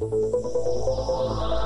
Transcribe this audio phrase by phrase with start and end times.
[0.00, 1.65] うん。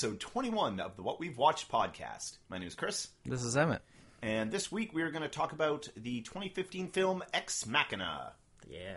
[0.00, 2.38] Episode 21 of the What We've Watched podcast.
[2.48, 3.82] My name is Chris, This is Emmett.
[4.22, 8.32] and this week we are going to talk about the 2015 film Ex Machina.
[8.66, 8.96] Yeah.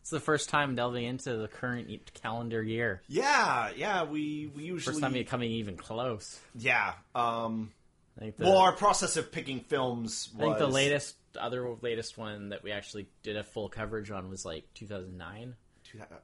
[0.00, 3.02] It's the first time delving into the current e- calendar year.
[3.06, 4.94] Yeah, yeah, we, we usually.
[4.94, 6.40] First time you're coming even close.
[6.54, 7.70] Yeah, um.
[8.16, 10.42] I think the, Well, our process of picking films was.
[10.42, 14.30] I think the latest, other latest one that we actually did a full coverage on
[14.30, 15.54] was like 2009.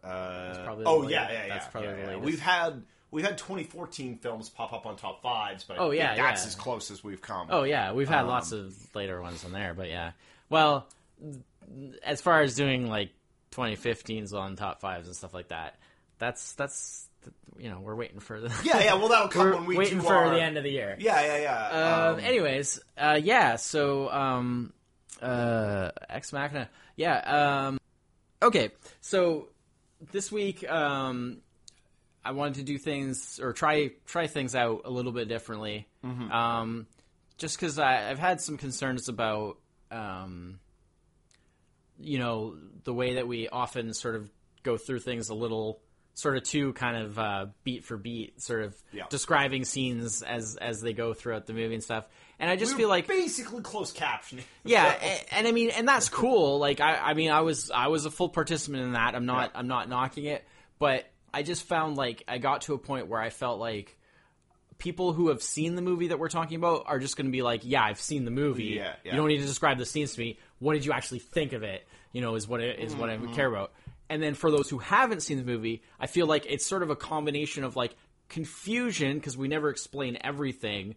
[0.03, 1.49] Uh, probably the oh, yeah, yeah, yeah.
[1.49, 2.07] that's probably yeah, the yeah.
[2.07, 2.25] latest.
[2.25, 2.83] We've had.
[3.11, 6.49] We've had 2014 films pop up on top fives, but Oh, think yeah, that's yeah.
[6.49, 7.49] as close as we've come.
[7.51, 10.13] Oh yeah, we've had lots Um, of later ones in there, but yeah.
[10.51, 10.87] Well,
[12.03, 13.11] as far as doing like
[13.53, 15.77] 2015s on top fives and stuff like that,
[16.19, 17.07] that's that's
[17.59, 20.01] you know we're waiting for the Yeah, yeah, well, that'll come we're when we waiting
[20.01, 20.97] for our- the end of the year.
[20.99, 22.09] Yeah, yeah, yeah.
[22.11, 23.57] Um, anyways, uh, yeah.
[23.57, 24.73] So, um,
[25.23, 26.69] uh, Ex Machina.
[26.97, 27.67] Yeah.
[27.69, 27.79] Um,
[28.43, 28.71] okay.
[29.01, 29.49] So
[30.13, 31.39] this week, um,
[32.27, 35.87] I wanted to do things or try try things out a little bit differently.
[36.05, 36.87] Um,
[37.39, 39.59] just because I've had some concerns about,
[39.91, 40.59] um,
[41.99, 44.31] you know, the way that we often sort of
[44.63, 45.81] go through things a little
[46.15, 49.05] sort of too kind of uh, beat for beat, sort of Yeah.
[49.11, 52.07] describing scenes as as they go throughout the movie and stuff.
[52.39, 54.45] And I just We feel like basically closed captioning.
[54.65, 56.59] yeah, and, and I mean, and that's cool.
[56.59, 59.15] Like, I, I mean, I was, I was a full participant in that.
[59.15, 59.61] I'm not, Yeah.
[59.61, 60.45] I'm not knocking it,
[60.79, 63.97] but I just found like I got to a point where I felt like
[64.79, 67.43] people who have seen the movie that we're talking about are just going to be
[67.43, 68.65] like, yeah, I've seen the movie.
[68.65, 69.13] Yeah, yeah.
[69.13, 70.39] You don't need to describe the scenes to me.
[70.59, 71.87] What did you actually think of it?
[72.13, 73.35] You know, is what it, is what I Mm-hmm.
[73.35, 73.73] care about.
[74.09, 76.91] And then for those who haven't seen the movie, I feel like it's sort of
[76.91, 77.95] a combination of like
[78.29, 80.95] confusion because we never explain everything,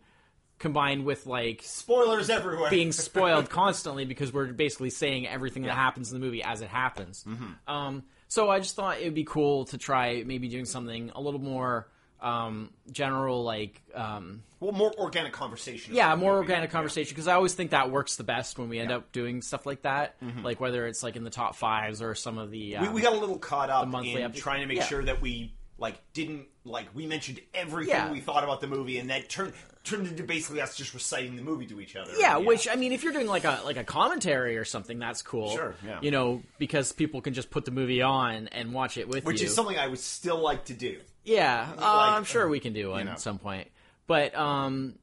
[0.59, 2.69] combined with like Spoilers everywhere.
[2.69, 6.67] being spoiled constantly because we're basically saying everything that happens in the movie as it
[6.69, 7.23] happens.
[7.27, 7.71] Mm-hmm.
[7.73, 11.19] Um, so I just thought it would be cool to try maybe doing something a
[11.19, 11.89] little more
[12.21, 15.95] um, general, like um, well, more organic conversation.
[15.95, 16.43] yeah, more movie.
[16.51, 18.97] organic conversation because I always think that works the best when we end Yeah.
[18.97, 19.05] Mm-hmm.
[19.05, 22.37] up doing stuff like that, like whether it's like in the top fives or some
[22.37, 22.71] of the.
[22.71, 24.77] We, um, we got a little caught up the monthly in up- trying to make
[24.79, 24.85] yeah.
[24.85, 28.11] sure that we like didn't like we mentioned everything Yeah.
[28.11, 29.53] we thought about the movie, and that turned
[29.83, 32.11] turned into basically us just reciting the movie to each other.
[32.17, 35.21] Yeah, which I mean, if you're doing like a like a commentary or something, that's
[35.21, 35.49] cool.
[35.55, 35.99] Sure, yeah.
[36.01, 39.41] You know, because people can just put the movie on and watch it with which
[39.41, 39.47] you.
[39.47, 40.99] is something I would still like to do.
[41.23, 43.11] Yeah, uh, Like, I'm sure we can do one know.
[43.13, 43.69] at some point.
[44.07, 44.95] But um,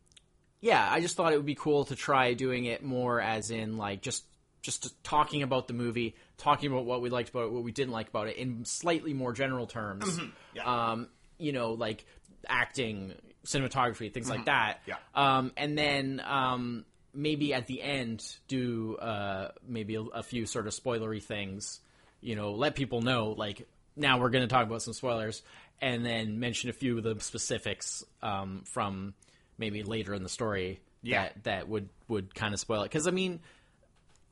[0.60, 3.76] yeah, I just thought it would be cool to try doing it more as in
[3.78, 4.24] like just
[4.62, 7.92] just talking about the movie, talking about what we liked about it, what we didn't
[7.92, 10.04] like about it, in slightly more general terms.
[10.04, 10.26] Mm-hmm.
[10.54, 10.90] Yeah.
[10.90, 11.08] Um,
[11.38, 12.04] you know, like
[12.48, 13.14] acting,
[13.44, 14.80] cinematography, things like that.
[14.82, 14.90] Mm-hmm.
[14.90, 15.36] Yeah.
[15.38, 20.66] Um, and then um, maybe at the end do uh, maybe a, a few sort
[20.66, 21.80] of spoilery things.
[22.20, 25.42] You know, let people know like now we're going to talk about some spoilers,
[25.80, 29.14] and then mention a few of the specifics um, from
[29.58, 31.24] maybe later in the story Yeah.
[31.24, 32.84] that that would would kind of spoil it.
[32.86, 33.40] Because I mean,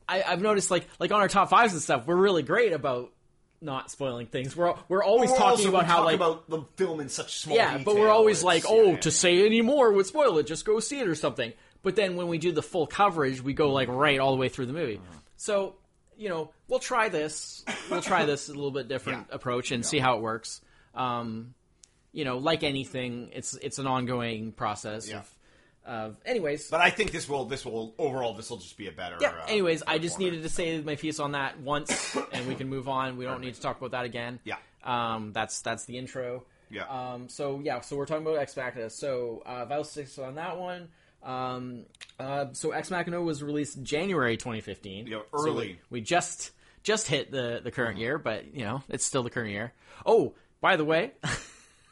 [0.09, 3.13] I, I've noticed like like on our top fives and stuff, we're really great about
[3.61, 4.55] not spoiling things.
[4.57, 7.39] We're we're always We're talking also- about how talk like about the film in such
[7.41, 9.15] small yeah, but we're always like, oh, yeah, to yeah.
[9.15, 10.47] say any more would spoil it.
[10.47, 11.53] Just go see it or something.
[11.83, 14.49] But then when we do the full coverage, we go like right all the way
[14.49, 15.01] through the movie.
[15.37, 15.77] So
[16.17, 17.65] you know, we'll try this.
[17.91, 19.35] We'll try this a little bit different Yeah.
[19.35, 20.61] approach and see how it works.
[20.95, 21.55] Um,
[22.13, 25.09] you know, like anything, it's it's an ongoing process.
[25.09, 25.19] Yeah.
[25.19, 25.35] Of,
[25.87, 28.93] of anyways, But I think this will this will overall this will just be a
[28.93, 29.17] better.
[29.21, 29.29] yeah.
[29.31, 32.69] uh, anyways, I just needed to say my piece on that once, and we can
[32.69, 33.17] move on.
[33.17, 34.41] We don't need to talk about that again.
[34.45, 34.57] Yeah.
[34.83, 36.45] Um, that's that's the intro.
[36.71, 36.85] Yeah.
[36.85, 38.89] Um, so yeah, so we're talking about Ex Machina.
[38.91, 40.89] So uh, Vital Six on that one.
[41.23, 41.85] Um,
[42.19, 45.07] uh, so Ex Machina was released January 2015.
[45.07, 45.79] Yeah, So early.
[45.91, 46.51] we, we just
[46.83, 49.73] just hit the the current year, but you know it's still the current year.
[50.05, 51.13] Oh, by the way.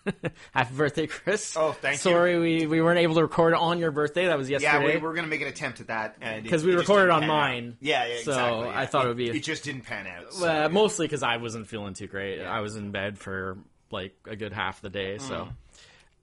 [0.52, 1.56] Happy birthday, Chris!
[1.56, 1.98] Oh, thank you.
[2.10, 4.26] Sorry, we, we weren't able to record on your birthday.
[4.26, 4.88] That was yesterday.
[4.88, 7.20] Yeah, we were going to make an attempt at that, because we it recorded on
[7.20, 7.34] pan out.
[7.34, 7.76] mine.
[7.80, 8.68] Yeah, yeah, So exactly.
[8.70, 10.32] I thought it would be- It just didn't pan out.
[10.32, 12.42] so, Uh, mostly because I wasn't feeling too great.
[12.42, 13.58] I was in bed for
[13.90, 15.18] like a good half of the day.
[15.18, 15.48] So,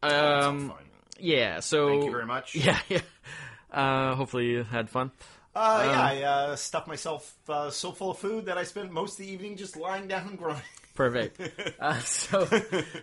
[0.04, 0.78] all um, fine.
[1.20, 1.60] yeah.
[1.62, 2.56] So Thank you very much.
[2.56, 3.02] Yeah, yeah.
[3.72, 5.12] Uh, hopefully you had fun.
[5.56, 9.14] Uh, yeah, I uh, stuffed myself uh, so full of food that I spent most
[9.20, 10.62] of the evening just lying down and groaning.
[11.00, 11.40] Perfect.
[11.80, 12.46] Uh, so,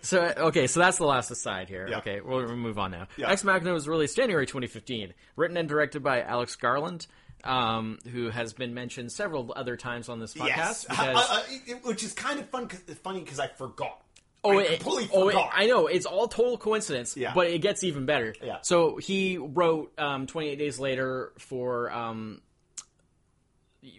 [0.03, 1.87] so okay, so that's the last aside here.
[1.89, 1.97] Yeah.
[1.97, 3.07] Okay, we'll move on now.
[3.17, 3.31] Yeah.
[3.31, 7.07] Ex Machina was released January 2015, written and directed by Alex Garland,
[7.43, 10.47] um, who has been mentioned several other times on this podcast.
[10.47, 12.67] Yes, Because, Uh, uh, it- which is kind of fun,
[13.03, 13.99] funny because I forgot.
[14.43, 15.49] Oh, I it, completely oh it- forgot.
[15.53, 17.33] I know it's all total coincidence, Yeah.
[17.33, 18.35] but it gets even better.
[18.43, 18.57] Yeah.
[18.61, 22.41] So he wrote um, 28 Days Later for um,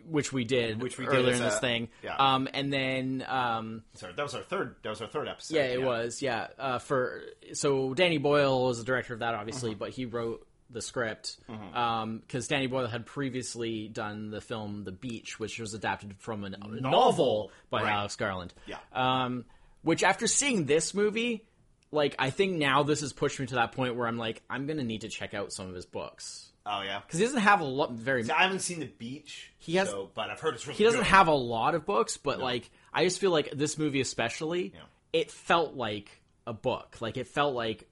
[0.07, 1.89] which we did, Which we did earlier in this a- thing.
[2.03, 2.17] yeah.
[2.17, 4.77] Um, and then um, Sorry, that was our third.
[4.83, 5.55] That was our third episode.
[5.57, 6.49] yeah, it was yeah.
[6.59, 7.23] Uh, for
[7.55, 9.79] so Danny Boyle was the director of that, obviously, Mm-hmm.
[9.79, 15.39] but he wrote the script because Danny Boyle had previously done the film The Beach,
[15.41, 17.93] which was adapted from a novel, by Right.
[17.93, 18.53] Alex Garland.
[18.67, 18.77] Yeah.
[18.93, 19.45] Um,
[19.83, 21.47] which after seeing this movie,
[21.91, 24.67] like I think now this has pushed me to that point where I'm like, I'm
[24.67, 27.01] gonna need to check out some of his books Oh yeah.
[27.01, 27.93] because he doesn't have a lot.
[27.93, 29.51] Very, See, I haven't seen the beach.
[29.59, 30.77] He has- so, but I've heard it's really.
[30.77, 31.07] he doesn't good.
[31.07, 34.81] have a lot of books, but like I just feel like this movie especially, Yeah.
[35.13, 36.11] it felt like
[36.47, 36.99] a book.
[37.01, 37.89] Like it felt like.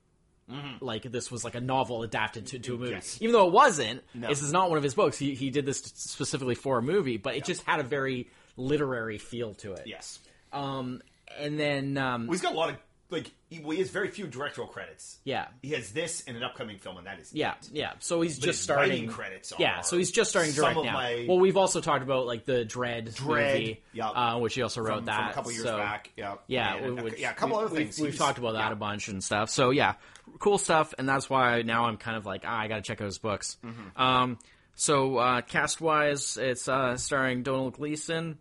[0.80, 2.94] Like this was like a novel adapted to, to a movie, Mm-hmm.
[2.98, 3.18] Yes.
[3.20, 4.04] even though it wasn't.
[4.14, 4.28] No.
[4.28, 5.18] This is not one of his books.
[5.18, 9.18] He he did this specifically for a movie, but it just had a very literary
[9.18, 9.82] feel to it.
[9.86, 10.20] Yes.
[10.52, 11.02] Um,
[11.36, 12.76] and then um, Well, he's got a lot of
[13.10, 13.30] like.
[13.48, 15.18] He, well, he has very few directorial credits.
[15.22, 17.68] yeah, He has this and an upcoming film, and that is Yeah, it.
[17.72, 17.92] yeah.
[18.00, 19.06] So he's But just starting.
[19.06, 20.92] credits yeah, so he's just starting direct now.
[20.92, 24.08] my- Well, we've also talked about like the Dredd, Dredd, movie, yeah.
[24.08, 26.10] uh, which he also wrote From, that from a couple years so, back.
[26.16, 26.34] Yeah.
[26.48, 28.00] Yeah, which- yeah, a couple we- other we've, things.
[28.00, 28.72] We've talked about that yeah.
[28.72, 29.48] a bunch and stuff.
[29.50, 29.94] So yeah,
[30.40, 33.00] cool stuff, and that's why now I'm kind of like, ah, I got to check
[33.00, 33.58] out his books.
[33.64, 34.02] Mm-hmm.
[34.02, 34.38] Um,
[34.74, 38.38] so uh, cast wise, it's uh, starring Donald Gleeson.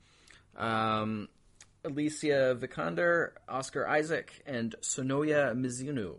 [0.58, 1.30] Um,
[1.86, 6.16] Alicia Vikander, Oscar Isaac, and Sonoya Mizuno.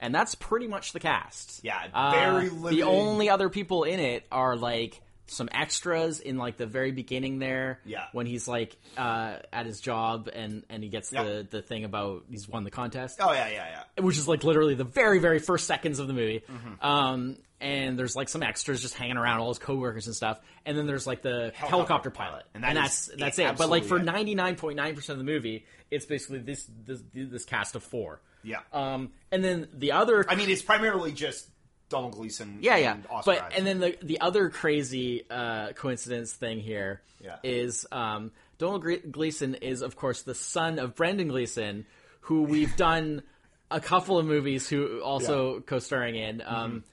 [0.00, 1.64] And that's pretty much the cast.
[1.64, 1.66] Mm-hmm.
[1.66, 6.56] Yeah, Uh, very The only other people in it are like some extras in like
[6.56, 7.80] the very beginning there.
[7.84, 8.04] Yeah.
[8.12, 12.24] When he's like uh, at his job and and he gets the the thing about
[12.30, 14.02] he's won the contest, Oh yeah, yeah, yeah.
[14.02, 16.42] which is like literally the very very first seconds of the movie.
[16.48, 16.86] Mm-hmm.
[16.86, 20.38] Um, and there's like some extras just hanging around all his coworkers and stuff.
[20.66, 23.56] And then there's like the helicopter, pilot, And and, that's that's it, it.
[23.56, 27.02] But like for ninety nine point nine percent of the movie, it's basically this this
[27.14, 28.20] this cast of four.
[28.42, 28.58] Yeah.
[28.72, 31.48] Um, and then the other I mean, it's primarily just
[31.88, 32.58] Donald Gleeson.
[32.60, 32.94] yeah, yeah.
[32.94, 33.58] and Oscar But Isaac.
[33.58, 37.02] and then the the other crazy uh, coincidence thing here
[37.42, 38.14] is Yeah.
[38.16, 41.86] um, Donald Gleeson is of course the son of Brendan Gleeson,
[42.20, 43.22] who we've done
[43.70, 46.42] a couple of movies who also co-starring in.
[46.44, 46.84] Um,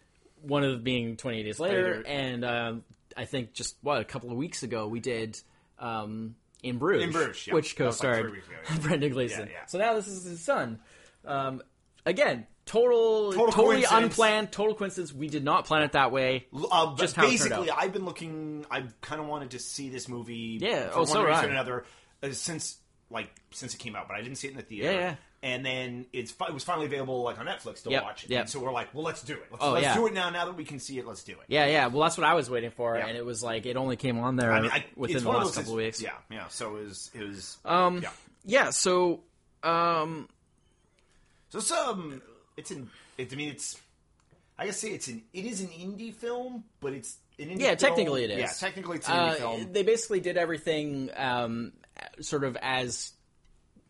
[0.41, 1.97] One of them being Twenty Eight Days Later, Mm-hmm.
[1.97, 2.07] Later.
[2.09, 2.83] and um,
[3.15, 5.39] I think just what a couple of weeks ago we did.
[5.79, 7.53] Um, in Bruges, In Bruges, yeah.
[7.55, 8.77] which like co-starred weeks ago, yeah.
[8.81, 9.47] Brendan Gleeson.
[9.47, 9.65] Yeah, yeah.
[9.65, 10.79] So now this is his son.
[11.25, 11.61] Um,
[12.05, 14.03] again, total, Total totally coincidence.
[14.13, 15.13] unplanned, total coincidence.
[15.13, 16.47] We did not plan it that way.
[16.53, 17.77] Uh, but just how it turned basically, out.
[17.79, 18.65] I've been looking.
[18.71, 20.57] I kind of wanted to see this movie.
[20.61, 21.47] Yeah, for oh, one so did reason I.
[21.47, 21.85] or another
[22.23, 22.77] uh, since
[23.09, 24.91] like since it came out, but I didn't see it in the theater.
[24.91, 25.15] Yeah, yeah.
[25.43, 28.25] And then it's fi- it was finally available like on Netflix to Yep, watch.
[28.29, 28.41] yep.
[28.41, 29.45] And so we're like, well, let's do it.
[29.49, 29.95] Let's, Oh, let's yeah.
[29.95, 30.29] do it now.
[30.29, 31.39] Now that we can see it, let's do it.
[31.47, 31.87] Yeah, yeah.
[31.87, 33.07] Well, that's what I was waiting for, Yeah.
[33.07, 35.27] and it was like it only came on there I mean, I, within it's the
[35.29, 35.99] one of last those couple of weeks.
[35.99, 36.47] Yeah, yeah.
[36.49, 37.09] So it was.
[37.15, 37.57] It was.
[37.65, 38.09] Um, yeah.
[38.45, 38.69] yeah.
[38.69, 39.21] So,
[39.63, 40.29] um,
[41.49, 42.21] So um,
[42.57, 42.89] it's an.
[43.17, 43.79] It, I mean, it's.
[44.57, 45.23] I guess say it's an.
[45.33, 47.59] It is an indie film, but it's an indie.
[47.61, 48.39] Yeah, film- technically it is.
[48.39, 49.73] Yeah, technically it's an indie uh, film.
[49.73, 51.73] they basically did everything um,
[52.19, 53.13] sort of as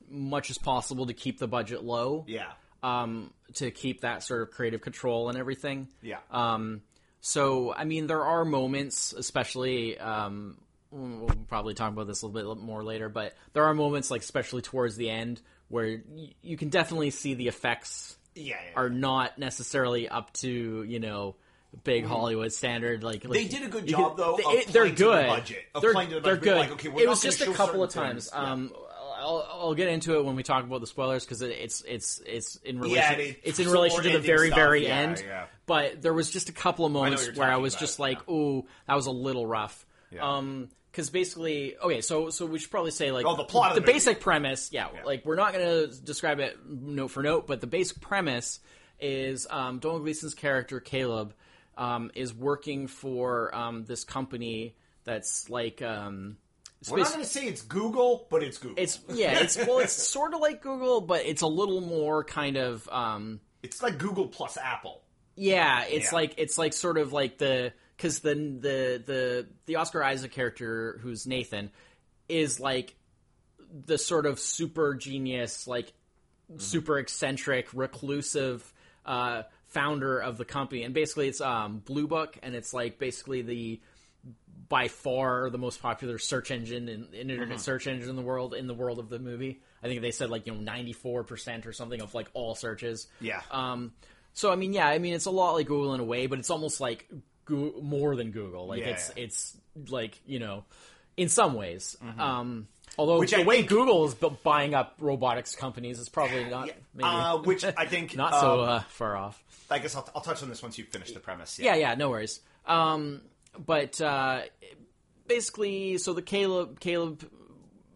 [0.09, 2.25] much as possible to keep the budget low.
[2.27, 2.51] Yeah,
[2.83, 5.87] um, to keep that sort of creative control and everything.
[6.01, 6.17] yeah.
[6.31, 6.81] Um,
[7.23, 10.57] so, I mean, there are moments, especially, um,
[10.89, 14.21] we'll probably talk about this a little bit more later, but there are moments, like,
[14.21, 18.71] especially towards the end, where y- you can definitely see the effects yeah, yeah.
[18.75, 21.35] are not necessarily up to, you know,
[21.83, 23.03] big Hollywood standard.
[23.03, 25.27] Like, They did a good job, though, They, of they're good.
[25.27, 26.57] budget, they're, the they're good.
[26.57, 28.29] like, okay, it was just a couple of times.
[28.29, 28.31] things.
[28.33, 28.51] Yeah.
[28.51, 28.73] Um,
[29.19, 32.55] I'll, I'll get into it when we talk about the spoilers because it's it's it's
[32.57, 35.23] in relation Yeah, it- it's in relation to the very stuff, very yeah, end.
[35.23, 35.45] yeah.
[35.67, 38.03] But there was just a couple of moments you're where I was about, just yeah.
[38.05, 40.27] like, "Ooh, that was a little rough." Yeah.
[40.27, 43.81] Um, because basically, okay, so so we should probably say like Oh, the plot the
[43.81, 44.69] the basic premise.
[44.71, 45.03] Yeah, Yeah.
[45.05, 48.59] like we're not going to describe it note for note, but the basic premise
[48.99, 51.33] is um, Donald Gleeson's character Caleb
[51.77, 56.37] um, is working for um, this company that's like um,
[56.89, 58.75] We're not going to say it's Google, but it's Google.
[58.83, 62.57] it's yeah, it's well, it's sort of like Google, but it's a little more kind
[62.57, 65.01] of um, it's like Google plus Apple.
[65.35, 66.15] yeah, it's Yeah.
[66.17, 70.99] like it's like sort of like the because the the the the Oscar Isaac character
[71.03, 71.69] who's Nathan
[72.27, 72.95] is like
[73.85, 75.93] the sort of super genius, like
[76.57, 78.73] super eccentric, reclusive
[79.05, 83.43] uh, founder of the company, and basically it's um, Blue Book, and it's like basically
[83.43, 83.81] the
[84.67, 88.65] by far the most popular search engine in internet search engine in the world in
[88.65, 89.61] the world of the movie.
[89.83, 92.55] I think they said like you know ninety four percent or something of like all
[92.55, 93.07] searches.
[93.19, 93.41] Yeah.
[93.51, 93.91] Um.
[94.33, 96.39] So I mean, yeah, I mean it's a lot like Google in a way, but
[96.39, 97.07] it's almost like
[97.49, 98.67] More than Google.
[98.67, 98.89] Like Yeah.
[98.89, 99.57] it's it's
[99.89, 100.63] like you know,
[101.17, 101.97] in some ways.
[102.17, 102.67] Um.
[102.97, 106.67] Although Which the I way think- Google is buying up robotics companies is probably not
[106.67, 106.73] Yeah.
[106.93, 109.41] maybe Uh, which I think not so um, uh, far off.
[109.69, 111.57] I guess I'll, I'll touch on this once you finish the premise.
[111.57, 112.41] Yeah, yeah, no worries.
[112.65, 113.21] Um,
[113.57, 114.41] but uh,
[115.27, 117.23] basically, so the Caleb, Caleb,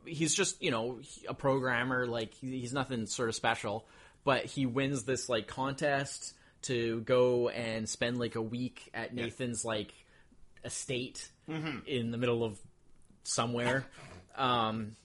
[0.05, 2.07] he's just you know a programmer.
[2.07, 3.85] Like he's nothing sort of special,
[4.23, 6.33] but he wins this like contest
[6.65, 9.93] to go and spend like a week at Nathan's like
[10.63, 11.79] estate Mm-hmm.
[11.85, 12.57] in the middle of
[13.23, 13.85] somewhere.
[14.35, 14.95] Um,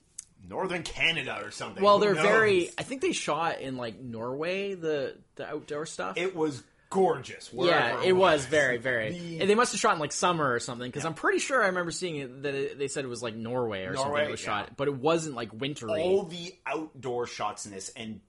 [0.49, 1.83] Northern Canada or something.
[1.83, 2.23] well, Who they're knows?
[2.23, 2.69] very.
[2.77, 6.17] I think they shot in like Norway the the outdoor stuff.
[6.17, 7.51] It was gorgeous.
[7.53, 9.11] Yeah, it was very, very.
[9.11, 11.61] The- And they must have shot in like summer or something because I'm pretty sure
[11.61, 14.11] I remember seeing it that it, they said it was like Norway or something.
[14.13, 15.91] Norway, It was shot, but it wasn't like wintry.
[16.01, 18.19] all the outdoor shots in this, and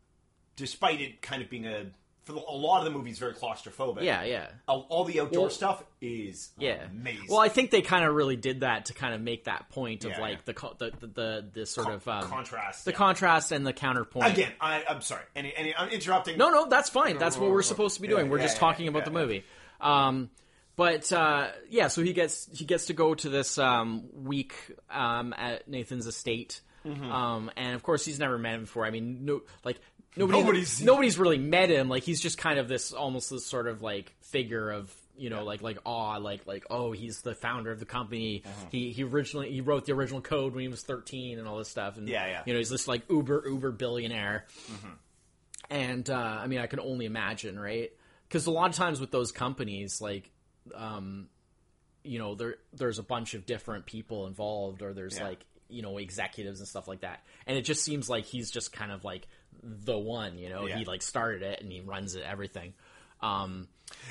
[0.54, 1.86] despite it kind of being a
[2.25, 4.02] for a lot of the movies very claustrophobic.
[4.02, 6.85] yeah, yeah, all, all the outdoor Well- stuff is yeah.
[6.91, 7.26] amazing.
[7.29, 10.05] Well, I think they kind of really did that to kind of make that point
[10.05, 10.52] of Yeah, like yeah.
[10.55, 12.97] the, the the the the sort Con- of um, contrast, the yeah.
[12.97, 14.26] contrast and the counterpoint.
[14.33, 15.23] Again, I, I'm sorry.
[15.35, 16.38] Any, any, I'm interrupting.
[16.38, 17.19] No, no, that's fine.
[17.19, 17.62] That's what no, we're no.
[17.62, 18.31] supposed to be Yeah, doing.
[18.31, 19.19] We're yeah, just yeah, talking yeah, about the yeah.
[19.19, 19.45] movie.
[19.81, 20.31] Um,
[20.76, 24.55] but uh, yeah, so he gets he gets to go to this um, week
[24.91, 27.12] um, at Nathan's estate, Mm-hmm.
[27.12, 28.85] um, and of course he's never met him before.
[28.85, 29.79] I mean, no, like
[30.16, 31.88] nobody, Nobody's- nobody's really met him.
[31.88, 35.45] Like he's just kind of this almost this sort of like figure of you know
[35.45, 38.66] like like awe like like oh he's the founder of the company Uh-huh.
[38.71, 41.69] he he originally he wrote the original code when he was 13 and all this
[41.69, 42.42] stuff and Yeah, yeah.
[42.47, 44.88] you know he's this like uber uber billionaire Mm-hmm.
[45.71, 47.90] and uh, I mean, I can only imagine, right?
[48.28, 50.31] Because a lot of times with those companies, like,
[50.75, 51.28] um,
[52.04, 55.28] you know, there there's a bunch of different people involved, or there's Yeah.
[55.28, 58.73] like you know executives and stuff like that, and it just seems like he's just
[58.73, 59.26] kind of like
[59.62, 60.78] the one, you know, Yeah.
[60.78, 62.75] he like started it and he runs it everything.
[63.21, 63.69] Um,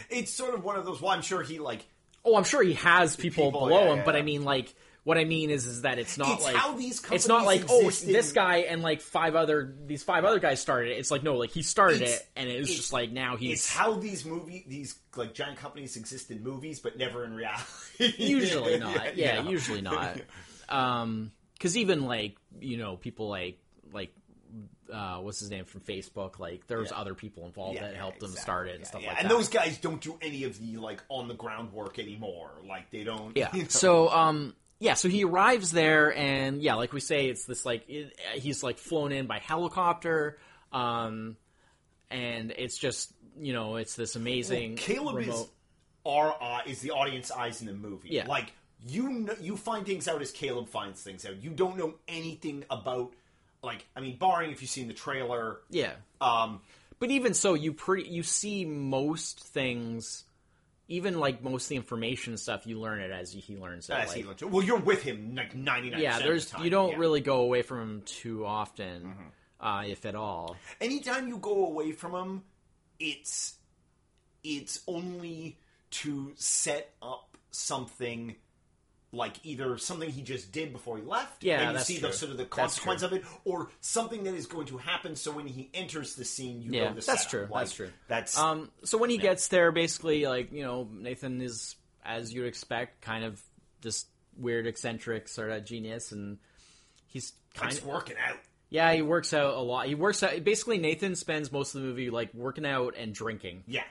[0.09, 1.01] It's sort of one of those.
[1.01, 1.85] Well, I'm sure he like.
[2.23, 4.19] oh, I'm sure he has people, People, below yeah, him, but yeah.
[4.21, 4.73] I mean, like.
[5.03, 7.63] What I mean is, is that it's not It's like how these it's not like
[7.69, 10.99] oh exist this guy and like five other these five other guys started it.
[10.99, 13.35] It's like no, like he started It's- it, and it was it's- just like now
[13.35, 17.33] he's It's how these movie these like giant companies exist in movies, but never in
[17.33, 17.65] reality.
[18.19, 20.21] usually not yeah, usually not
[20.69, 23.57] um because even like you know people like
[23.91, 24.13] like
[24.91, 26.97] uh what's his name from facebook like there was Yeah.
[26.99, 28.41] other people involved Yeah, that helped them exactly.
[28.43, 29.09] start it and stuff yeah.
[29.09, 31.71] like and that And those guys don't do any of the like on the ground
[31.73, 32.51] work anymore.
[32.67, 33.35] Like they don't.
[33.37, 33.67] yeah you know.
[33.69, 37.87] so um yeah so he arrives there and yeah like we say it's this like
[37.89, 40.37] it, he's like flown in by helicopter
[40.73, 41.37] um
[42.09, 45.45] and it's just you know it's this amazing Caleb is
[46.05, 48.09] our eye is the audience eyes in the movie.
[48.09, 48.27] Yeah.
[48.27, 48.51] Like
[48.87, 51.43] you know, you find things out as Caleb finds things out.
[51.43, 53.13] You don't know anything about
[53.63, 55.59] like I mean, barring if you've seen the trailer.
[55.69, 56.61] yeah Um,
[56.99, 60.23] But even so, you pretty you see most things,
[60.87, 63.93] even like most of the information stuff, you learn it as he learns it.
[63.93, 64.49] as like- he learns- it.
[64.49, 66.01] well, you're with him like ninety nine.
[66.01, 66.63] yeah, there's of the time.
[66.65, 66.91] you don't yeah.
[66.93, 67.01] Mm-hmm.
[67.01, 69.15] really go away from him too often,
[69.59, 70.57] uh, if at all.
[70.79, 72.43] anytime you go away from him,
[72.99, 73.55] it's
[74.43, 75.57] it's only
[75.91, 78.35] to set up something
[79.13, 82.07] like either something he just did before he left, Yeah, and you see true.
[82.09, 85.15] the sort of the consequence of it, or something that is going to happen.
[85.17, 87.29] So when he enters the scene, you Yeah, know the that's setup.
[87.29, 87.89] true, Like, that's true.
[88.07, 91.75] That's Um, so when he gets there, basically, like you know, Nathan is
[92.05, 93.41] as you'd expect, kind of
[93.81, 94.05] this
[94.37, 96.37] weird eccentric sort of genius, and
[97.07, 98.37] he's kind of working out.
[98.69, 99.87] yeah, he works out a lot.
[99.87, 100.77] He works out basically.
[100.77, 103.63] Nathan spends most of the movie like working out and drinking.
[103.67, 103.83] Yeah,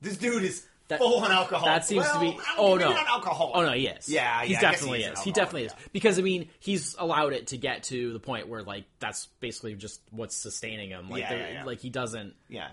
[0.00, 1.64] this dude is That- full on alcohol.
[1.66, 2.38] That seems Well, to be.
[2.58, 2.90] Oh no!
[2.92, 3.50] not alcohol.
[3.54, 3.72] Oh no!
[3.72, 4.08] Yes.
[4.08, 5.24] Yeah, He yeah, definitely he is is.
[5.24, 8.62] He definitely is because I mean he's allowed it to get to the point where
[8.62, 11.08] like that's basically just what's sustaining him.
[11.10, 11.64] Like Yeah, yeah, yeah.
[11.64, 12.34] like he doesn't.
[12.48, 12.68] Yeah.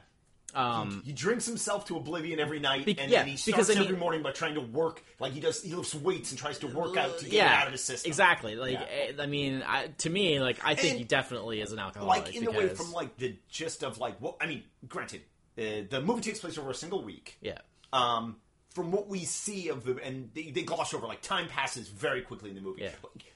[0.56, 3.74] Um, He drinks himself to oblivion every night, Be- and yeah, then he because, I
[3.76, 5.04] mean- every morning by trying to work.
[5.20, 7.62] Like he does, he lifts weights and tries to work out to get yeah, it
[7.62, 8.10] out of his system.
[8.10, 8.56] exactly.
[8.56, 8.86] Like Yeah.
[8.90, 12.26] eh, I mean, I, to me, like I think And- he definitely is an alcoholic.
[12.28, 14.64] Like in the way from like the gist of like what I mean.
[14.88, 15.22] Granted,
[15.60, 17.38] uh, the movie takes place over a single week.
[17.42, 17.58] yeah,
[17.94, 18.38] Um,
[18.72, 22.22] from what we see of the, and they, they gloss over like time passes very
[22.22, 22.84] quickly in the movie.
[22.84, 22.90] Yeah.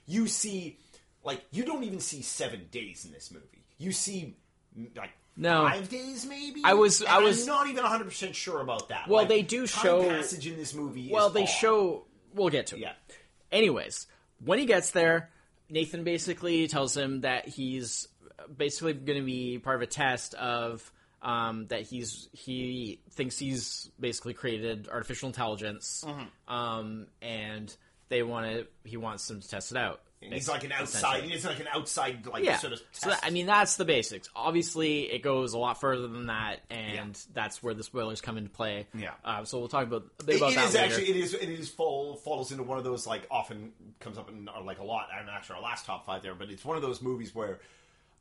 [0.05, 0.77] You see,
[1.23, 3.63] like you don't even see seven days in this movie.
[3.77, 4.35] You see
[4.95, 5.11] like.
[5.37, 5.63] No.
[5.67, 6.61] five days maybe.
[6.63, 9.07] I was- And I was- I'm not even 100 percent sure about that.
[9.07, 11.09] Well, Like, they do show- passage in this movie.
[11.11, 11.49] Well, they odd.
[11.49, 12.05] show.
[12.35, 12.81] We'll get to it.
[12.81, 12.93] Yeah.
[13.51, 14.07] Anyways,
[14.43, 15.31] when he gets there,
[15.69, 18.07] Nathan basically tells him that he's
[18.55, 23.89] basically going to be part of a test of um, that he's he thinks he's
[23.99, 26.53] basically created artificial intelligence, Mm-hmm.
[26.53, 27.75] um, and
[28.09, 28.67] they want to.
[28.83, 30.01] He wants them to test it out.
[30.23, 31.23] And he's like an outside.
[31.23, 32.57] He's like an outside, like Yeah.
[32.57, 32.81] sort of.
[32.91, 34.29] So that- I mean, that's the basics.
[34.35, 38.51] Obviously, it goes a lot further than that, and that's where the spoilers come into
[38.51, 38.85] play.
[38.93, 39.13] Yeah.
[39.25, 40.85] Uh, so we'll talk about a bit about it that is later.
[40.85, 44.29] actually it is it is fall falls into one of those like often comes up
[44.29, 45.07] in like a lot.
[45.11, 47.59] I'm not sure our last top five there, but it's one of those movies where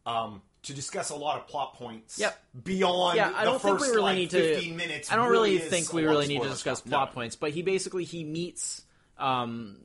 [0.07, 2.19] um to discuss a lot of plot points.
[2.19, 2.39] Yep.
[2.65, 4.75] Beyond yeah, I the don't think first, we really like, need to.
[4.75, 5.11] minutes.
[5.11, 7.15] I don't really is think we really need to discuss plot No.
[7.15, 7.35] points.
[7.37, 8.83] But he basically he meets,
[9.19, 9.79] um,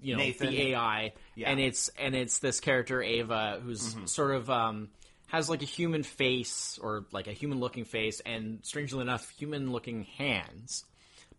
[0.00, 0.46] you know, Nathan.
[0.50, 1.46] the AI, Yeah.
[1.48, 1.50] Mm-hmm.
[1.52, 4.90] and it's and it's this character Ava who's sort of um
[5.26, 9.72] has like a human face or like a human looking face, and strangely enough, human
[9.72, 10.84] looking hands,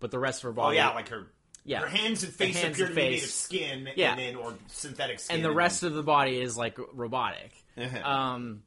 [0.02, 1.28] but the rest of her Oh body, yeah, like her.
[1.66, 1.80] Yeah.
[1.82, 3.24] her hands and face hands appear and to be made face.
[3.26, 4.12] of skin, Yeah.
[4.12, 7.52] and then or synthetic skin, and the rest of the body is like robotic.
[7.78, 8.08] Uh-huh.
[8.10, 8.64] um,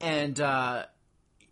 [0.00, 0.84] and uh,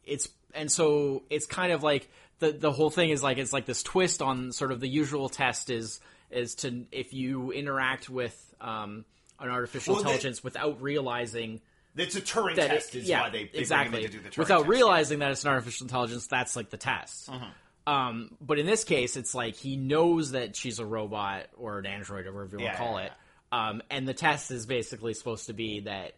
[0.05, 2.09] it's and so it's kind of like
[2.41, 5.29] the the whole thing is like it's like this twist on sort of the usual
[5.29, 9.05] test is is to if you interact with um,
[9.41, 11.61] an artificial Well, they- intelligence without realizing
[11.97, 14.23] the Turing that test is yeah why they, they exactly bring him in to do
[14.25, 14.69] the Turing without test.
[14.69, 17.47] realizing that it's an artificial intelligence that's like the test Uh-huh.
[17.87, 21.87] Um, but in this case it's like he knows that she's a robot or an
[21.87, 23.12] android or whatever you want Yeah, to call yeah, it
[23.53, 26.12] um, and the test is basically supposed to be that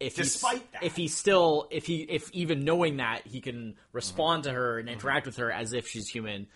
[0.00, 0.82] if he's, Despite that.
[0.82, 4.52] if he's still if he if even knowing that he can respond Uh-huh.
[4.54, 6.46] to her and interact with her as if she's human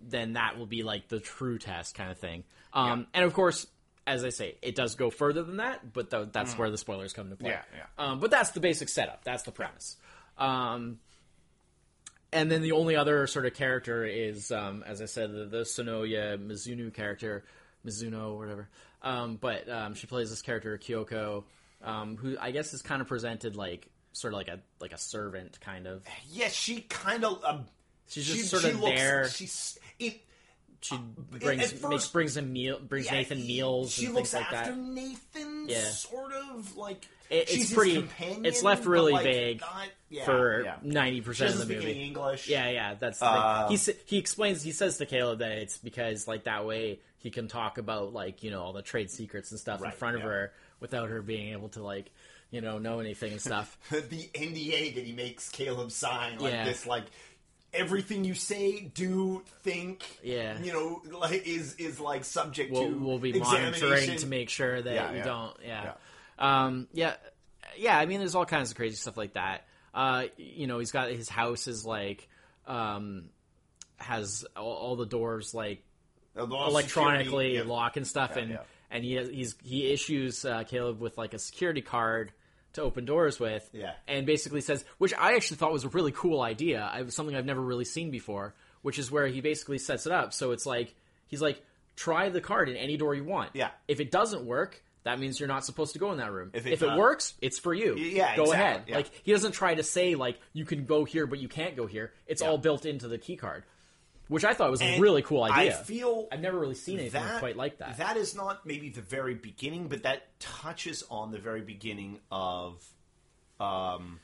[0.00, 3.66] then that will be like the true test kind of thing um, and of course
[4.04, 7.12] as I say, it does go further than that, but th- that's where the spoilers
[7.12, 7.50] come into play.
[7.50, 7.52] Mm.
[7.72, 8.04] Yeah, yeah.
[8.04, 9.22] Um, but that's the basic setup.
[9.22, 9.96] That's the premise.
[10.36, 10.98] Um,
[12.32, 15.60] and then the only other sort of character is, um, as I said, the, the
[15.62, 17.44] Sonoya Mizuno character,
[17.86, 18.68] Mizuno, or whatever.
[19.02, 21.44] Um, but um, she plays this character Kyoko,
[21.82, 24.98] um, who I guess is kind of presented like sort of like a like a
[24.98, 26.02] servant, kind of.
[26.30, 27.42] Yeah, she kind of.
[27.44, 27.64] Um,
[28.08, 29.28] She's just she, sort she of looks, there.
[29.28, 30.20] She's it.
[30.82, 30.98] She
[31.30, 34.52] brings first- makes, brings him meal brings yeah, Nathan meals She and looks things like
[34.52, 34.78] after that.
[34.80, 35.78] Nathan, Yeah.
[35.90, 37.94] sort of like It- it's pretty.
[37.94, 41.92] companion, It's left really like, vague not- yeah, for ninety She percent of the movie.
[42.02, 42.46] English.
[42.48, 43.76] Yeah, yeah, that's the Uh, thing.
[43.78, 44.62] He he explains.
[44.62, 48.42] He says to Caleb that it's because like that way he can talk about like
[48.42, 51.22] you know all the trade secrets and stuff in Right, front of her without her
[51.22, 52.10] being able to like
[52.50, 53.78] you know know anything and stuff.
[53.90, 56.64] the NDA that he makes Caleb sign, like Yeah.
[56.64, 57.04] this, like
[57.72, 60.58] everything you say, do, think, Yeah.
[60.60, 64.82] you know, like is is like subject we'll, to we'll be monitoring to make sure
[64.82, 65.24] that Yeah, you yeah.
[65.24, 65.56] don't.
[65.64, 65.92] Yeah.
[66.42, 67.14] Um, yeah,
[67.76, 67.98] yeah.
[67.98, 69.66] I mean, there's all kinds of crazy stuff like that.
[69.94, 72.28] Uh, you know, he's got his house is like
[72.66, 73.30] um,
[73.96, 75.82] has all, all the doors like
[76.36, 77.62] electronically yeah.
[77.64, 78.58] lock and stuff, Yeah, and yeah.
[78.90, 82.32] and he he's he issues uh, Caleb with like a security card
[82.74, 83.92] to open doors with, Yeah.
[84.08, 86.80] and basically says, which I actually thought was a really cool idea.
[86.80, 90.12] I was something I've never really seen before, which is where he basically sets it
[90.12, 90.32] up.
[90.32, 90.94] So it's like
[91.26, 91.62] he's like,
[91.96, 93.50] try the card in any door you want.
[93.52, 93.70] Yeah.
[93.88, 94.82] If it doesn't work.
[95.04, 96.50] That means you're not supposed to go in that room.
[96.54, 97.96] If If, it works, it's for you.
[97.96, 98.82] Yeah, go exactly, ahead.
[98.86, 98.96] yeah.
[98.96, 101.86] Like he doesn't try to say like you can go here, but you can't go
[101.86, 102.12] here.
[102.26, 103.64] It's all built into the key card,
[104.28, 105.78] which I thought was a really cool idea.
[105.78, 107.98] I feel I've never really seen anything that quite like that.
[107.98, 112.84] That is not maybe the very beginning, but that touches on the very beginning of,
[113.58, 114.20] um,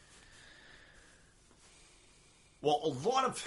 [2.63, 3.45] well, a lot of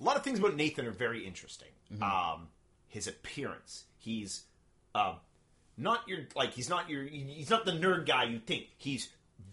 [0.00, 1.68] a lot of things about Nathan are very interesting.
[1.92, 2.02] Mm-hmm.
[2.02, 2.48] Um,
[2.88, 4.44] his appearance, he's
[4.94, 5.14] uh,
[5.76, 8.66] not your like he's not your he's not the nerd guy you think.
[8.78, 9.08] He's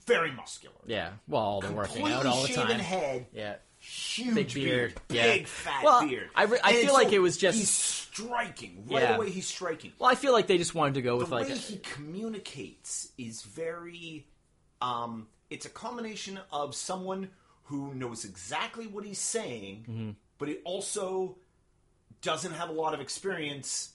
[0.06, 0.76] very muscular.
[0.88, 1.12] yeah.
[1.28, 2.80] Well, they're working out all the shaven time.
[2.80, 3.56] head, Yeah.
[3.80, 4.94] huge Big beard.
[5.10, 5.24] Yeah.
[5.38, 6.30] big fat Well, beard.
[6.36, 9.16] I re- I And feel like it was just- he's striking right Yeah.
[9.16, 9.30] away.
[9.30, 9.94] He's striking.
[10.00, 11.78] Well, I feel like they just wanted to go with the like way a, he
[11.78, 14.28] communicates is very.
[14.82, 17.30] Um, it's a combination of someone
[17.66, 20.10] who knows exactly what he's saying, Mm-hmm.
[20.40, 21.38] but he also
[22.22, 23.94] doesn't have a lot of experience,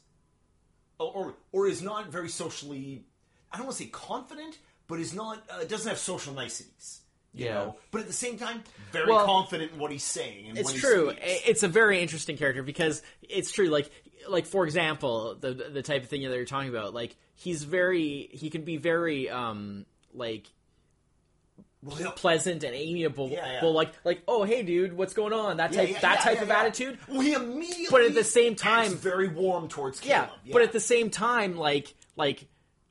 [0.99, 3.05] or or, is not very socially.
[3.53, 7.01] I don't want to say confident, but is not uh, doesn't have social niceties.
[7.33, 7.55] You Yeah.
[7.55, 10.49] know, but at the same time, very Well, confident in what he's saying.
[10.49, 11.11] And it's true.
[11.11, 11.43] speaks.
[11.47, 13.69] It's a very interesting character because it's true.
[13.69, 13.91] Like,
[14.29, 16.95] like for example, the the type of thing that you're talking about.
[16.95, 18.29] Like, he's very.
[18.33, 20.47] He can be very um like
[21.97, 23.29] He'll- pleasant and amiable.
[23.31, 23.63] Yeah, yeah.
[23.63, 25.57] Well, like like oh hey dude, what's going on?
[25.59, 26.59] That type yeah, that yeah, type yeah, of yeah.
[26.61, 26.99] attitude.
[27.09, 30.41] Well, he immediately, But at the same time- very warm towards Yeah, Caleb.
[30.53, 32.47] but at the same time, like like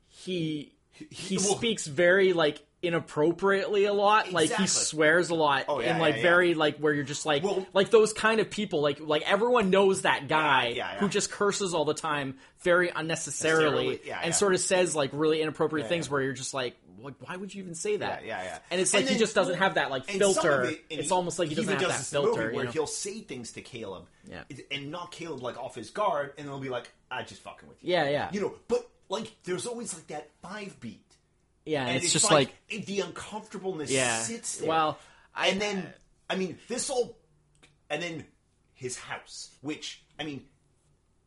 [0.07, 0.73] he
[1.09, 4.31] he well- speaks very like inappropriately a lot.
[4.31, 6.23] Like he swears a lot Oh, yeah, and like yeah, yeah.
[6.29, 9.69] very like where you're just like Well- like those kind of people like like everyone
[9.69, 14.95] knows that guy who just curses all the time very unnecessarily and sort of says
[14.95, 18.25] like really inappropriate things where you're just like like why would you even say that?
[18.25, 18.57] Yeah, yeah, yeah.
[18.71, 20.63] And it's like And he just doesn't have that like and some of filter.
[20.63, 22.51] it- it's he- almost like he doesn't have does that filter.
[22.51, 22.71] where know?
[22.71, 24.43] he'll say things to Caleb, Yeah.
[24.71, 27.83] and knock Caleb like off his guard, and they'll be like, "I just fucking with
[27.83, 28.29] you." Yeah, yeah.
[28.31, 31.04] You know, but like, there's always like that five beat,
[31.65, 34.19] yeah, and, it's, it's, just like, like the uncomfortableness yeah.
[34.19, 34.69] sits there.
[34.69, 34.97] Well,
[35.33, 35.93] I, and then
[36.29, 37.17] I mean this all,
[37.89, 38.25] and then
[38.73, 40.45] his house, which I mean,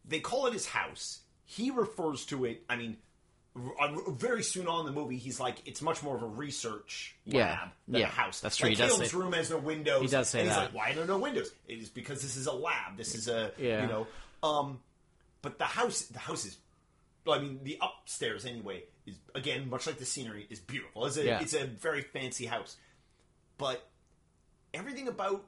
[0.05, 1.21] they call it his house.
[1.45, 2.63] He refers to it.
[2.69, 2.99] I mean,
[3.57, 7.17] r- very soon on in the movie, he's like, it's much more of a research
[7.25, 7.47] Yeah.
[7.47, 8.07] lab than Yeah.
[8.07, 8.41] a house.
[8.41, 8.69] That's true.
[8.69, 10.03] Like, He does Caleb's say- room has no windows.
[10.03, 10.65] He does say and he's that.
[10.67, 11.51] like, why are there no windows?
[11.67, 12.97] It is because this is a lab.
[12.97, 13.83] This is a Yeah.
[13.83, 14.07] you know.
[14.43, 14.81] Um,
[15.43, 16.59] but the house, the house is.
[17.31, 21.07] I mean, the upstairs anyway is again much like the scenery is beautiful.
[21.07, 21.41] It's a Yeah.
[21.41, 22.77] it's a very fancy house,
[23.57, 23.89] but
[24.75, 25.45] everything about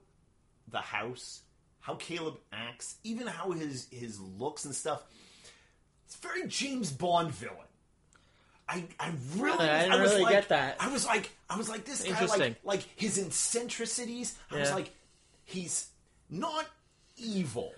[0.69, 1.43] the house,
[1.81, 5.03] how Caleb acts, even how his his looks and stuff,
[6.07, 7.57] it's very James Bond villain.
[8.69, 10.77] I I really I didn't was really like, get that.
[10.79, 14.39] I was like I was like this guy like like his eccentricities.
[14.51, 14.91] I was like
[15.45, 15.89] he's
[16.29, 16.67] not
[17.17, 17.73] evil,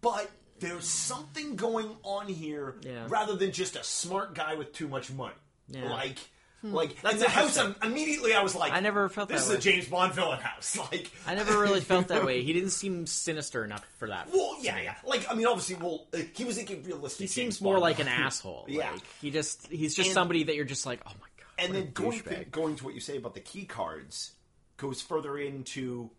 [0.00, 3.06] but there's something going on here Yeah.
[3.08, 5.34] rather than just a smart guy with too much money.
[5.68, 5.82] Yeah.
[5.82, 5.90] Hmm.
[5.90, 6.18] Like
[6.62, 7.56] like That's in the house.
[7.56, 9.70] I'm, immediately I was like I never felt this that is way.
[9.70, 10.76] a James Bond villain house.
[10.92, 12.42] Like I never really felt that way.
[12.48, 14.28] He didn't seem sinister enough for that.
[14.32, 14.94] Well, yeah, yeah.
[15.06, 17.20] Like, I mean, obviously, well, uh, he was thinking realistic.
[17.20, 17.82] He James seems more Bond.
[17.82, 18.64] like an asshole.
[18.68, 18.90] Yeah.
[18.90, 21.64] Like, he just he's just And- somebody that you're just like, oh my god.
[21.64, 22.50] and what a then going douchebag.
[22.50, 24.32] going to what you say about the key cards
[24.78, 26.10] goes further into.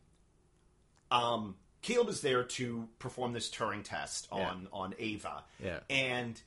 [1.12, 5.44] Um, Caleb is there to perform this Turing test on on Ava.
[5.64, 5.80] Yeah.
[5.90, 6.40] and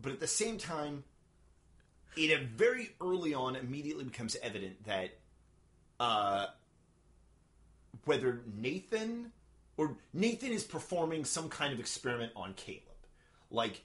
[0.00, 1.04] but at the same time,
[2.16, 5.10] it very early on immediately becomes evident that
[6.00, 6.46] uh,
[8.04, 9.32] whether Nathan
[9.76, 12.82] or Nathan is performing some kind of experiment on Caleb,
[13.50, 13.82] like.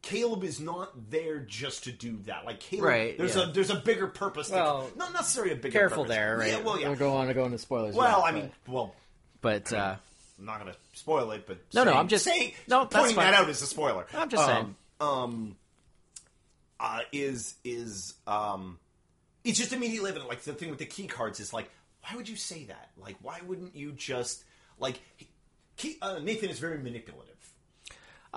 [0.00, 2.46] Caleb is not there just to do that.
[2.46, 3.48] Like Caleb, Right, there's yeah.
[3.50, 4.48] a there's a bigger purpose.
[4.48, 4.54] to-
[4.96, 5.72] not necessarily a bigger.
[5.76, 6.16] Careful purpose.
[6.16, 6.48] there, right?
[6.52, 6.88] Yeah, well, yeah.
[6.88, 7.96] We'll go on to go into spoilers.
[7.96, 8.94] well, yeah, I mean, well,
[9.40, 9.96] but, but uh,
[10.38, 13.34] I'm not going to spoil it, but No, no, I'm just- saying, no, pointing that
[13.34, 14.06] out is a spoiler.
[14.14, 14.74] I'm just um, saying.
[15.00, 15.56] Um,
[16.80, 18.78] uh, is is um,
[19.44, 20.28] it's just immediately evident.
[20.28, 21.70] Like the thing with the key cards is like,
[22.02, 22.90] why would you say that?
[22.96, 24.44] Like, why wouldn't you just
[24.78, 25.00] like?
[25.16, 25.28] He,
[25.76, 27.34] key, uh, Nathan is very manipulative.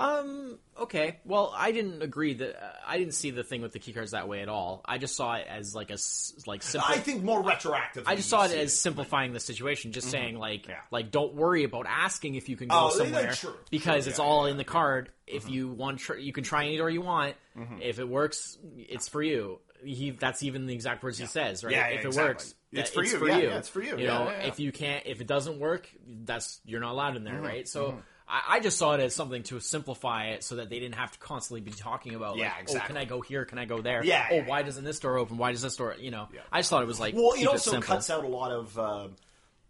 [0.02, 0.58] Um.
[0.80, 1.20] Okay.
[1.26, 4.28] Well, I didn't agree that uh, I didn't see the thing with the keycards that
[4.28, 4.82] way at all.
[4.86, 6.90] I just saw it as like a s- like simple.
[6.90, 8.08] I think more retroactive.
[8.08, 10.72] I just saw it as simplifying the situation, just saying like Mm-hmm.
[10.72, 10.78] Yeah.
[10.92, 14.10] like don't worry about asking if you can go Oh, yeah, somewhere sure, because sure,
[14.10, 14.52] it's yeah, all Mm-hmm.
[14.52, 15.10] in the card.
[15.28, 17.36] If you want, tr- you can try any door you want.
[17.82, 19.60] If it works, it's for you.
[19.84, 21.74] He that's even the exact words he says, right?
[21.74, 22.30] Yeah, yeah, if it exactly.
[22.30, 23.28] works, It's that- for you.
[23.28, 23.98] Yeah, yeah, it's for you.
[23.98, 24.48] You Yeah, know, yeah, yeah.
[24.48, 27.34] if you can't, if it doesn't work, that's you're not allowed in Mm-hmm.
[27.34, 27.68] there, right?
[27.68, 28.02] So.
[28.32, 31.12] I I just saw it as something to simplify it so that they didn't have
[31.12, 32.88] to constantly be talking about, Yeah, like, oh, exactly.
[32.88, 33.44] can I go here?
[33.46, 34.04] Can I go there?
[34.06, 35.38] Yeah, Oh, yeah, why doesn't this door open?
[35.38, 35.96] Why does this door?
[36.00, 36.40] You know, Yeah.
[36.52, 37.88] I just thought it was like, Well, it also simple.
[37.88, 39.08] cuts out a lot of uh,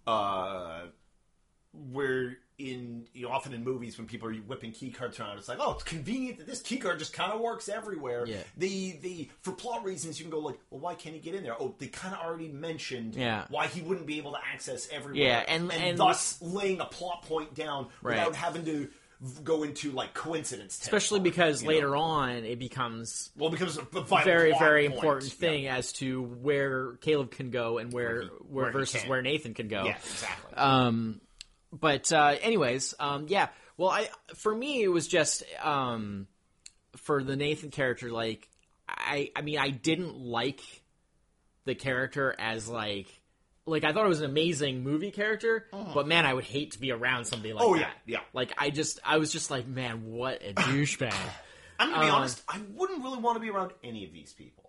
[0.09, 0.81] uh,
[1.91, 2.37] where
[2.69, 5.57] in you know, often in movies when people are whipping key cards around, it's like,
[5.59, 8.25] oh, it's convenient that this key card just kind of works everywhere.
[8.27, 8.37] Yeah.
[8.57, 11.43] The the for plot reasons, you can go like, well, why can't he get in
[11.43, 11.55] there?
[11.59, 13.45] Oh, they kind of already mentioned Yeah.
[13.49, 15.23] why he wouldn't be able to access everywhere.
[15.27, 18.17] Yeah, and- and- thus laying a plot point down Right.
[18.17, 18.89] without having to
[19.43, 20.79] go into like coincidence.
[20.81, 21.75] especially because you know?
[21.75, 24.95] later on it becomes well, because of a very very point.
[24.95, 25.39] important Yeah.
[25.49, 29.21] thing as to where Caleb can go and where Where he- where, where versus where
[29.21, 29.83] Nathan can go.
[29.85, 30.53] Yeah, exactly.
[30.57, 31.21] Um,
[31.71, 33.47] but uh, anyways, um, yeah.
[33.77, 36.27] Well, I for me it was just um,
[36.97, 38.11] for the Nathan character.
[38.11, 38.47] Like,
[38.87, 40.61] I I mean, I didn't like
[41.65, 43.07] the character as like.
[43.67, 46.79] Like I thought it was an amazing movie character, but man, I would hate to
[46.79, 47.79] be around somebody like Oh, that.
[48.07, 48.19] yeah, yeah.
[48.33, 51.13] Like I just, I was just like, man, what a douchebag.
[51.77, 52.41] I'm gonna be Uh, honest.
[52.49, 54.65] I wouldn't really want to be around any of these people.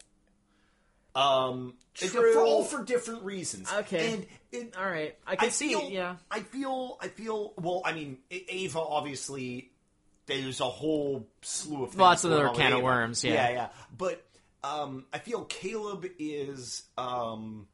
[1.14, 2.32] Um, True.
[2.34, 3.72] for all for different reasons.
[3.72, 4.12] Okay.
[4.12, 5.88] and it, All right, I can I see feel.
[5.90, 7.54] Yeah, I feel, I feel.
[7.56, 9.70] Well, I mean, Ava obviously.
[10.26, 13.32] There's a whole slew of things Lots of other can of worms, yeah.
[13.32, 13.68] yeah, yeah.
[13.98, 14.24] But
[14.62, 16.84] um, I feel Caleb is.
[16.96, 17.66] Um,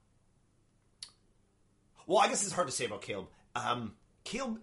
[2.06, 3.26] well, I guess it's hard to say about Caleb.
[3.54, 3.92] Um,
[4.24, 4.60] Caleb,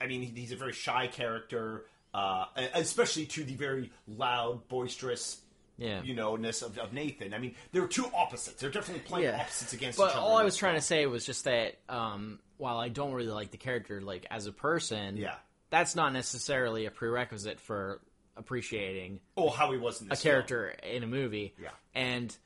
[0.00, 5.38] I mean, he's a very shy character, uh, especially to the very loud, boisterous,
[5.76, 6.02] yeah.
[6.02, 7.34] you know, ness of, of Nathan.
[7.34, 8.60] I mean, there are two opposites.
[8.60, 9.40] They're definitely playing Yeah.
[9.40, 10.20] opposites against But each other.
[10.24, 13.50] all I was trying to say was just that um, while I don't really like
[13.50, 15.34] the character, like as a person, Yeah.
[15.70, 18.00] that's not necessarily a prerequisite for
[18.36, 21.54] appreciating Oh, how he was in a character in a movie.
[21.60, 21.68] Yeah.
[21.94, 22.36] and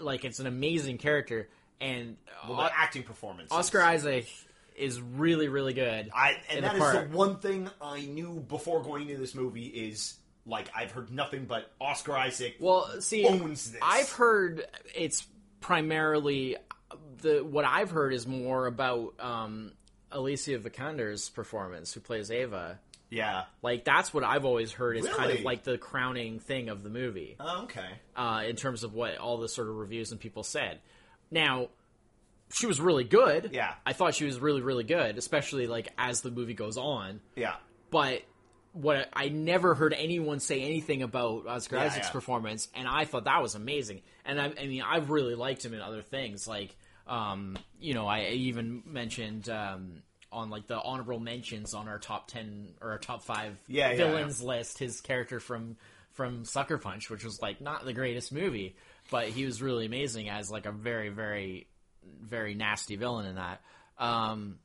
[0.00, 1.48] like it's an amazing character,
[1.80, 2.16] and
[2.48, 3.50] Well, the acting performance.
[3.50, 4.26] Oscar Isaac
[4.76, 6.08] is really really good.
[6.14, 9.66] I and that the is the one thing I knew before going into this movie
[9.66, 10.14] is
[10.46, 12.56] like I've heard nothing but Oscar Isaac.
[12.60, 13.80] Well, see, owns this.
[13.82, 15.26] I've heard it's
[15.60, 16.56] primarily
[17.20, 19.72] the what I've heard is more about um,
[20.10, 22.78] Alicia Vikander's performance, who plays Ava.
[23.08, 23.44] yeah.
[23.62, 26.90] Like that's what I've always heard is kind of like the crowning thing of the
[26.90, 27.36] movie.
[27.38, 27.88] Oh, okay.
[28.16, 30.80] uh, in terms of what all the sort of reviews and people said.
[31.30, 31.68] Now,
[32.52, 33.50] she was really good.
[33.54, 33.72] Yeah.
[33.86, 37.20] I thought she was really, really good, especially like as the movie goes on.
[37.36, 37.54] Yeah.
[37.90, 38.22] But
[38.72, 42.12] what I never heard anyone say anything about Oscar Yeah, Isaac's yeah.
[42.12, 44.02] performance, and I thought that was amazing.
[44.24, 46.74] And I, I mean, I've really liked him in other things, like
[47.06, 49.48] um, you know, I even mentioned.
[49.48, 50.02] Um,
[50.34, 54.42] on like the honorable mentions on our top ten or our top five Yeah, villains
[54.42, 55.76] list, his character from
[56.12, 58.74] from Sucker Punch, which was like not the greatest movie,
[59.10, 61.66] but he was really amazing as like a very, very,
[62.22, 63.60] very nasty villain in that.
[63.98, 64.58] Um,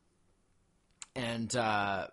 [1.16, 2.08] and uh,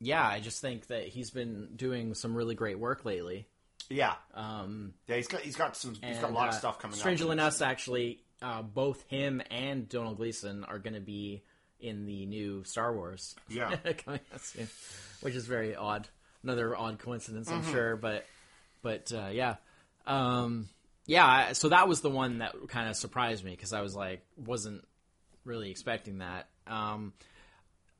[0.00, 3.46] yeah, I just think that he's been doing some really great work lately.
[3.90, 4.14] Yeah.
[4.34, 5.16] Um, Yeah.
[5.16, 7.32] He's got he's got some he's got a lot of uh, stuff coming Strangely up.
[7.32, 11.42] enough, actually, uh, both him and Donald Gleeson are going to be
[11.80, 13.34] in the new Star Wars.
[13.48, 13.74] Yeah.
[14.04, 14.68] coming out soon,
[15.20, 16.08] which is very odd.
[16.42, 17.66] Another odd coincidence, Mm-hmm.
[17.66, 18.26] I'm sure, but
[18.82, 19.56] but uh, yeah,
[20.06, 20.68] um,
[21.06, 21.52] yeah.
[21.52, 24.86] So that was the one that kind of surprised me because I was like, wasn't
[25.44, 26.48] really expecting that.
[26.66, 27.12] Um,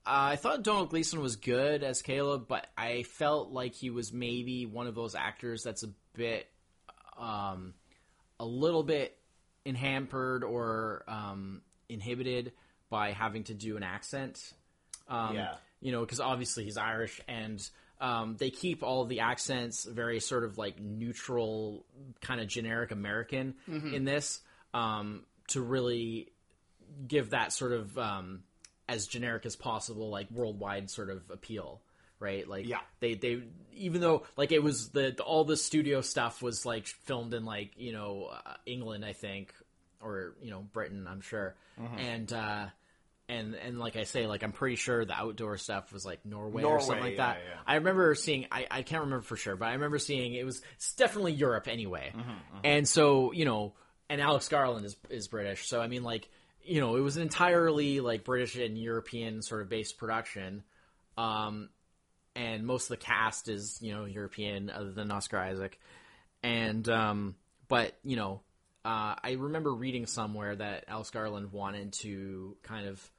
[0.08, 4.64] I thought Donald Gleeson was good as Caleb, but I felt like he was maybe
[4.64, 6.46] one of those actors that's a bit,
[7.18, 7.74] um,
[8.40, 9.16] a little bit
[9.66, 12.52] hampered or um, inhibited
[12.88, 14.54] by having to do an accent.
[15.08, 15.54] Um, Yeah.
[15.80, 17.64] You know, because obviously he's Irish, and
[18.00, 21.84] um, they keep all the accents very sort of like neutral,
[22.20, 23.54] kind of generic American
[23.94, 24.40] in this
[24.74, 26.32] um, to really
[27.06, 28.42] give that sort of um,
[28.88, 31.80] as generic as possible, like worldwide sort of appeal,
[32.20, 32.48] right?
[32.48, 32.80] Like, Yeah.
[33.00, 33.42] they they
[33.74, 37.44] even though like it was the, the all the studio stuff was like filmed in
[37.44, 39.52] like you know uh, England, I think,
[40.00, 41.98] or you know Britain, I'm sure, Mm-hmm.
[41.98, 42.66] and uh,
[43.28, 46.62] and and like I say, like I'm pretty sure the outdoor stuff was like Norway,
[46.64, 47.38] or something like yeah, that.
[47.46, 47.60] yeah.
[47.66, 50.62] I remember seeing, I, I can't remember for sure, but I remember seeing it was
[50.96, 52.12] definitely Europe anyway.
[52.64, 53.74] And so, you know,
[54.08, 55.68] and Alex Garland is, is British.
[55.68, 56.28] So, I mean, like,
[56.68, 60.62] you know, it was an entirely like British and European sort of based production.
[61.16, 61.70] Um,
[62.36, 65.78] and most of the cast is, you know, European other than Oscar Isaac.
[66.42, 67.34] And, um,
[67.66, 68.42] but, you know,
[68.84, 73.10] uh, I remember reading somewhere that Alex Garland wanted to kind of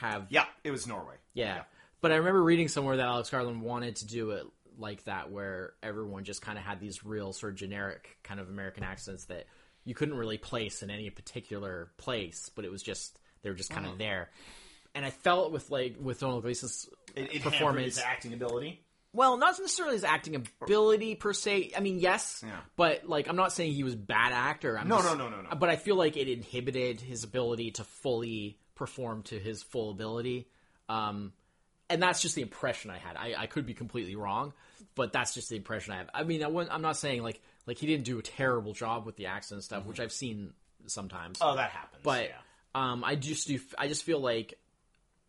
[0.00, 1.14] have Yeah, it was Norway.
[1.32, 1.62] yeah.
[2.02, 4.46] But I remember reading somewhere that Alex Garland wanted to do it
[4.78, 8.48] like that, where everyone just kind of had these real sort of generic kind of
[8.48, 9.46] American accents that
[9.84, 13.70] you couldn't really place in any particular place, but it was just they were just
[13.70, 14.30] kind of there.
[14.94, 18.84] And I felt with like with Donald Gleeson's It, it hampered performance, his acting ability.
[19.12, 21.72] well, not necessarily his acting ability per se.
[21.76, 22.60] I mean, yes, Yeah.
[22.76, 24.78] but like I'm not saying he was a bad actor.
[24.78, 25.54] I'm No, just- no, no, no, no.
[25.56, 30.48] But I feel like it inhibited his ability to fully perform to his full ability.
[30.88, 31.32] Um,
[31.88, 33.16] and that's just the impression I had.
[33.16, 34.52] I, I could be completely wrong,
[34.94, 36.10] but that's just the impression I have.
[36.14, 37.40] I mean, I wouldn't- I'm not saying like
[37.70, 40.54] like he didn't do a terrible job with the accent stuff, which I've seen
[40.86, 41.38] sometimes.
[41.40, 42.02] Oh, that happens.
[42.02, 42.34] But yeah.
[42.74, 43.60] um, I just do.
[43.78, 44.58] I just feel like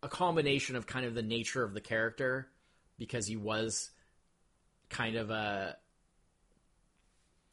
[0.02, 2.48] a combination of kind of the nature of the character,
[2.98, 3.92] because he was
[4.88, 5.76] kind of a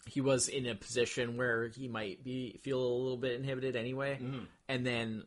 [0.07, 4.17] he was in a position where he might be feel a little bit inhibited anyway,
[4.19, 4.45] Mm-hmm.
[4.67, 5.23] and then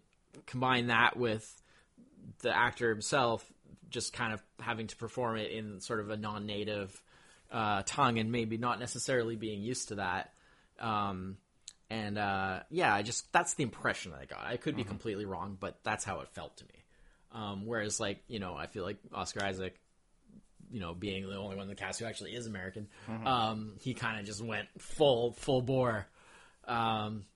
[0.46, 1.62] combine that with
[2.40, 3.48] the actor himself
[3.90, 7.01] just kind of having to perform it in sort of a non-native
[7.52, 10.32] uh, tongue and maybe not necessarily being used to that.
[10.80, 11.36] Um,
[11.90, 14.44] and uh, yeah, I just that's the impression that I got.
[14.46, 16.84] I could be completely wrong, but that's how it felt to me.
[17.32, 19.78] Um, whereas, like you know, I feel like Oscar Isaac,
[20.70, 22.88] you know, being the only one in the cast who actually is American,
[23.26, 26.06] um, he kind of just went full full bore.
[26.66, 27.26] Um,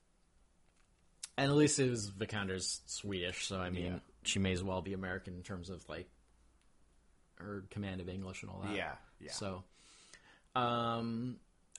[1.37, 3.99] and at least it was Vikander's Swedish, so I mean, Yeah.
[4.23, 6.09] she may as well be American in terms of like
[7.35, 8.75] her command of English and all that.
[8.75, 9.31] Yeah, yeah.
[9.31, 9.63] So,
[10.57, 11.37] um,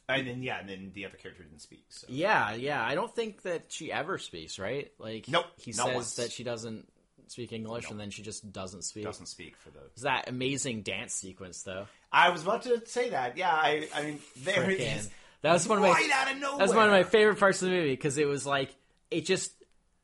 [0.09, 1.85] and then yeah, and then the other character didn't speak.
[1.91, 2.83] So yeah, yeah.
[2.85, 4.91] I don't think that she ever speaks, right?
[4.99, 6.17] Like, Nope, He says once.
[6.17, 6.89] that she doesn't
[7.27, 9.05] speak English, and then she just doesn't speak.
[9.05, 9.81] doesn't speak for the.
[9.93, 11.87] It's that amazing dance sequence, though.
[12.11, 13.37] I was about to say that.
[13.37, 13.89] Yeah, I.
[13.95, 14.97] I mean, there Frickin'.
[14.99, 15.11] is.
[15.43, 16.59] That was one of my Right out of nowhere.
[16.59, 18.75] That's one of my favorite parts of the movie because it was like
[19.11, 19.53] it just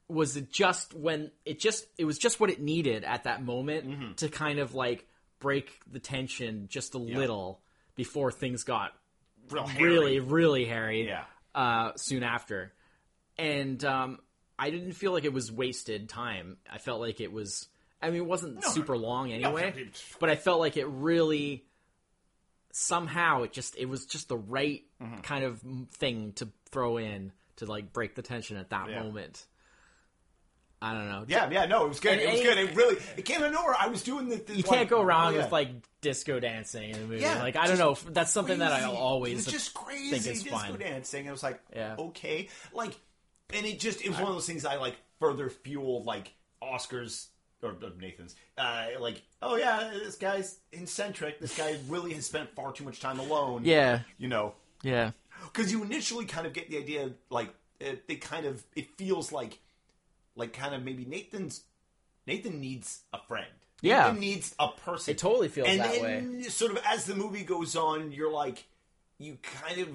[0.07, 4.13] was just when it just it was just what it needed at that moment Mm-hmm.
[4.17, 5.07] to kind of like
[5.41, 7.61] break the tension just a little
[7.97, 8.93] before things got
[9.51, 11.07] Real really really hairy.
[11.07, 11.25] Yeah.
[11.55, 12.73] uh, soon after,
[13.39, 14.19] and um,
[14.59, 16.57] I didn't feel like it was wasted time.
[16.73, 17.69] I felt like it was.
[18.01, 21.65] I mean, it wasn't super long anyway, it- but I felt like it really
[22.73, 25.21] somehow it just it was just the right Mm-hmm.
[25.21, 29.03] kind of thing to throw in to like break the tension at that Yeah.
[29.03, 29.45] moment.
[30.85, 31.25] I don't know.
[31.27, 32.13] Yeah, yeah, no, it was good.
[32.13, 32.59] And it was good.
[32.59, 33.75] It really, it came out of nowhere.
[33.79, 34.37] I was doing the.
[34.37, 35.31] the You can't go oh, yeah.
[35.31, 35.71] with like
[36.03, 37.23] disco dancing in a movie.
[37.23, 37.97] Yeah, like I don't know.
[38.11, 38.95] That's something that I crazy.
[38.95, 40.79] always it was just crazy think is disco fun.
[40.79, 41.25] dancing.
[41.25, 41.97] It was like, Yeah.
[41.99, 42.93] okay, like,
[43.55, 47.29] and it just it was one of those things I like further fueled like Oscars
[47.63, 51.41] or Nathan's, uh, like, oh yeah, this guy's eccentric.
[51.41, 53.63] This guy really has spent far too much time alone.
[53.65, 55.13] Yeah, you know, yeah,
[55.45, 59.33] because you initially kind of get the idea like it, it kind of it feels
[59.33, 59.61] like
[60.37, 61.63] like kind of maybe Nathan's
[62.27, 63.47] Nathan needs a friend.
[63.83, 64.05] Yeah.
[64.05, 65.13] Nathan needs a person.
[65.13, 68.65] It totally feels and that then sort of as the movie goes on, you're like
[69.19, 69.89] you kind of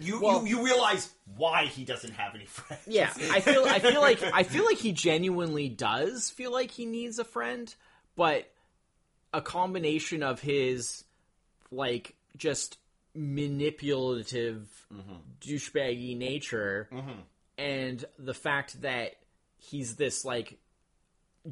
[0.00, 2.82] you Well- you, you realize why he doesn't have any friends.
[2.86, 3.12] yeah.
[3.30, 7.18] I feel I feel like I feel like he genuinely does feel like he needs
[7.18, 7.72] a friend,
[8.16, 8.50] but
[9.32, 11.04] a combination of his
[11.70, 12.78] like just
[13.14, 15.16] manipulative mm-hmm.
[15.40, 17.20] douchebaggy nature mm-hmm.
[17.56, 19.16] and the fact that
[19.58, 20.58] he's this like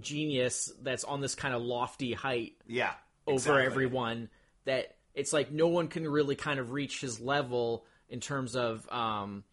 [0.00, 2.92] genius that's on this kind of lofty height yeah.
[3.26, 3.66] over exactly.
[3.66, 4.28] everyone
[4.64, 8.86] that it's like no one can really kind of reach his level in terms of
[8.92, 9.44] um,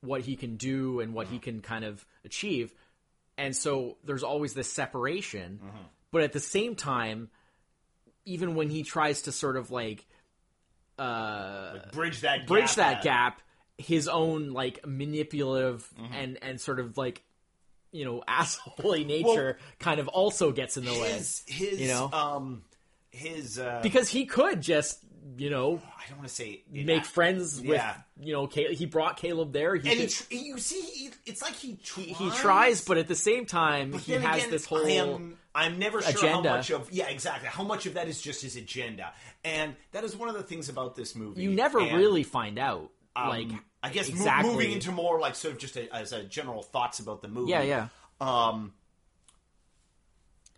[0.00, 2.74] what he can do and what he can kind of achieve
[3.36, 5.60] and so there's always this separation
[6.10, 7.28] but at the same time
[8.24, 10.06] even when he tries to sort of like
[10.98, 13.02] uh, Bridge that bridge gap that out.
[13.02, 13.42] gap
[13.78, 16.14] his own like manipulative Mm-hmm.
[16.14, 17.22] and and sort of like
[17.92, 22.10] you know assholey nature kind of also gets in the way His his You know?
[22.12, 22.62] um
[23.10, 25.00] his uh because he could just
[25.36, 27.94] you know I don't want to say make friends with Yeah.
[28.20, 28.76] you know Caleb.
[28.76, 31.76] he brought Caleb there he and he could- tr- you see he, it's like he
[31.76, 35.78] tries, he tries but at the same time he has again, this whole am, I'm
[35.78, 36.50] never sure agenda.
[36.50, 39.12] how much of yeah exactly how much of that is just his agenda,
[39.44, 41.42] and that is one of the things about this movie.
[41.42, 43.48] you never And, really find out um, like
[43.82, 46.98] I guess mo- moving into more like sort of just a, as a general thoughts
[46.98, 47.50] about the movie.
[47.52, 47.88] yeah yeah.
[48.20, 48.72] Um,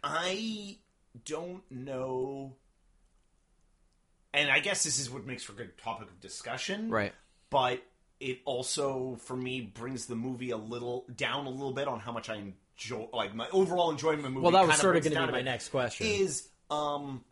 [0.02, 0.78] I
[1.26, 2.54] don't know,
[4.32, 7.12] and I guess this is what makes for a good topic of discussion, right.
[7.50, 7.82] But
[8.20, 12.12] it also, for me, brings the movie a little down a little bit on how
[12.12, 14.42] much I enjoy, like my overall enjoyment of the movie.
[14.44, 16.06] well that was sort of going to be my next question.
[16.06, 17.22] Is um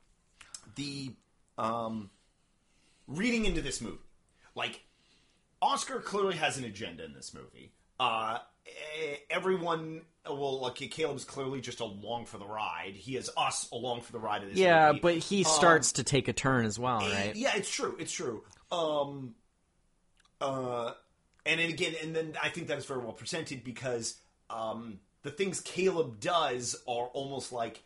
[0.74, 1.14] the
[1.56, 2.10] um
[3.06, 3.96] reading into this movie
[4.54, 4.80] like
[5.60, 7.72] Oscar clearly has an agenda in this movie.
[8.00, 12.94] Uh, eh, everyone, well, like Caleb's clearly just along for the ride.
[12.94, 15.00] He is us along for the ride of this yeah movie.
[15.00, 17.96] but he starts to take a turn as well right Yeah, it's true.
[17.98, 18.44] It's true.
[18.70, 19.34] Um,
[20.40, 20.92] uh,
[21.44, 24.16] and then again, and then I think that is very well presented because
[24.50, 27.82] um, the things Caleb does are almost like,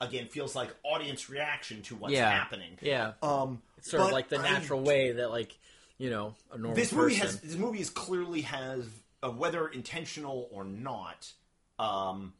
[0.00, 2.78] again, feels like audience reaction to what's yeah happening.
[2.80, 5.58] yeah Um, it's sort of like the I- natural way that like
[5.98, 8.86] you know a normal this person movie has this movie is clearly has
[9.22, 11.32] uh, whether intentional or not.
[11.78, 12.32] Um,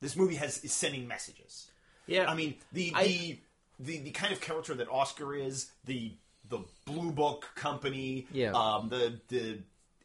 [0.00, 1.70] this movie has is sending messages.
[2.06, 3.38] yeah I mean, the I- the,
[3.80, 6.12] the the kind of character that Oscar is, the
[6.48, 8.52] the Blue Book company, Yeah.
[8.52, 9.58] um, the the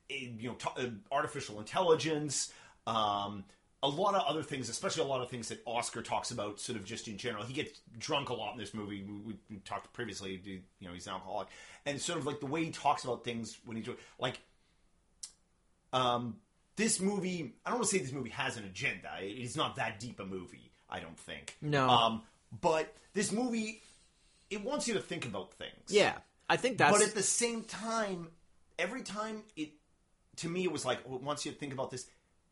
[0.09, 2.51] eh, you know t- uh, artificial intelligence,
[2.87, 3.43] um,
[3.83, 6.79] a lot of other things, especially a lot of things that Oscar talks about, sort
[6.79, 7.43] of just in general.
[7.43, 9.03] He gets drunk a lot in this movie.
[9.03, 11.49] We, we, we talked previously, you know, he's an alcoholic,
[11.85, 14.39] and sort of like the way he talks about things when he's like
[15.91, 16.37] um,
[16.75, 19.09] this movie, I don't want to say this movie has an agenda.
[19.19, 21.55] It's not that deep a movie, I don't think.
[21.61, 21.87] No.
[21.87, 22.23] Um,
[22.61, 23.81] but this movie,
[24.49, 25.89] it wants you to think about things.
[25.89, 26.13] yeah
[26.49, 28.27] I think that's But at the same time,
[28.77, 29.69] every time it,
[30.37, 32.05] to me, it was like, well, it wants you to think about this.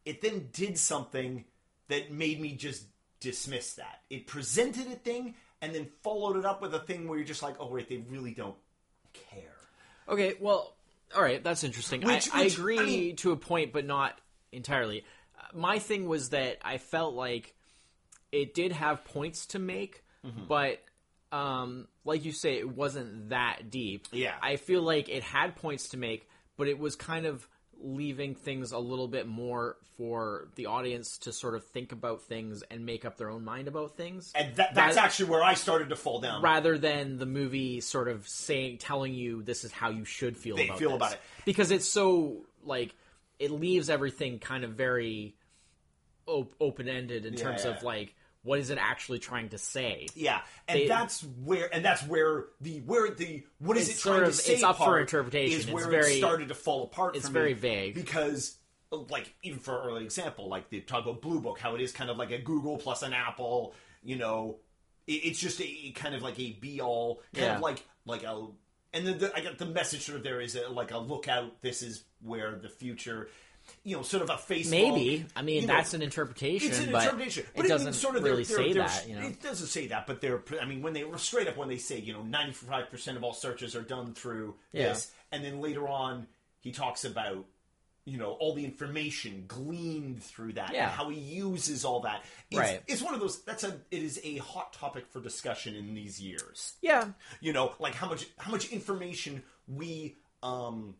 [0.05, 1.45] It then did something
[1.87, 2.85] that made me just
[3.19, 4.01] dismiss that.
[4.09, 7.43] It presented a thing and then followed it up with a thing where you're just
[7.43, 8.55] like, oh, wait, they really don't
[9.13, 9.43] care.
[10.09, 10.75] Okay, well,
[11.15, 12.01] all right, that's interesting.
[12.01, 14.19] Which- I, I agree I mean- to a point, but not
[14.51, 15.05] entirely.
[15.37, 17.53] Uh, My thing was that I felt like
[18.31, 20.45] it did have points to make, Mm-hmm.
[20.47, 20.79] but
[21.31, 24.07] um, like you say, it wasn't that deep.
[24.11, 24.35] Yeah.
[24.41, 27.47] I feel like it had points to make, but it was kind of
[27.83, 32.63] leaving things a little bit more for the audience to sort of think about things
[32.71, 35.53] and make up their own mind about things And that, that's That- actually where I
[35.55, 36.41] started to fall down.
[36.41, 40.55] rather than the movie sort of saying telling you this is how you should feel
[40.55, 40.97] They about feel this.
[40.97, 41.19] about it.
[41.45, 42.93] because it's so like
[43.39, 45.35] it leaves everything kind of very
[46.27, 47.71] op- open ended in terms Yeah.
[47.71, 50.07] of like what is it actually trying to say?
[50.15, 54.21] Yeah, and They- that's where, and that's where the where the what is it trying
[54.23, 54.53] of- to say?
[54.55, 55.59] it's up for interpretation.
[55.59, 57.15] Is It's where very- it started to fall apart.
[57.15, 57.93] it's very vague.
[57.95, 58.57] because,
[58.91, 61.81] uh, like, even for an early example, like they talk about Blue Book, how it
[61.81, 63.73] is kind of like a Google plus an Apple.
[64.03, 64.57] You know,
[65.05, 67.55] it, it's just a, a kind of like a be all, kind Yeah.
[67.57, 68.47] of like like a.
[68.93, 71.27] And then the, I got the message sort of there is a, like a look
[71.27, 71.61] out.
[71.61, 73.29] This is where the future.
[73.83, 74.69] You know, sort of a Facebook.
[74.71, 75.25] Maybe.
[75.35, 77.93] I mean, you know, that's an interpretation, it's an but interpretation, it but doesn't even
[77.93, 79.07] sort of really they're, say they're, that.
[79.07, 80.41] You know, it doesn't say that, but they're.
[80.61, 83.17] I mean, when they were straight up when they say you know ninety five percent
[83.17, 84.89] of all searches are done through Yeah.
[84.89, 86.27] this, and then later on
[86.59, 87.45] he talks about
[88.05, 90.83] you know all the information gleaned through that Yeah.
[90.85, 92.23] and how he uses all that.
[92.49, 92.81] It's, Right.
[92.87, 93.41] It's one of those.
[93.43, 93.79] That's a.
[93.91, 96.73] It is a hot topic for discussion in these years.
[96.81, 97.09] yeah,
[97.41, 100.95] You know, like how much how much information we um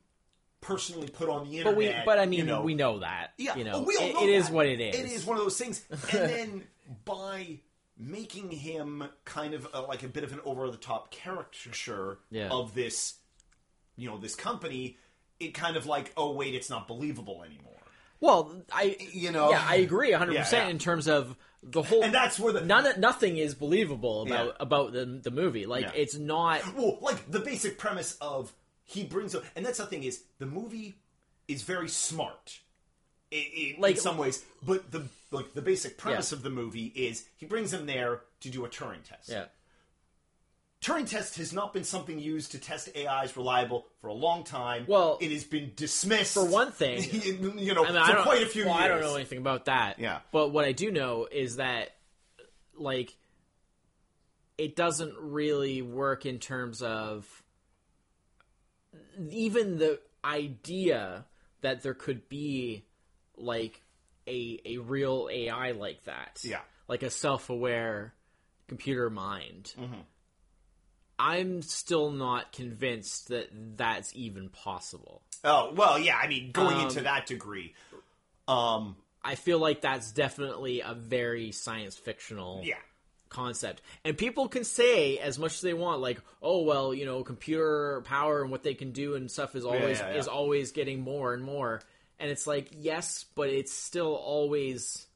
[0.62, 1.78] personally put on the but internet.
[1.78, 3.34] we, but I mean, you know, we know that.
[3.38, 4.96] yeah, you oh, know, we all it- know it is what it is.
[5.00, 6.64] It is one of those things, and then
[7.06, 7.60] by
[7.98, 12.50] making him kind of a, like a bit of an over the top caricature Yeah.
[12.50, 13.16] of this,
[13.96, 14.98] you know, this company,
[15.40, 17.68] it kind of like, oh wait, it's not believable anymore.
[18.20, 19.50] Well, I You know?
[19.52, 20.72] yeah, I agree 100 Yeah, percent yeah.
[20.72, 22.04] in terms of the whole.
[22.04, 24.52] And that's where the none, nothing is believable about Yeah.
[24.60, 25.66] about the the movie.
[25.68, 25.92] Like Yeah.
[25.96, 26.62] it's not.
[26.76, 28.52] well, like the basic premise of
[28.92, 30.96] he brings up, and that's the thing is the movie
[31.48, 32.60] is very smart.
[33.78, 37.46] Like- in some ways, but the like the basic premise of the movie is he
[37.46, 39.30] brings him there to do a Turing test.
[39.30, 39.46] Yeah,
[40.82, 44.86] Turing test has not been something used to test AIs reliable for a long time.
[44.88, 48.48] Well, it has been dismissed for one thing, you know, I mean, for quite a
[48.48, 48.86] few well, years.
[48.86, 50.00] I don't know anything about that.
[50.00, 50.20] Yeah.
[50.32, 51.92] But what I do know is that,
[52.76, 53.16] like,
[54.58, 57.28] it doesn't really work in terms of
[59.30, 61.26] even the idea
[61.62, 62.86] that there could be
[63.38, 63.82] like
[64.28, 66.40] a a real AI like that.
[66.44, 66.62] Yeah.
[66.88, 68.14] Like a self-aware
[68.68, 69.74] computer mind.
[69.80, 70.02] Mm-hmm.
[71.20, 75.22] I'm still not convinced that that's even possible.
[75.44, 76.18] Oh well, yeah.
[76.18, 77.76] I mean, going Um, into that degree,
[78.48, 82.76] um, I feel like that's definitely a very science fictional yeah,
[83.32, 83.82] concept.
[84.06, 88.02] And people can say as much as they want, like, oh well, you know, computer
[88.06, 90.20] power and what they can do and stuff is always yeah, yeah.
[90.20, 91.82] is always getting more and more.
[92.20, 95.08] And it's like, yes, but it's still always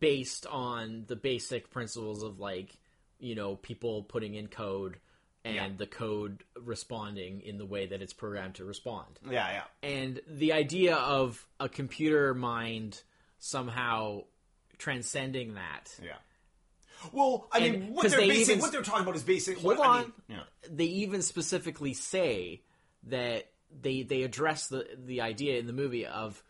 [0.00, 2.76] based on the basic principles of like,
[3.18, 4.96] you know, people putting in code
[5.44, 5.68] and Yeah.
[5.76, 9.88] the code responding in the way that it's programmed to respond yeah, yeah.
[9.88, 13.00] and the idea of a computer mind
[13.38, 14.22] somehow
[14.78, 16.16] transcending that Yeah.
[17.12, 19.22] Well, I And- mean, what 'cause they're they basic, even- what they're talking about is
[19.22, 19.58] basic.
[19.58, 20.00] Hold what, I on.
[20.02, 20.42] mean, yeah.
[20.70, 22.62] they even specifically say
[23.04, 23.50] that
[23.80, 26.42] they they address the the idea in the movie of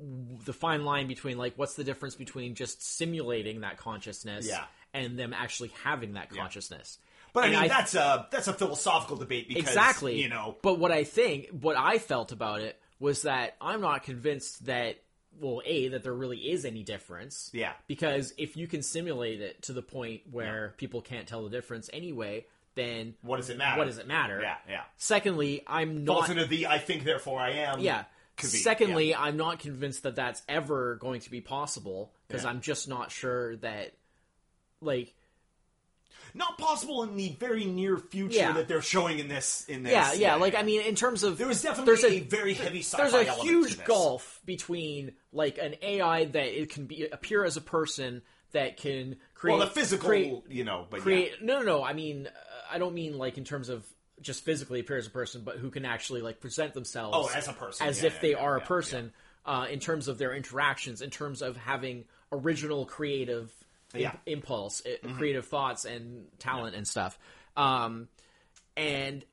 [0.00, 4.64] the fine line between like what's the difference between just simulating that consciousness Yeah.
[4.94, 6.98] and them actually having that consciousness
[7.32, 10.78] But I mean, I- that's a that's a philosophical debate because exactly you know, but
[10.78, 14.98] what i think what i felt about it was that i'm not convinced that
[15.40, 17.72] well a that there really is any difference Yeah.
[17.86, 21.88] because if you can simulate it to the point where people can't tell the difference
[21.92, 23.78] anyway then what does it matter?
[23.78, 24.82] what does it matter Yeah, yeah.
[24.96, 27.80] secondly i'm not Falls into the I think therefore I am.
[27.80, 28.04] yeah
[28.38, 32.50] secondly i'm not convinced that that's ever going to be possible because Yeah.
[32.50, 33.94] i'm just not sure that
[34.80, 35.12] like
[36.38, 38.52] not possible in the very near future Yeah.
[38.52, 39.64] that they're showing in this.
[39.68, 42.20] In this, yeah yeah like i mean in terms of there was definitely there's a,
[42.20, 47.06] very heavy sci-fi there's a huge gulf between like an AI that it can be
[47.08, 48.22] appear as a person
[48.52, 51.92] that can create Well, the physical, create, you know, but create no no no I
[51.92, 52.30] mean uh,
[52.70, 53.84] I don't mean like in terms of
[54.20, 57.46] just physically appear as a person but who can actually like present themselves Oh, as
[57.48, 59.12] a person, as yeah, if yeah, they yeah, are a yeah, person
[59.46, 63.50] Uh, in terms of their interactions in terms of having original creative
[63.94, 64.08] Yeah.
[64.10, 64.16] Mm-hmm.
[64.26, 64.82] impulse
[65.16, 67.18] creative thoughts and talent and stuff
[67.56, 68.08] um
[68.76, 69.24] and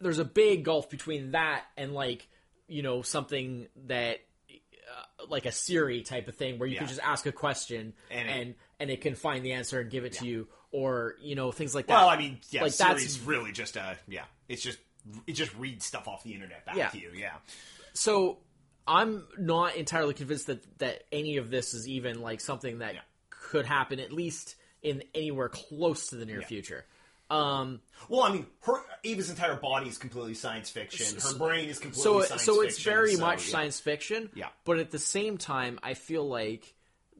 [0.00, 2.28] there's a big gulf between that and like
[2.68, 4.18] you know something that
[4.50, 8.28] uh, like a Siri type of thing where you can just ask a question And
[8.28, 11.36] and it- and, it can find the answer and give it to you or you
[11.36, 11.94] know things like that.
[11.94, 14.24] Well, I mean, yeah, like Siri's that's really just a yeah.
[14.48, 14.78] It's just
[15.28, 16.88] it just reads stuff off the internet back Yeah.
[16.88, 17.10] to you.
[17.14, 17.34] Yeah.
[17.94, 18.38] so
[18.88, 23.00] I'm not entirely convinced that that any of this is even like something that Yeah.
[23.52, 26.84] Could happen at least in anywhere close to the near future.
[27.30, 28.74] Um, Well, I mean, her
[29.04, 31.18] Ava's entire body is completely science fiction.
[31.20, 33.52] Her brain is completely so science so it's fiction, very so, much yeah.
[33.52, 34.48] science fiction Yeah.
[34.64, 36.74] but at the same time i feel like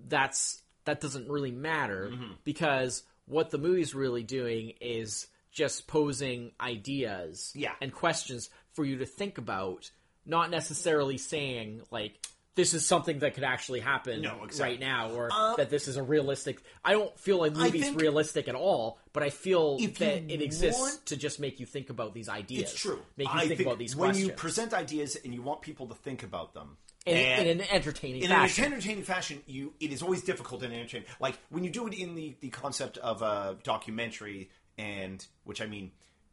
[0.08, 2.32] that's that doesn't really matter Mm-hmm.
[2.44, 7.72] because what the movie's really doing is just posing ideas Yeah.
[7.80, 9.90] and questions for you to think about
[10.26, 12.14] not necessarily saying like
[12.54, 14.62] this is something that could actually happen No, exactly.
[14.62, 16.60] right now, or Uh, that this is a realistic.
[16.84, 21.06] I don't feel like movie's realistic at all, but I feel that it exists want-
[21.06, 22.70] to just make you think about these ideas.
[22.72, 23.00] It's true.
[23.16, 25.86] Make you I think, about these when questions you present ideas and you want people
[25.88, 26.76] to think about them.
[27.06, 28.64] in, and- in an entertaining in fashion.
[28.64, 31.08] an entertaining fashion, you it is always difficult in entertaining.
[31.20, 35.66] Like when you do it in the the concept of a documentary, and which I
[35.66, 35.90] mean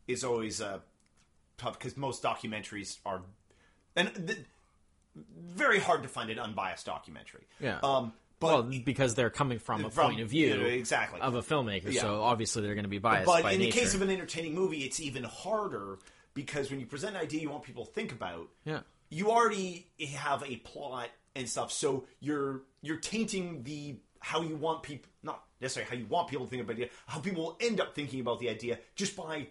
[0.07, 0.79] is always uh,
[1.57, 3.23] tough because most documentaries are
[3.95, 4.39] and th-
[5.15, 7.47] very hard to find an unbiased documentary.
[7.59, 7.79] Yeah.
[7.83, 8.13] Um.
[8.39, 11.19] But well, because they're coming from a From- point of view exactly.
[11.19, 11.99] of a filmmaker, Yeah.
[12.01, 13.25] so obviously they're going to be biased.
[13.25, 15.99] but in the case of an entertaining movie, it's even harder
[16.33, 18.79] because when you present an idea you want people to think about, Yeah.
[19.09, 24.83] you already have a plot and stuff, so you're you're tainting the how you want
[24.83, 27.57] people not necessarily how you want people to think about the idea, how people will
[27.59, 29.47] end up thinking about the idea just by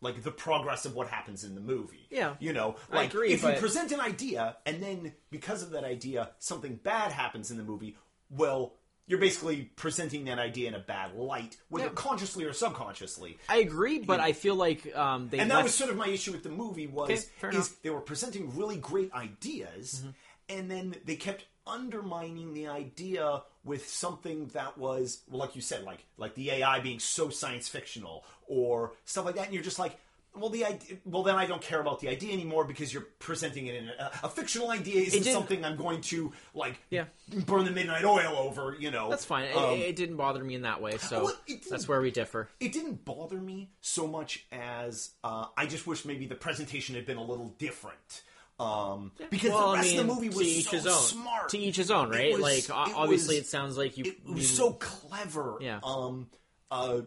[0.00, 2.06] like the progress of what happens in the movie.
[2.10, 2.34] Yeah.
[2.38, 5.84] You know, like agree, if but- you present an idea and then because of that
[5.84, 7.96] idea something bad happens in the movie,
[8.30, 8.74] well,
[9.06, 11.92] you're basically presenting that idea in a bad light, whether Yeah.
[11.94, 13.38] consciously or subconsciously.
[13.48, 16.08] I agree, but I feel like um, they And that left- was sort of my
[16.08, 17.14] issue with the movie was Okay,
[17.56, 17.68] is.
[17.70, 17.74] Mm-hmm.
[17.82, 20.04] they were presenting really great ideas,
[20.50, 25.84] and then they kept undermining the idea with something that was, well, like you said,
[25.84, 29.78] like like the AI being so science fictional or stuff like that, and you're just
[29.78, 29.96] like.
[30.34, 33.66] Well, the idea, well then I don't care about the idea anymore because you're presenting
[33.66, 37.06] it in a, a fictional idea isn't something I'm going to like Yeah.
[37.46, 38.76] burn the midnight oil over.
[38.78, 39.46] You know, that's fine.
[39.46, 41.34] It- Um, it, it didn't bother me in that way, so Well,
[41.68, 42.48] that's where we differ.
[42.60, 47.06] it didn't bother me so much as uh, I just wish maybe the presentation had
[47.06, 48.22] been a little different.
[48.60, 50.92] Um, because well, the rest I mean, of the movie was each so his own.
[50.94, 51.48] smart.
[51.50, 52.32] To each his own, It right?
[52.32, 54.04] was- like it obviously, was- it sounds like you.
[54.06, 55.58] it was you- so clever.
[55.60, 55.78] Yeah.
[55.84, 56.28] Um,
[56.70, 57.02] uh,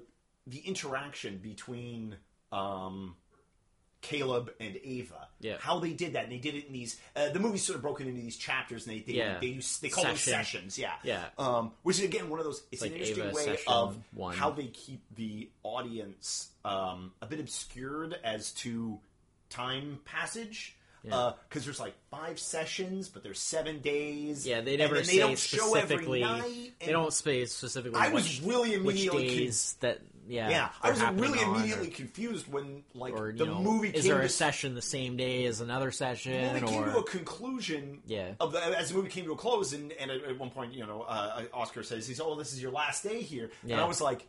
[0.47, 2.15] the interaction between
[2.53, 3.15] um,
[4.01, 5.27] Caleb and Ava.
[5.41, 5.57] Yeah.
[5.59, 6.99] How they did that, and they did it in these.
[7.15, 9.37] Uh, the movie's sort of broken into these chapters, and they they Yeah.
[9.39, 10.79] they, use, they call them sessions.
[10.79, 10.93] Yeah.
[11.03, 11.25] Yeah.
[11.37, 12.63] Um, which is again one of those.
[12.71, 14.35] It's Like an interesting Ava way of one.
[14.35, 18.99] how they keep the audience um, a bit obscured as to
[19.49, 20.75] time passage.
[21.03, 24.45] Because there's like five sessions, but there's seven days.
[24.47, 26.21] yeah, they never say they don't show every specifically.
[26.21, 26.71] night.
[26.79, 27.99] they don't say specifically.
[27.99, 29.99] I was which, really which immediately con- that.
[30.27, 34.03] Yeah, Yeah, I was really immediately or- confused when like Or, the know, movie is
[34.03, 36.97] came there to a session the same day as another session, they came or to
[36.99, 38.01] a conclusion.
[38.05, 38.33] Yeah.
[38.39, 40.73] Of the, as the movie came to a close, and, and at, at one point,
[40.73, 43.85] you know, uh, Oscar says, "He's oh, this is your last day here," and I
[43.85, 44.27] was like,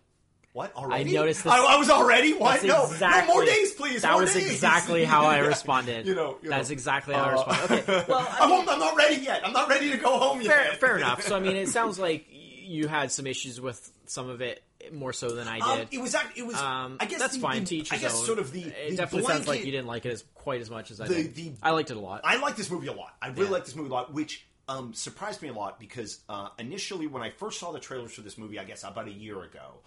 [0.52, 2.62] "What already?" I noticed this- I, I was already what?
[2.64, 4.02] No, exactly, no more days, please.
[4.02, 6.06] That more was days." exactly how I responded.
[6.06, 6.72] You know, you that's know.
[6.72, 7.88] exactly how I Uh, responded.
[7.88, 9.46] Okay, well, I I mean, won't, I'm not ready yet.
[9.46, 10.80] I'm not ready to go home fair, yet.
[10.80, 11.22] fair enough.
[11.22, 15.12] So I mean, it sounds like you had some issues with some of it more
[15.12, 15.88] so than I Um, did.
[15.92, 16.56] it was it was.
[16.56, 17.64] Um, I guess that's the- fine.
[17.64, 18.26] the- to I guess own.
[18.26, 18.62] sort of the.
[18.64, 21.06] It the definitely sounds like you didn't like it as quite as much as I
[21.08, 21.34] The- did.
[21.34, 22.22] the- I liked it a lot.
[22.24, 23.14] I liked this movie a lot.
[23.22, 23.50] I really Yeah.
[23.50, 27.20] like this movie a lot, which um, surprised me a lot because uh, initially when
[27.22, 29.80] I first saw the trailers for this movie, I guess about a year ago,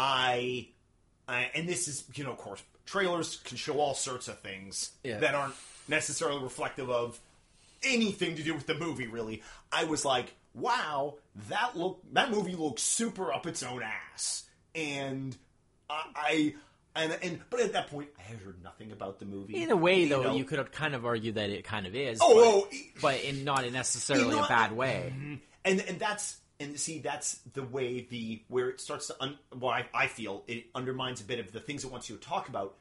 [0.00, 0.68] I,
[1.28, 4.90] I and this is you know of course trailers can show all sorts of things
[5.04, 5.18] Yeah.
[5.18, 5.54] that aren't
[5.88, 7.20] necessarily reflective of
[7.82, 9.06] anything to do with the movie.
[9.06, 11.16] Really, I was like, wow,
[11.50, 14.44] that look that movie looks super up its own ass,
[14.74, 15.36] and
[15.90, 16.04] I.
[16.16, 16.54] I
[16.96, 19.62] and, and but at that point, I had heard nothing about the movie.
[19.62, 20.34] In a way, you though, know?
[20.34, 22.18] you could kind of argue that it kind of is.
[22.20, 22.34] Oh,
[22.68, 25.12] but, oh, but in not necessarily a bad way.
[25.14, 25.34] Mm-hmm.
[25.66, 29.70] and and that's and see that's the way the where it starts to un, well
[29.72, 32.48] I, I feel it undermines a bit of the things it wants you to talk
[32.48, 32.76] about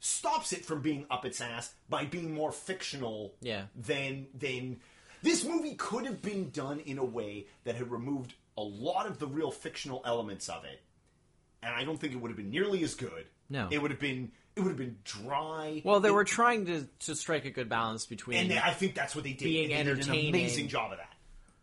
[0.00, 3.64] stops it from being up its ass by being more fictional Yeah.
[3.76, 4.80] than than
[5.22, 9.18] this movie could have been done in a way that had removed a lot of
[9.18, 10.80] the real fictional elements of it
[11.62, 13.68] and I don't think it would have been nearly as good No.
[13.70, 16.86] it would have been it would have been dry Well, they It- were trying to
[17.06, 19.88] to strike a good balance between and I think that's what they did being and
[19.88, 20.28] they did an entertaining.
[20.34, 21.11] amazing job of that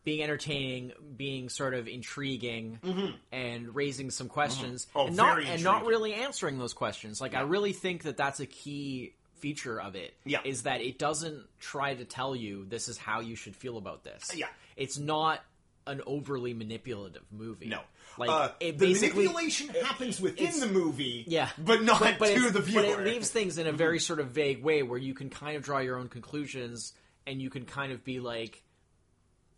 [0.09, 3.11] being entertaining, being sort of intriguing, mm-hmm.
[3.31, 4.97] and raising some questions, mm-hmm.
[4.97, 7.21] Oh, and not and not really answering those questions.
[7.21, 10.15] Like I really think that that's a key feature of it.
[10.25, 10.39] Yeah.
[10.43, 14.03] is that it doesn't try to tell you this is how you should feel about
[14.03, 14.31] this.
[14.33, 14.47] Yeah.
[14.75, 15.41] it's not
[15.85, 17.67] an overly manipulative movie.
[17.67, 17.81] No,
[18.17, 22.49] like uh, it the manipulation happens within the movie, yeah, but not but, but to
[22.49, 22.81] the viewer.
[22.81, 23.77] But it leaves things in a mm-hmm.
[23.77, 26.93] very sort of vague way where you can kind of draw your own conclusions,
[27.27, 28.63] and you can kind of be like,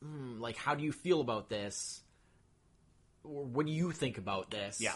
[0.04, 2.02] hmm, like, how do you feel about this?
[3.24, 4.82] Or what do you think about this?
[4.82, 4.94] Yeah.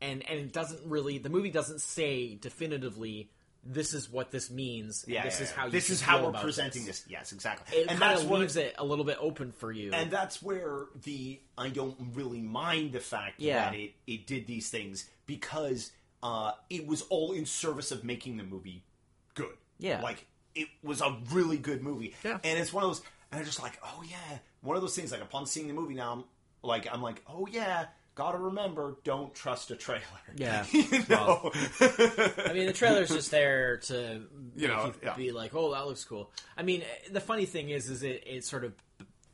[0.00, 1.18] and and it doesn't really.
[1.18, 3.30] The movie doesn't say definitively.
[3.64, 5.04] This is what this means.
[5.06, 7.02] yeah, this yeah, is how you this is how we're presenting this.
[7.02, 7.10] this.
[7.12, 7.78] Yes, exactly.
[7.78, 9.92] It and kind that's of where, leaves it a little bit open for you.
[9.92, 13.70] and that's where the I don't really mind the fact Yeah.
[13.70, 15.92] that it it did these things because
[16.24, 18.82] uh, it was all in service of making the movie
[19.34, 19.56] good.
[19.78, 20.00] Yeah.
[20.02, 20.26] like
[20.56, 22.14] it was a really good movie.
[22.24, 22.38] Yeah.
[22.42, 23.02] and it's one of those.
[23.32, 25.10] And I'm just like, oh yeah, one of those things.
[25.10, 26.24] Like upon seeing the movie now, I'm
[26.62, 30.02] like, I'm like, oh yeah, gotta remember, don't trust a trailer.
[30.36, 30.64] Yeah.
[30.70, 31.50] you know.
[31.80, 34.22] I mean, the trailer's just there to
[34.56, 35.14] You know, yeah.
[35.14, 38.44] be like, "Oh, that looks cool." I mean, the funny thing is, is it it
[38.44, 38.74] sort of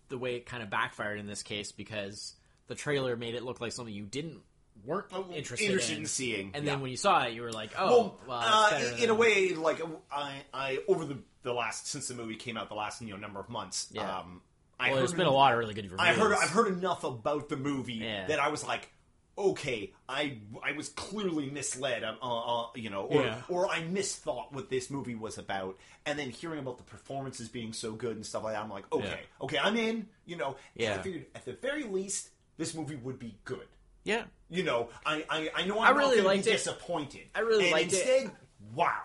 [0.08, 2.34] the way it kind of backfired in this case because
[2.68, 4.38] the trailer made it look like something you didn't
[4.84, 5.36] weren't interested, Oh,
[5.72, 6.70] interested in, in seeing, and yeah.
[6.72, 9.54] then when you saw it, you were like, "Oh, well, well, uh, in a way,
[9.54, 9.80] like
[10.10, 13.16] I, I over the the last since the movie came out, the last you know
[13.16, 14.18] number of months, Yeah.
[14.18, 14.42] um,
[14.80, 16.00] I Well, there's been a lot of really good reviews.
[16.00, 18.26] I heard I've heard enough about the movie Yeah.
[18.28, 18.92] that I was like,
[19.36, 23.42] okay, I I was clearly misled, uh, uh, you know, or Yeah.
[23.48, 25.76] or I misthought what this movie was about,
[26.06, 28.92] and then hearing about the performances being so good and stuff like that, I'm like,
[28.92, 29.44] okay, Yeah.
[29.44, 30.56] okay, I'm in, you know.
[30.74, 30.94] Yeah.
[30.94, 33.66] I figured at the very least, this movie would be good.
[34.04, 36.54] yeah, You know, I I, I know I I'm really not liked be it.
[36.54, 37.26] disappointed.
[37.34, 37.98] I really and liked it.
[37.98, 38.30] instead,
[38.74, 39.02] wow.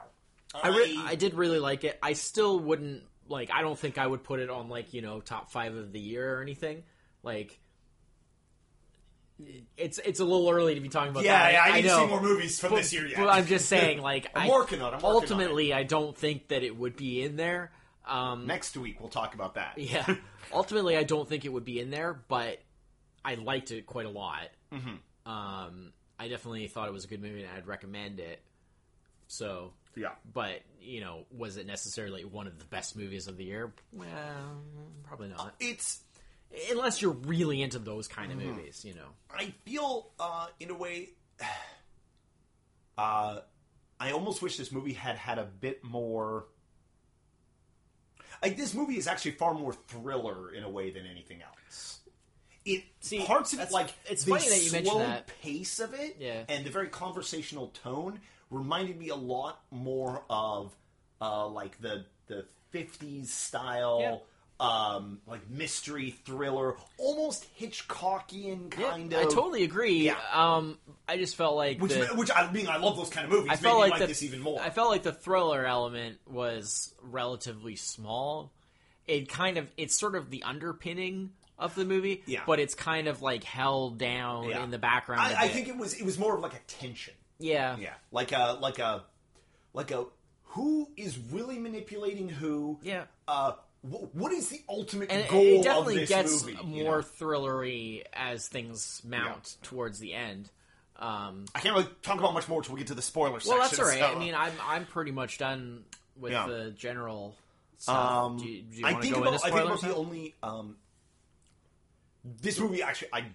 [0.53, 1.97] I, re- I did really like it.
[2.01, 3.49] I still wouldn't like.
[3.51, 5.99] I don't think I would put it on like you know top five of the
[5.99, 6.83] year or anything.
[7.23, 7.59] Like,
[9.77, 11.53] it's it's a little early to be talking about yeah, that.
[11.53, 11.99] yeah, I need to know.
[12.01, 13.17] see more movies from but, this year yet.
[13.17, 15.21] but I'm just saying, like, I'm I- working on it, I'm working on it.
[15.21, 17.71] ultimately, I don't think that it would be in there.
[18.05, 19.77] Um, Next week we'll talk about that.
[19.77, 20.05] yeah,
[20.53, 22.59] ultimately, I don't think it would be in there, but
[23.23, 24.49] I liked it quite a lot.
[24.73, 25.31] Mm-hmm.
[25.31, 28.41] Um, I definitely thought it was a good movie, and I'd recommend it.
[29.27, 30.09] So, Yeah.
[30.33, 33.73] but you know, was it necessarily one of the best movies of the year?
[33.91, 34.07] Well,
[35.03, 35.55] probably not.
[35.59, 35.99] It's
[36.71, 38.49] Unless you're really into those kind of Mm-hmm.
[38.51, 39.07] movies, you know.
[39.35, 41.09] I feel uh, in a way.
[42.97, 43.39] Uh,
[43.99, 46.45] I almost wish this movie had had a bit more.
[48.41, 51.99] Like this movie is actually far more thriller in a way than anything else.
[52.65, 55.27] It See, parts of it that's- like it's the funny that you mentioned slow that.
[55.41, 56.43] pace of it, Yeah.
[56.47, 58.21] and the very conversational tone
[58.53, 60.75] reminded me a lot more of
[61.21, 64.23] uh, like the the fifties style.
[64.59, 69.27] Um, like mystery thriller, almost Hitchcockian kind I of.
[69.27, 70.05] I totally agree.
[70.05, 70.15] Yeah.
[70.31, 70.77] Um,
[71.07, 73.49] I just felt like Which, the, which I mean, I love those kind of movies.
[73.51, 74.61] I felt like, like the, this even more.
[74.61, 78.53] I felt like the thriller element was relatively small.
[79.05, 82.41] It kind of it's sort of the underpinning of the movie, Yeah.
[82.45, 84.63] but it's kind of like held down Yeah.
[84.63, 85.21] in the background.
[85.35, 85.51] I, bit.
[85.55, 87.15] think it was it was more of like a tension.
[87.43, 89.03] Yeah, Yeah, like a like a
[89.73, 90.05] like a
[90.43, 92.79] who is really manipulating who?
[92.83, 93.05] yeah.
[93.27, 96.57] Uh, wh- what is the ultimate And it- goal it of definitely gets movie?
[96.63, 97.07] you more know?
[97.19, 100.49] thrillery as things mount towards the end.
[100.97, 103.57] Um, I can't really talk about much more until we get to the spoiler section.
[103.57, 103.99] well, that's all right.
[103.99, 105.83] so, I mean, I'm I'm pretty much done
[106.15, 106.45] with Yeah.
[106.47, 107.35] the general
[107.79, 108.11] stuff.
[108.11, 110.77] Um, do you, do you I think go about I think about the only um,
[112.41, 113.25] this movie actually I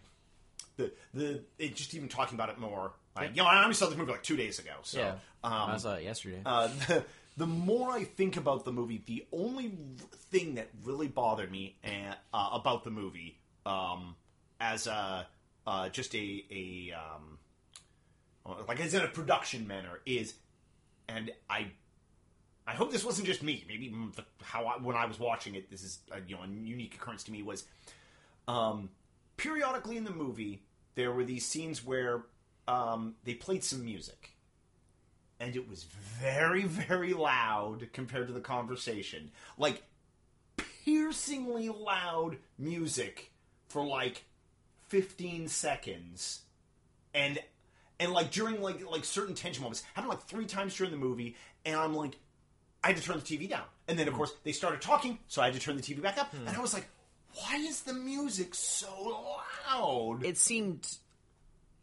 [0.76, 2.92] the the it, just even talking about it more.
[3.20, 5.10] Like, you know, I only saw this movie like two days ago, so yeah,
[5.42, 6.40] um, I saw it yesterday.
[6.44, 7.04] Uh, the,
[7.36, 9.72] the more I think about the movie, the only
[10.30, 14.16] thing that really bothered me and, uh, about the movie, um,
[14.60, 15.26] as a
[15.66, 17.38] uh, just a a um,
[18.46, 20.34] uh, like as in a production manner, is,
[21.08, 21.72] and I.
[22.66, 23.64] I hope this wasn't just me.
[23.66, 26.46] Maybe the, how I, when I was watching it, this is a, you know a
[26.46, 27.42] unique occurrence to me.
[27.42, 27.64] Was
[28.46, 28.90] um,
[29.38, 30.60] periodically in the movie
[30.98, 32.24] there were these scenes where
[32.68, 34.36] um, they played some music,
[35.40, 35.84] and it was
[36.20, 39.30] very, very loud compared to the conversation.
[39.56, 39.82] Like
[40.84, 43.32] piercingly loud music
[43.68, 44.24] for like
[44.88, 46.40] 15 seconds.
[47.14, 47.38] And
[47.98, 51.36] and like during like like certain tension moments, happened like three times during the movie,
[51.64, 52.16] and I'm like
[52.84, 53.64] I had to turn the TV down.
[53.88, 56.18] And then of course they started talking, so I had to turn the TV back
[56.18, 56.32] up.
[56.34, 56.86] And I was like,
[57.34, 59.34] why is the music so
[59.70, 60.24] loud?
[60.24, 60.86] it seemed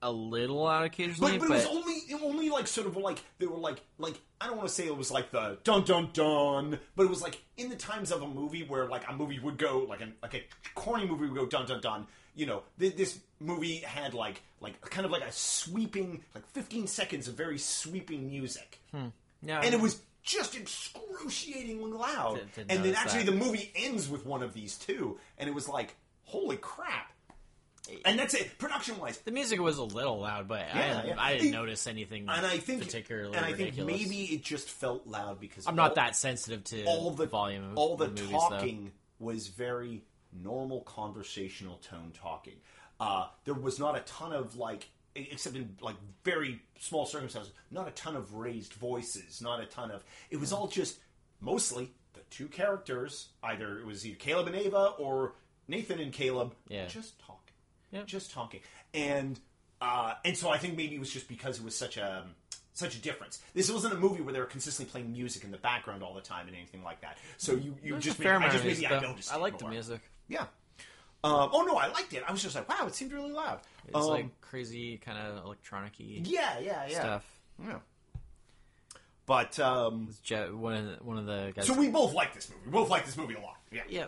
[0.06, 2.96] a little out But, occasionally, but but, it was only it only like sort of
[2.96, 5.84] like they were like like I don't want to say it was like the dun
[5.84, 9.14] dun dun, but it was like in the times of a movie where like a
[9.14, 10.44] movie would go like a like a
[10.76, 12.08] corny movie would go dun dun dun.
[12.36, 16.88] You know, th- this movie had like like kind of like a sweeping like 15
[16.88, 19.08] seconds of very sweeping music, hmm.
[19.42, 22.42] yeah, and it was just excruciatingly loud.
[22.70, 23.32] And then actually that.
[23.32, 27.12] the movie ends with one of these two, and it was like holy crap.
[28.06, 29.18] And that's it, production wise.
[29.20, 31.22] the music was a little loud, but I, Yeah, didn't, yeah.
[31.24, 34.70] I didn't It- notice anything and I think particularly and I think maybe it just
[34.70, 38.08] felt loud because I'm not all, that sensitive to all the volume of all the,
[38.08, 42.56] movies, talking was very normal conversational tone talking.
[43.00, 47.88] Uh, there was not a ton of like except in like very small circumstances, not
[47.88, 50.98] a ton of raised voices, not a ton of it was all just
[51.40, 55.36] mostly the two characters, either it was either Caleb and Ava or
[55.68, 56.86] Nathan and Caleb Yeah.
[56.88, 57.35] just talking.
[57.92, 58.04] Yeah.
[58.06, 58.62] Just talking.
[58.94, 59.40] And
[59.82, 62.26] uh, and so I think maybe it was just because it was such a
[62.74, 63.42] such a difference.
[63.54, 66.22] This wasn't a movie where they were consistently playing music in the background all the
[66.22, 67.18] time and anything like that.
[67.38, 69.32] So you you There's just a fair maybe, I just maybe I noticed.
[69.32, 70.02] I it like the music.
[70.28, 70.46] Yeah.
[71.24, 72.24] Um, oh no, I liked it.
[72.28, 73.60] I was just like, wow, it seemed really loud.
[73.88, 77.00] It's Um, like crazy kind of electronic-y yeah, yeah, yeah.
[77.00, 77.26] stuff.
[77.64, 77.80] Yeah.
[79.26, 81.66] But um, Je- one of the, one of the guys.
[81.66, 82.62] so we both like this movie.
[82.66, 83.58] We both like this movie a lot.
[83.72, 83.82] Yeah.
[83.90, 84.06] yeah,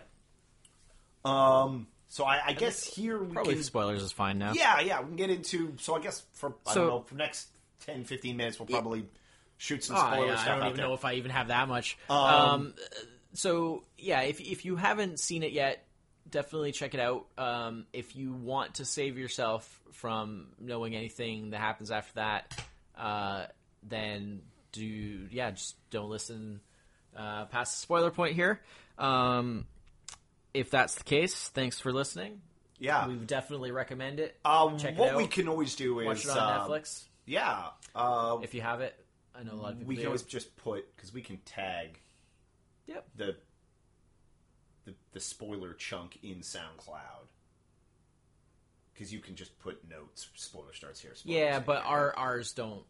[1.24, 1.88] Um.
[2.08, 3.62] So I, I guess here we probably can.
[3.62, 4.52] spoilers is fine now.
[4.54, 5.00] Yeah, yeah.
[5.00, 5.74] We can get into.
[5.78, 7.48] So I guess for I So- don't know for next
[7.86, 9.06] 10, 15 minutes we'll probably
[9.58, 10.86] shoot some Oh, spoiler yeah, stuff I don't out even there.
[10.88, 11.96] know if I even have that much.
[12.08, 12.74] Um, Um,
[13.34, 15.84] so yeah, if if you haven't seen it yet,
[16.30, 17.26] definitely check it out.
[17.36, 22.64] Um, if you want to save yourself from knowing anything that happens after that,
[22.96, 23.46] uh,
[23.82, 24.42] then
[24.72, 24.84] do
[25.30, 26.60] yeah, just don't listen
[27.16, 28.60] uh, past the spoiler point here.
[28.98, 29.66] Um,
[30.58, 32.40] if that's the case, thanks for listening.
[32.78, 33.06] yeah.
[33.08, 34.36] We definitely recommend it.
[34.44, 35.16] Um, check it what out.
[35.16, 37.66] we can always do is Watch it on uh, Netflix Yeah.
[37.94, 38.94] Uh, if you have it.
[39.34, 40.00] I know a lot of people we do.
[40.02, 41.98] can always just put because we can tag
[42.86, 43.06] Yep.
[43.16, 43.36] the
[44.86, 47.28] the, the spoiler chunk in SoundCloud
[48.94, 50.28] because you can just put notes.
[50.34, 51.14] Spoiler starts here.
[51.14, 51.86] spoiler Yeah, but here.
[51.92, 52.82] our ours don't.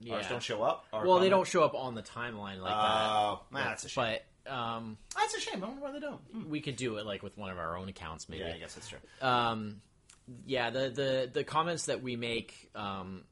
[0.00, 0.14] Yeah.
[0.14, 0.86] ours don't show up.
[0.92, 3.08] Our well, they don't show up on the timeline like that.
[3.10, 3.64] Oh, that.
[3.64, 4.04] that's a shame.
[4.04, 5.62] But um, That's a shame.
[5.62, 6.20] I wonder why they don't.
[6.32, 6.48] Hmm.
[6.50, 8.44] we could do it like with one of our own accounts, maybe.
[8.44, 8.98] Yeah, I guess that's true.
[9.20, 9.80] Um,
[10.46, 13.24] yeah, the, the the comments that we make um,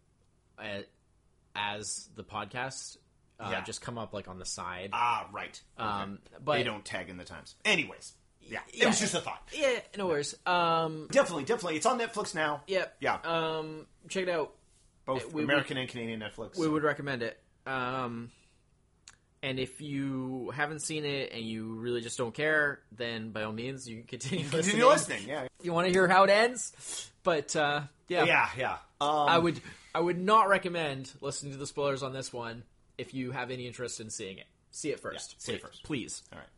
[1.54, 2.96] as the podcast
[3.38, 3.60] uh, Yeah.
[3.62, 4.90] just come up like on the side.
[4.92, 5.60] Ah, right.
[5.78, 5.88] Okay.
[5.88, 7.54] Um, but they don't tag in the times.
[7.64, 8.86] Anyways, yeah, it Yeah.
[8.88, 9.48] was just a thought.
[9.54, 10.34] Yeah, no worries.
[10.46, 11.76] Um, Definitely, definitely.
[11.76, 12.62] It's on Netflix now.
[12.66, 12.96] Yep.
[13.00, 13.18] Yeah.
[13.24, 14.54] Um, check it out.
[15.04, 16.56] Both we- American and Canadian Netflix.
[16.58, 17.38] We would recommend it.
[17.66, 18.30] Um,
[19.46, 23.52] and if you haven't seen it and you really just don't care, then by all
[23.52, 24.62] means you can continue listening.
[24.62, 25.28] Continue listening.
[25.28, 28.76] Yeah, If you want to hear how it ends, but uh, yeah, yeah, yeah.
[29.00, 29.60] Um, I would
[29.94, 32.64] I would not recommend listening to the spoilers on this one
[32.98, 34.46] if you have any interest in seeing it.
[34.72, 35.36] See it first.
[35.38, 35.84] Yeah, see it first.
[35.84, 36.24] please.
[36.32, 36.48] All right.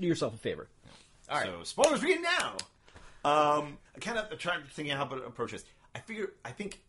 [0.00, 0.66] Do yourself a favor.
[1.30, 1.46] All right.
[1.46, 2.56] So spoilers begin now.
[3.24, 5.64] Um, I kind of tried thinking how to approach this.
[5.94, 6.32] I figure.
[6.44, 6.80] I think.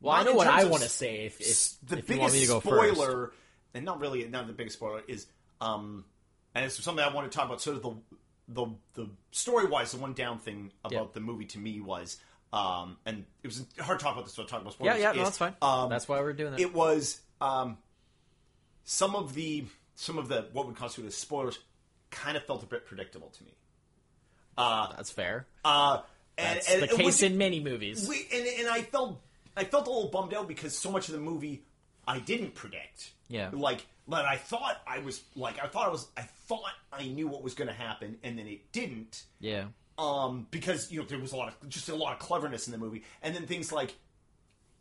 [0.00, 1.26] well, I know what I want to say.
[1.26, 3.32] If, if, the if you biggest want me to go first.
[3.74, 5.26] And not really not the biggest spoiler, is
[5.60, 6.04] um,
[6.54, 7.60] and it's something I want to talk about.
[7.60, 7.94] Sort of the
[8.48, 11.08] the the story wise, the one down thing about Yeah.
[11.14, 12.18] the movie to me was
[12.52, 14.34] um, and it was hard to talk about this.
[14.34, 15.00] So I'll talk about spoilers.
[15.00, 15.54] yeah, no, is, that's fine.
[15.60, 16.60] Um, that's why we're doing that.
[16.60, 17.78] it was um,
[18.84, 19.64] some of the
[19.96, 21.58] some of the what would constitute as spoilers
[22.10, 23.54] kind of felt a bit predictable to me.
[24.56, 25.46] Uh, that's fair.
[25.64, 26.02] uh,
[26.36, 28.08] and, That's and the it case in many movies.
[28.08, 29.20] we, and, and I felt
[29.56, 31.64] I felt a little bummed out because so much of the movie
[32.06, 33.10] I didn't predict.
[33.28, 33.50] Yeah.
[33.52, 37.26] Like, but I thought I was like I thought I was I thought I knew
[37.28, 39.24] what was going to happen, and then it didn't.
[39.40, 39.64] yeah.
[39.96, 42.72] Um, because you know there was a lot of just a lot of cleverness in
[42.72, 43.94] the movie, and then things like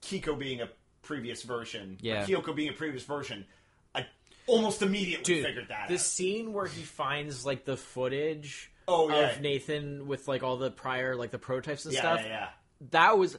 [0.01, 0.69] Kiko being a
[1.03, 2.25] previous version, Yeah.
[2.25, 3.45] Kyoko being a previous version.
[3.93, 4.05] I
[4.47, 5.87] almost immediately Dude, figured that out.
[5.89, 5.99] the out.
[5.99, 9.29] scene where he finds like the footage Oh, yeah.
[9.31, 12.21] of Nathan with like all the prior like the prototypes and yeah, stuff.
[12.23, 12.47] yeah, yeah.
[12.91, 13.37] That was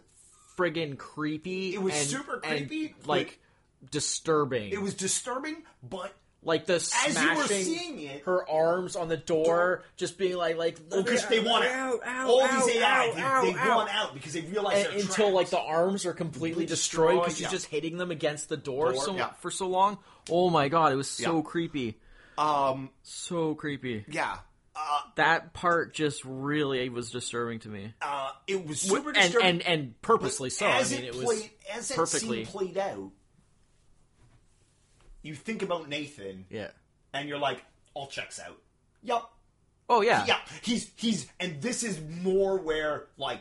[0.57, 1.75] friggin' creepy.
[1.75, 3.39] It was and- super and, creepy, like
[3.91, 4.71] disturbing.
[4.73, 6.13] It was disturbing, but
[6.43, 10.37] like the as you smashing were seeing it- her arms on the door, just being
[10.37, 11.71] like like Oh, because they want it.
[11.73, 13.77] Ow, ow, All ow, these AI, ow, they, ow, they ow.
[13.77, 17.15] want out because they realize And- they're until like the arms are completely Completely destroyed
[17.21, 17.51] because destroyed, she's yeah.
[17.51, 19.33] just hitting them against the door, Door, so yeah.
[19.41, 19.99] for so long.
[20.31, 21.43] Oh my god, it was so Yeah.
[21.43, 21.99] creepy,
[22.37, 24.05] um so creepy.
[24.09, 24.39] yeah.
[24.77, 29.49] Uh, That part just really was disturbing to me, uh, it was super and disturbing.
[29.49, 30.67] and and purposely so.
[30.67, 32.45] I mean, it, it was as that perfectly.
[32.45, 33.13] scene played out,
[35.25, 36.69] you think about Nathan, yeah.
[37.13, 37.65] and you're like,
[37.95, 38.59] all checks out.
[39.03, 39.31] Yup.
[39.89, 40.25] Oh yeah.
[40.27, 43.41] Yeah, he's he's, and this is more where like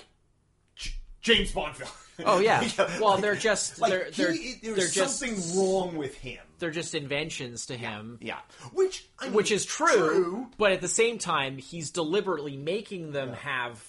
[0.76, 1.90] J- James Bond film.
[2.26, 2.68] Oh yeah.
[3.00, 6.40] Well, like- they're just like they're they're he, they're there's just something wrong with him.
[6.60, 8.18] they're just inventions to him.
[8.22, 8.40] Yeah,
[8.74, 10.48] which I mean, which is true, true.
[10.58, 13.82] but at the same time he's deliberately making them have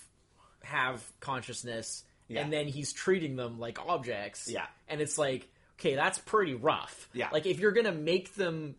[0.62, 2.40] have consciousness Yeah.
[2.42, 4.64] and then he's treating them like objects Yeah.
[4.88, 5.46] and it's like
[5.78, 7.28] okay that's pretty rough Yeah.
[7.32, 8.76] like if you're gonna make them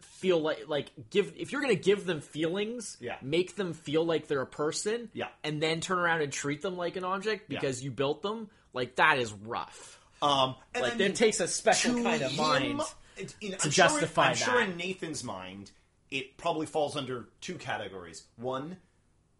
[0.00, 3.16] feel like like give if you're gonna give them feelings Yeah.
[3.22, 5.28] make them feel like they're a person Yeah.
[5.42, 7.58] and then turn around and treat them like an object Yeah.
[7.60, 11.48] because you built them like that is rough Um, and like I it takes a
[11.48, 12.80] special kind of him, mind
[13.16, 15.70] it- you know, to I'm justify sure, I'm sure in Nathan's mind,
[16.10, 18.22] it probably falls under two categories.
[18.36, 18.76] One,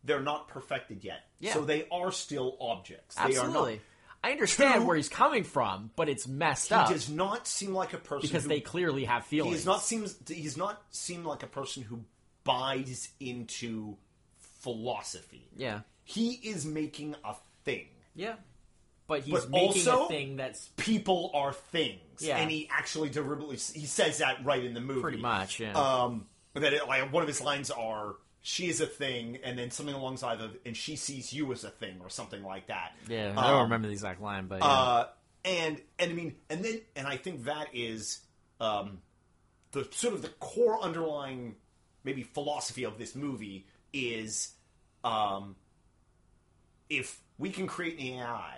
[0.04, 1.54] they're not perfected yet, Yeah.
[1.54, 3.14] so they are still objects.
[3.14, 3.80] They absolutely are
[4.24, 6.82] I understand Two- where he's coming from, but it's messed not.
[6.82, 6.88] up.
[6.88, 9.50] He does not seem like a person because who, they clearly have feelings.
[9.52, 10.16] He does not seems.
[10.28, 12.04] He's not seem like a person who
[12.44, 13.96] buys into
[14.60, 15.48] philosophy.
[15.56, 15.80] Yeah.
[16.04, 17.86] He is making a thing.
[18.14, 18.34] Yeah.
[19.08, 22.38] but he's But making also- a thing that's People are things, Yeah.
[22.38, 25.00] and he actually deliberately he says that right in the movie.
[25.00, 25.72] pretty much yeah.
[25.72, 29.70] Um, that it, like one of his lines are "She is a thing," and then
[29.70, 32.66] something along the lines of "and she sees you as a thing" or something like
[32.66, 32.92] that.
[33.08, 34.66] yeah, I don't um, remember the exact line, but yeah.
[34.66, 35.06] Uh,
[35.44, 38.20] and and I mean, and then and I think that is
[38.60, 38.98] um,
[39.72, 41.56] the sort of the core underlying
[42.04, 44.54] maybe philosophy of this movie is
[45.04, 45.56] um,
[46.90, 48.56] if we can create an AI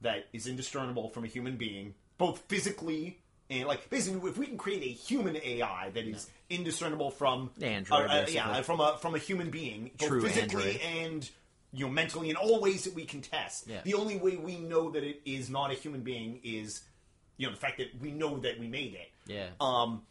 [0.00, 4.56] that is indiscernible from a human being, both physically and like basically, if we can
[4.56, 9.14] create a human AI that is indiscernible from Android, uh, uh, yeah, from a from
[9.14, 10.80] a human being, both True physically android.
[10.82, 11.30] and
[11.72, 13.68] you know mentally in all ways that we can test.
[13.68, 13.80] Yeah.
[13.84, 16.82] The only way we know that it is not a human being is
[17.36, 19.10] you know the fact that we know that we made it.
[19.26, 19.46] yeah.
[19.60, 20.02] Um,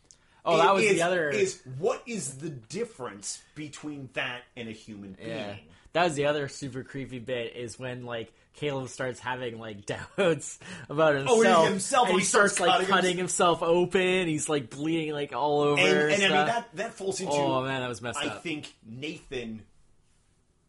[0.45, 1.29] oh, that was is- the other.
[1.29, 5.29] Is what is the difference between that and a human being?
[5.29, 5.55] Yeah.
[5.93, 9.85] That was the other super creepy bit is when like Caleb starts having like
[10.17, 11.39] doubts about himself.
[11.39, 14.27] Oh, he himself, and he he starts starts, like cutting cutting himself open.
[14.27, 15.81] He's like bleeding like all over.
[15.81, 17.31] And, and I mean that that falls into.
[17.33, 18.43] oh man, that was messed I up.
[18.43, 19.63] think Nathan.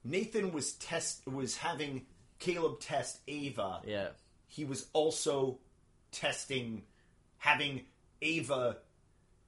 [0.04, 2.06] Nathan was test was having
[2.38, 3.80] Caleb test Ava.
[3.86, 4.08] yeah,
[4.48, 5.58] He was also
[6.10, 6.82] testing,
[7.38, 7.82] having
[8.22, 8.78] Ava,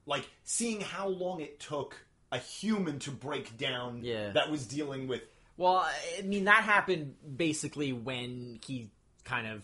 [0.05, 1.95] like seeing how long it took
[2.31, 4.01] a human to break down.
[4.03, 4.31] Yeah.
[4.31, 5.21] that was dealing with
[5.57, 5.85] well,
[6.17, 8.89] I mean that happened basically when he
[9.23, 9.63] kind of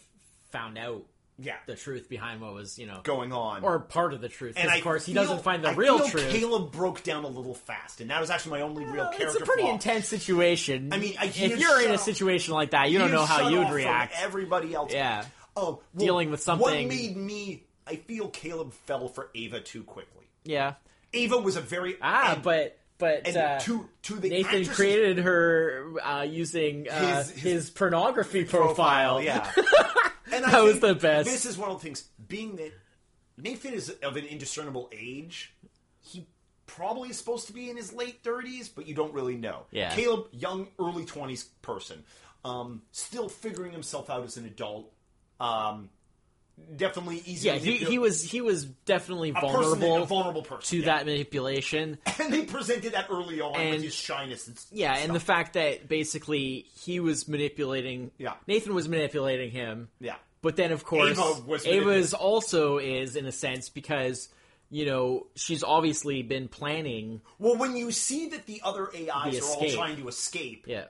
[0.51, 1.03] found out
[1.41, 3.63] yeah the truth behind what was you know going on.
[3.63, 4.55] or part of the truth.
[4.57, 6.29] and of course, he doesn't find the I real feel truth.
[6.31, 9.35] Caleb broke down a little fast, and that was actually my only real character it's
[9.35, 9.73] a pretty flaw.
[9.73, 10.91] intense situation.
[10.91, 13.57] I mean, I- if you're in a situation like that, you don't know how you
[13.59, 14.15] would off from react.
[14.21, 15.25] Everybody else, Yeah.
[15.55, 16.61] Oh, well, Dealing with something.
[16.63, 17.63] What made me?
[17.87, 20.25] I feel Caleb fell for Ava too quickly.
[20.45, 20.75] Yeah.
[21.13, 24.75] Ava was a very Ah, and- but but and uh, to to the Nathan actress's
[24.75, 29.21] created her uh, using uh, His- his, his pornography profile.
[29.21, 29.49] Yeah,
[30.31, 31.27] and I That was the best.
[31.27, 32.03] This is one of the things.
[32.27, 32.71] Being that
[33.37, 35.53] Nathan is of an indiscernible age,
[36.01, 36.27] he
[36.67, 39.63] probably is supposed to be in his late thirties, but you don't really know.
[39.71, 39.89] Yeah.
[39.95, 42.03] Caleb, young, early twenties person,
[42.45, 44.91] um, still figuring himself out as an adult.
[45.39, 45.89] Um,
[46.75, 47.47] definitely easy.
[47.47, 47.55] yeah.
[47.55, 50.85] He, he was he was definitely a person, vulnerable vulnerable person to yeah.
[50.97, 51.97] that manipulation.
[52.19, 54.47] and they presented that early on And- with his shyness.
[54.47, 58.11] And Yeah, and the fact that basically he was manipulating.
[58.17, 58.33] Yeah.
[58.47, 59.89] Nathan was manipulating him.
[59.99, 64.29] yeah, But then, of course, Ava was Ava's also is in a sense because
[64.71, 67.21] you know she's obviously been planning.
[67.39, 70.85] well, when you see that the other AIs The are all trying to escape, Yeah,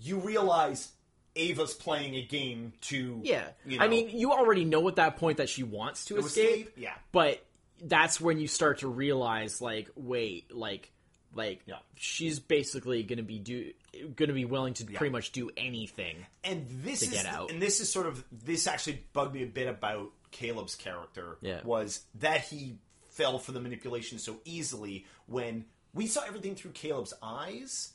[0.00, 0.88] you realize
[1.36, 3.48] Ava's playing a game to yeah.
[3.66, 6.20] You know, I mean, you already know at that point that she wants to, to
[6.20, 6.72] escape, escape.
[6.76, 7.44] Yeah, but
[7.82, 10.90] that's when you start to realize, like, wait, like,
[11.34, 11.76] like Yeah.
[11.96, 13.72] she's basically going to be do
[14.16, 16.26] going to be willing to pretty much do anything.
[16.44, 17.50] and this is get out.
[17.50, 21.38] and this is sort of this actually bugged me a bit about Caleb's character.
[21.40, 21.60] Yeah.
[21.64, 22.78] was that he
[23.10, 25.64] fell for the manipulation so easily when
[25.94, 27.92] we saw everything through Caleb's eyes.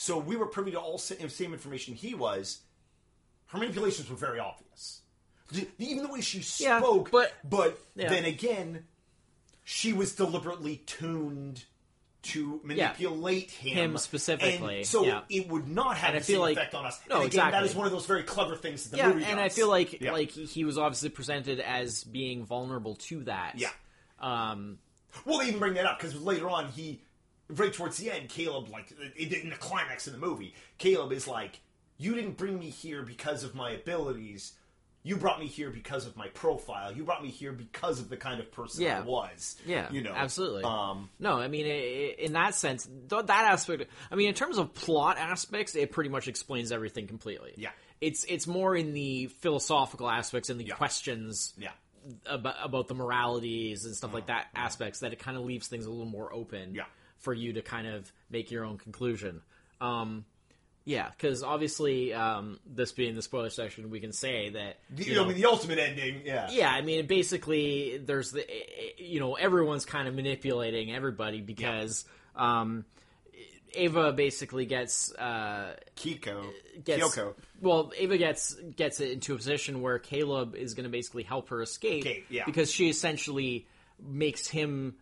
[0.00, 2.60] So we were privy to all sa- same information he was.
[3.48, 5.02] Her manipulations were very obvious.
[5.78, 8.08] Even the way she Yeah, spoke, but- but Yeah.
[8.08, 8.86] then again,
[9.62, 11.64] she was deliberately tuned
[12.22, 15.20] to manipulate him, Him specifically, And so yeah.
[15.28, 16.98] it would not have And the same like- effect on us.
[17.06, 17.68] No, and again, that exactly.
[17.68, 19.38] is one of those very clever things that the yeah, movie and.
[19.38, 20.12] I feel like Yeah.
[20.12, 23.58] like he was obviously presented as being vulnerable to that.
[23.58, 23.70] Yeah.
[24.18, 24.78] Um,
[25.26, 27.02] Well, they even bring that up because later on, he
[27.54, 31.60] right towards the end, Caleb like in the climax of the movie, Caleb is like,
[31.98, 34.52] "You didn't bring me here because of my abilities.
[35.02, 36.92] You brought me here because of my profile.
[36.92, 38.98] You brought me here because of the kind of person Yeah.
[38.98, 39.56] I was.
[39.64, 40.62] Yeah, you know, absolutely.
[40.62, 43.86] Um, no, I mean, in that sense, that aspect.
[44.10, 47.54] I mean, in terms of plot aspects, it pretty much explains everything completely.
[47.56, 47.70] Yeah.
[48.02, 50.74] it's it's more in the philosophical aspects and the Yeah.
[50.74, 51.72] questions yeah,
[52.26, 55.84] about about the moralities and stuff like that aspects that it kind of leaves things
[55.86, 56.74] a little more open.
[56.74, 56.84] Yeah.
[57.20, 59.42] For you to kind of make your own conclusion.
[59.80, 60.24] Um,
[60.84, 65.14] yeah, because obviously, um, this being the spoiler section, we can say that the, you
[65.14, 66.22] know, I mean, the ultimate ending.
[66.24, 68.44] Yeah, yeah, I mean, basically, there's the
[68.98, 72.86] you know everyone's kind of manipulating everybody because um,
[73.74, 76.46] Ava basically gets uh, Kiko,
[76.82, 77.34] gets Kyoko.
[77.60, 81.50] well, Ava gets gets it into a position where Caleb is going to basically help
[81.50, 82.44] her escape Escape, yeah.
[82.46, 83.66] because she essentially
[84.02, 84.96] makes him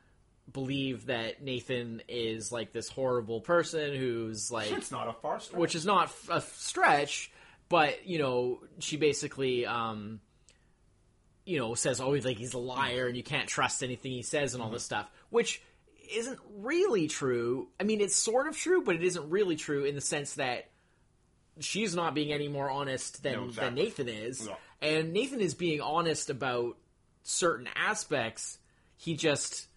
[0.53, 5.59] believe that Nathan is like this horrible person who's like It's not a far stretch.
[5.59, 7.30] which is not a stretch,
[7.68, 10.20] but you know, she basically, um,
[11.44, 14.55] you know, says, "Oh, like he's a liar, and you can't trust anything he says,
[14.55, 15.62] and all this stuff," which
[16.11, 17.68] isn't really true.
[17.78, 20.70] I mean, it's sort of true, but it isn't really true in the sense that
[21.61, 23.64] she's not being any more honest than No, exactly.
[23.66, 24.55] than Nathan is, Yeah.
[24.80, 26.76] and Nathan is being honest about
[27.22, 28.59] certain aspects.
[28.96, 29.67] He just,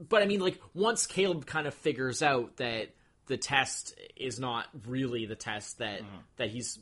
[0.00, 2.90] but I mean, like once Caleb kind of figures out that
[3.26, 6.00] the test is not really the test that
[6.36, 6.78] that he's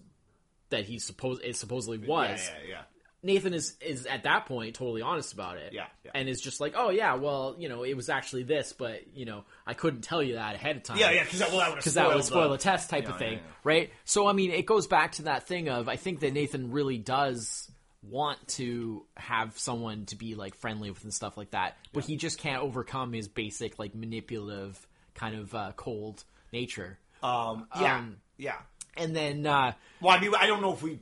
[0.71, 2.29] that he supposed it supposedly was.
[2.41, 2.55] Mm-hmm.
[2.63, 2.83] yeah, yeah, yeah.
[3.23, 5.75] Nathan is is at that point totally honest about it.
[5.75, 6.13] Yeah, yeah.
[6.15, 9.27] And is just like, oh yeah, well, you know, it was actually this, but you
[9.27, 10.97] know, I couldn't tell you that ahead of time.
[10.97, 13.11] Yeah, yeah, because that, well, that would Because that would spoil the test type Yeah,
[13.11, 13.53] of thing, yeah.
[13.63, 13.91] right?
[14.07, 16.97] So I mean, it goes back to that thing of I think that Nathan really
[16.97, 17.71] does
[18.03, 22.17] want to have someone to be like friendly with and stuff like that, but he
[22.17, 26.99] just can't overcome his basic like manipulative kind of uh, cold nature.
[27.23, 28.57] Um, yeah, Um, yeah.
[28.97, 30.99] And then uh, Well, I mean, I don't know if we,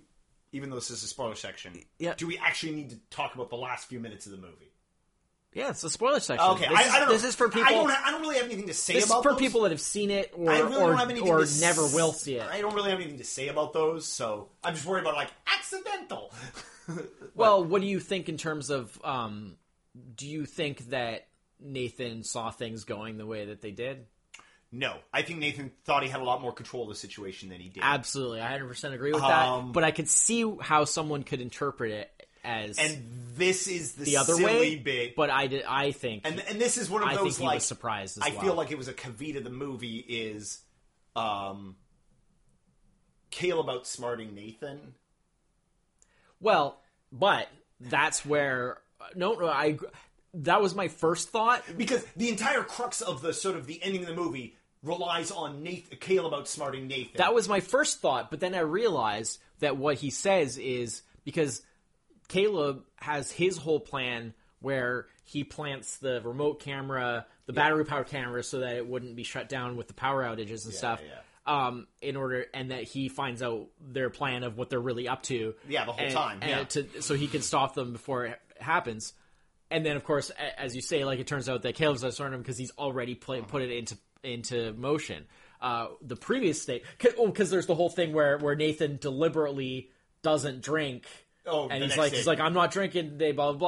[0.52, 2.14] even though this is a spoiler section, Yeah.
[2.16, 4.72] do we actually need to talk about the last few minutes of the movie?
[5.54, 6.46] yeah, it's a spoiler section.
[6.50, 7.14] Okay, this I, is, I don't know.
[7.14, 7.66] This is for people.
[7.68, 9.40] I don't, I don't really have anything to say this is about for those.
[9.40, 12.12] people that have seen it or I really or, don't have anything or never will
[12.12, 12.46] see it.
[12.46, 15.30] I don't really have anything to say about those, so I'm just worried about like
[15.46, 16.32] accidental.
[17.34, 18.98] Well, what do you think in terms of?
[19.04, 19.56] Um,
[20.16, 21.26] do you think that
[21.60, 24.06] Nathan saw things going the way that they did?
[24.70, 27.58] no, I think Nathan thought he had a lot more control of the situation than
[27.60, 27.82] he did.
[27.82, 29.72] Absolutely, I 100% agree with Um, that.
[29.72, 33.02] But I could see how someone could interpret it as and
[33.36, 34.76] this is the, the other silly way.
[34.76, 35.16] bit.
[35.16, 35.64] But I did.
[35.66, 36.22] I think.
[36.26, 38.40] and and this is one of I those think like was surprised I well.
[38.40, 40.60] feel like it was a Kavita the movie is
[41.16, 41.76] um
[43.30, 44.94] Caleb outsmarting Nathan.
[46.40, 46.80] Well,
[47.12, 47.48] but
[47.80, 48.78] that's where
[49.14, 49.78] no, no, I.
[50.34, 51.64] That was my first thought.
[51.76, 55.62] Because the entire crux of the sort of the ending of the movie relies on
[55.62, 57.16] Nathan, Caleb outsmarting Nathan.
[57.16, 61.62] That was my first thought, but then I realized that what he says is because
[62.28, 68.42] Caleb has his whole plan where he plants the remote camera, the battery powered camera,
[68.42, 71.00] so that it wouldn't be shut down with the power outages and stuff.
[71.04, 71.20] yeah.
[71.48, 75.22] Um, in order, and that he finds out their plan of what they're really up
[75.24, 75.54] to.
[75.66, 76.64] Yeah, the whole and- time, yeah.
[76.64, 79.14] to, so he can stop them before it happens.
[79.70, 82.40] And then, of course, as you say, like it turns out that Caleb's outsmarting him
[82.40, 85.24] because he's already play, put it into into motion.
[85.60, 89.90] Uh, the previous state, because there's the whole thing where where Nathan deliberately
[90.22, 91.06] doesn't drink,
[91.46, 92.18] Oh, and he's like day.
[92.18, 93.58] he's like I'm not drinking today, blah blah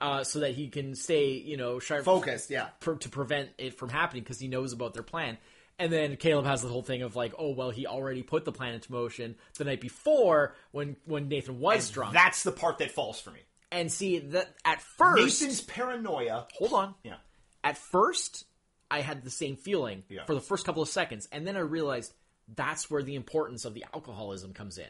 [0.00, 2.68] blah, uh, so that he can stay you know sharp, focused, yeah.
[2.80, 5.36] pr- to prevent it from happening because he knows about their plan.
[5.78, 8.52] And then Caleb has the whole thing of like, oh well, he already put the
[8.52, 12.14] plan into motion the night before when when Nathan was drunk.
[12.14, 13.40] That's the part that falls for me.
[13.70, 16.46] and see that at first, Nathan's paranoia.
[16.54, 17.16] hold on, Yeah.
[17.62, 18.44] at first
[18.90, 20.24] I had the same feeling Yeah.
[20.24, 22.12] for the first couple of seconds, and then I realized
[22.56, 24.88] that's where the importance of the alcoholism comes in,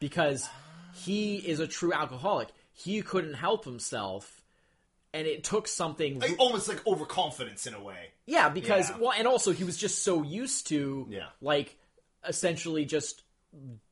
[0.00, 0.48] because
[0.94, 2.48] he is a true alcoholic.
[2.72, 4.42] He couldn't help himself,
[5.14, 6.18] and it took something.
[6.18, 8.10] Like, almost like overconfidence in a way.
[8.26, 8.98] Yeah, because Yeah.
[8.98, 11.28] well, and also he was just so used to Yeah.
[11.40, 11.78] like
[12.28, 13.22] essentially just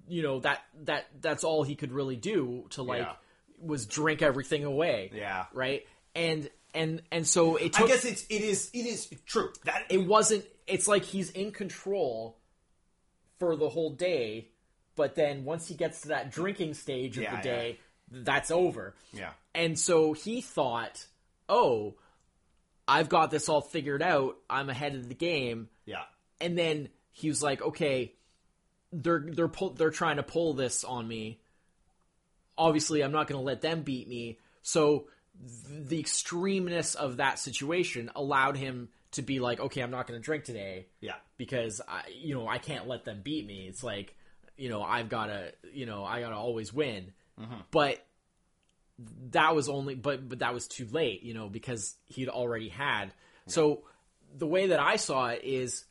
[0.08, 3.14] you know that that that's all he could really do to like Yeah.
[3.58, 5.10] was drink everything away.
[5.14, 5.46] Yeah.
[5.54, 5.86] Right?
[6.14, 9.52] And and and so it I guess it's it is it is true.
[9.64, 12.38] That it wasn't it's like he's in control
[13.38, 14.48] for the whole day,
[14.96, 17.78] but then once he gets to that drinking stage of Yeah, the day,
[18.10, 18.94] that's over.
[19.12, 19.32] yeah.
[19.54, 21.06] And so he thought,
[21.48, 21.94] "Oh,
[22.86, 24.36] I've got this all figured out.
[24.48, 26.04] I'm ahead of the game." Yeah.
[26.40, 28.14] And then he was like, "Okay,
[28.92, 31.40] they're they're pull, they're trying to pull this on me.
[32.58, 35.08] Obviously, I'm not going to let them beat me." So
[35.40, 40.20] th- the extremeness of that situation allowed him to be like, "Okay, I'm not going
[40.20, 41.16] to drink today." Yeah.
[41.36, 43.66] because I, you know, I can't let them beat me.
[43.66, 44.14] It's like,
[44.56, 47.12] you know, I've got to, you know, I got to always win.
[47.40, 47.62] Mm-hmm.
[47.72, 48.04] But
[49.30, 53.12] that was only, but but that was too late, you know, because he'd already had.
[53.46, 53.82] So
[54.36, 55.84] the way that I saw it is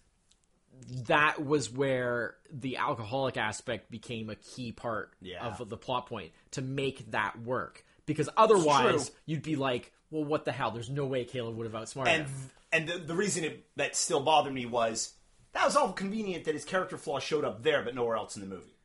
[1.08, 5.46] that was where the alcoholic aspect became a key part Yeah.
[5.46, 7.86] of the plot point to make that work.
[8.06, 10.72] Because otherwise, you'd be like, well, what the hell?
[10.72, 12.50] There's no way Caleb would have outsmarted And him.
[12.72, 15.14] and the, the reason it, that still bothered me was
[15.54, 18.42] that was all convenient that his character flaw showed up there but nowhere else in
[18.42, 18.76] the movie.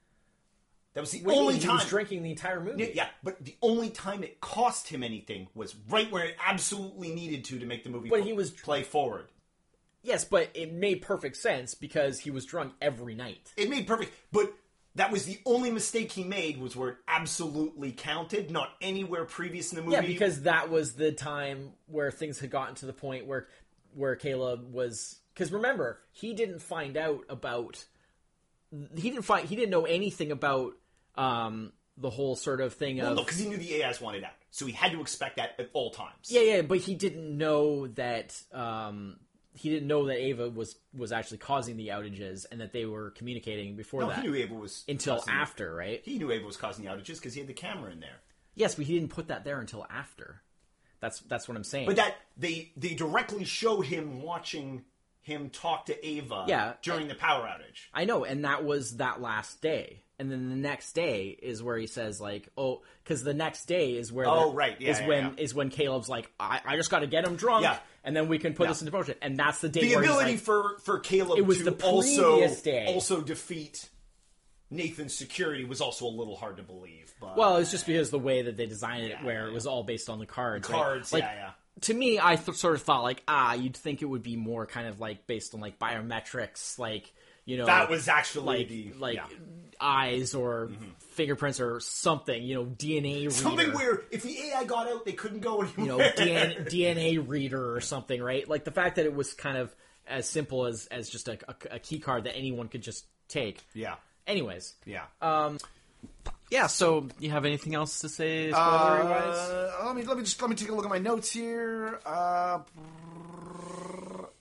[0.97, 2.90] That was the Wait, only time he was drinking the entire movie.
[2.94, 7.44] Yeah, but the only time it cost him anything was right where it absolutely needed
[7.44, 9.26] to to make the movie But he was- play forward.
[10.03, 13.53] Yes, but it made perfect sense because he was drunk every night.
[13.59, 14.55] It made perfect, but
[14.94, 19.72] that was the only mistake he made was where it absolutely counted, not anywhere previous
[19.72, 19.97] in the movie.
[19.97, 23.49] Yeah, because that was the time where things had gotten to the point where
[23.92, 27.84] where Caleb was because remember, he didn't find out about
[28.97, 30.72] he didn't find he didn't know anything about
[31.16, 34.24] um the whole sort of thing well, of no, because he knew the AIs wanted
[34.24, 36.28] out, so he had to expect that at all times.
[36.28, 39.16] Yeah, yeah, but he didn't know that um
[39.54, 43.10] he didn't know that Ava was was actually causing the outages and that they were
[43.10, 46.02] communicating before No, that he knew Ava was until after, right?
[46.04, 48.20] He knew Ava was causing the outages because he had the camera in there.
[48.54, 50.42] Yes, but he didn't put that there until after.
[51.00, 51.86] That's that's what I'm saying.
[51.86, 54.84] But that they they directly show him watching
[55.20, 56.74] him talk to Ava Yeah.
[56.82, 57.88] during the power outage.
[57.92, 60.02] I know, and that was that last day.
[60.18, 63.96] And then the next day is where he says like, "Oh, because the next day
[63.96, 64.80] is where Oh, right.
[64.80, 65.30] Yeah, is yeah, when yeah.
[65.44, 67.78] is when Caleb's like, I, I just got to get him drunk, Yeah.
[68.02, 70.10] and then we can put this into motion." And that's the day The where he's
[70.10, 72.86] ability like, for for Caleb It was to the also previous day.
[72.86, 73.90] also defeat
[74.70, 77.12] Nathan's security was also a little hard to believe.
[77.20, 79.84] But Well, it's just because the way that they designed it, where it was all
[79.84, 80.68] based on the cards.
[80.68, 80.76] right?
[80.76, 81.50] cards, Like, yeah, yeah.
[81.82, 84.64] To me, I th- sort of thought like, ah, you'd think it would be more
[84.66, 87.12] kind of like based on like biometrics, like
[87.47, 89.22] you know, that was actually like the like yeah.
[89.22, 89.70] Mm-hmm.
[89.80, 90.70] eyes or
[91.11, 93.30] fingerprints or something, you know, DNA reader.
[93.30, 95.72] something where if the AI got out, they couldn't go anywhere.
[95.78, 96.64] you know, anywhere.
[96.64, 98.47] DNA, DNA reader or something, right?
[98.49, 99.74] Like the fact that it was kind of
[100.09, 103.64] as simple as as just a, a, a key card that anyone could just take.
[103.74, 103.94] yeah,
[104.26, 105.05] Anyways, yeah.
[106.51, 106.66] yeah.
[106.66, 108.51] So, you have anything else to say?
[108.51, 109.51] spoilery-wise?
[109.51, 112.01] Uh, let me let me just let me take a look at my notes here.
[112.05, 112.59] Uh,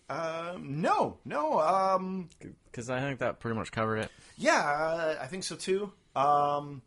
[0.10, 1.60] um, no, no.
[1.60, 2.30] Um,
[2.76, 4.12] Because I think that pretty much covered it.
[4.38, 5.94] yeah, uh, I think so too.
[6.14, 6.82] Um,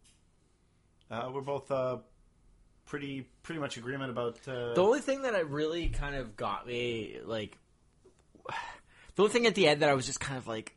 [1.11, 1.97] uh, we're both uh,
[2.85, 4.37] pretty pretty much agreement about.
[4.47, 7.57] Uh, The only thing that it really kind of got me, like,
[9.17, 10.77] the only thing at the end that I was just kind of like,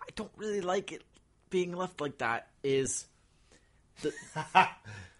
[0.00, 1.02] I don't really like it
[1.50, 3.06] being left like that is
[4.02, 4.12] the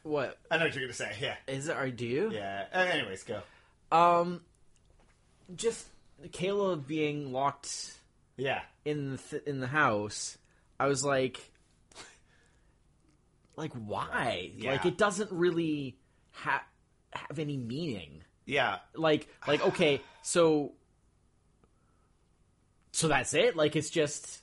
[0.04, 1.12] what I know what you're gonna say.
[1.20, 1.76] Yeah, is it?
[1.76, 2.30] Or do you?
[2.32, 2.66] yeah.
[2.72, 3.42] Uh, anyways, go.
[3.90, 4.42] Um,
[5.56, 5.84] just
[6.30, 7.98] Caleb being locked
[8.42, 10.36] Yeah, in the th- in the house.
[10.80, 11.38] I was like,
[13.56, 14.50] like why?
[14.56, 14.72] Yeah.
[14.72, 15.96] Like it doesn't really
[16.32, 16.64] ha-
[17.12, 18.22] have any meaning.
[18.46, 18.78] yeah.
[18.94, 20.72] like like okay so
[22.92, 24.42] so that's it like it's just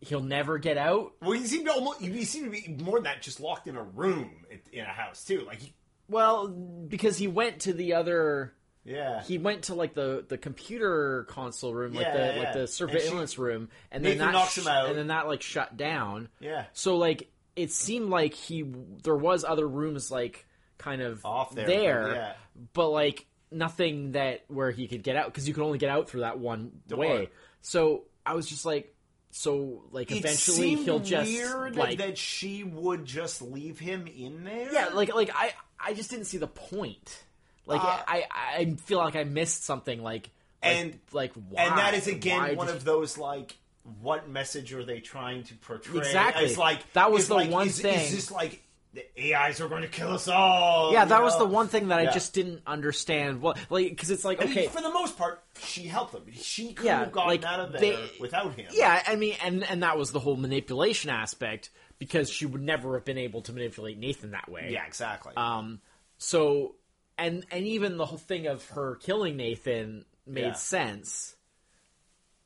[0.00, 2.00] he'll never get out Well, he seemed to almost.
[2.00, 4.88] He seemed to be more than that, just locked in a room in- in a
[4.92, 5.44] house too.
[5.46, 5.72] Like, he,
[6.08, 8.54] well because he went to the other
[8.84, 12.52] yeah, he went to like the the computer console room like Yeah, the yeah, like
[12.52, 14.88] the surveillance room and then that knocks him out.
[14.88, 16.64] and then that like shut down yeah.
[16.72, 18.62] so like it seemed like he
[19.02, 22.32] there was other rooms like kind of Off there, there but yeah.
[22.74, 26.08] but like nothing that where he could get out because you could only get out
[26.10, 26.98] through that one Door.
[26.98, 27.28] way
[27.60, 28.94] so i was just like
[29.30, 34.44] so like It eventually he'll just weird like that she would just leave him in
[34.44, 34.72] there.
[34.72, 37.22] yeah like like i i just didn't see the point
[37.66, 38.24] like Uh, i
[38.58, 40.30] i feel like i missed something like,
[40.62, 43.56] like And- like why and that is again Why one of those like
[44.00, 46.44] what message are they trying to portray Exactly.
[46.46, 48.62] it's like That was the like, one is, thing- is this like
[48.94, 51.98] the ais are going to kill us all yeah that was the one thing that
[51.98, 55.42] i just didn't understand what like because it's like I mean, for the most part
[55.58, 56.22] she helped them.
[56.32, 59.34] she could Yeah, have gotten like, out of there they- without him Yeah, I mean,
[59.42, 63.42] and and that was the whole manipulation aspect because she would never have been able
[63.42, 64.68] to manipulate Nathan that way.
[64.70, 65.80] yeah exactly Um.
[66.18, 66.76] So,
[67.18, 70.52] and and even the whole thing of her killing Nathan made Yeah.
[70.54, 71.36] sense.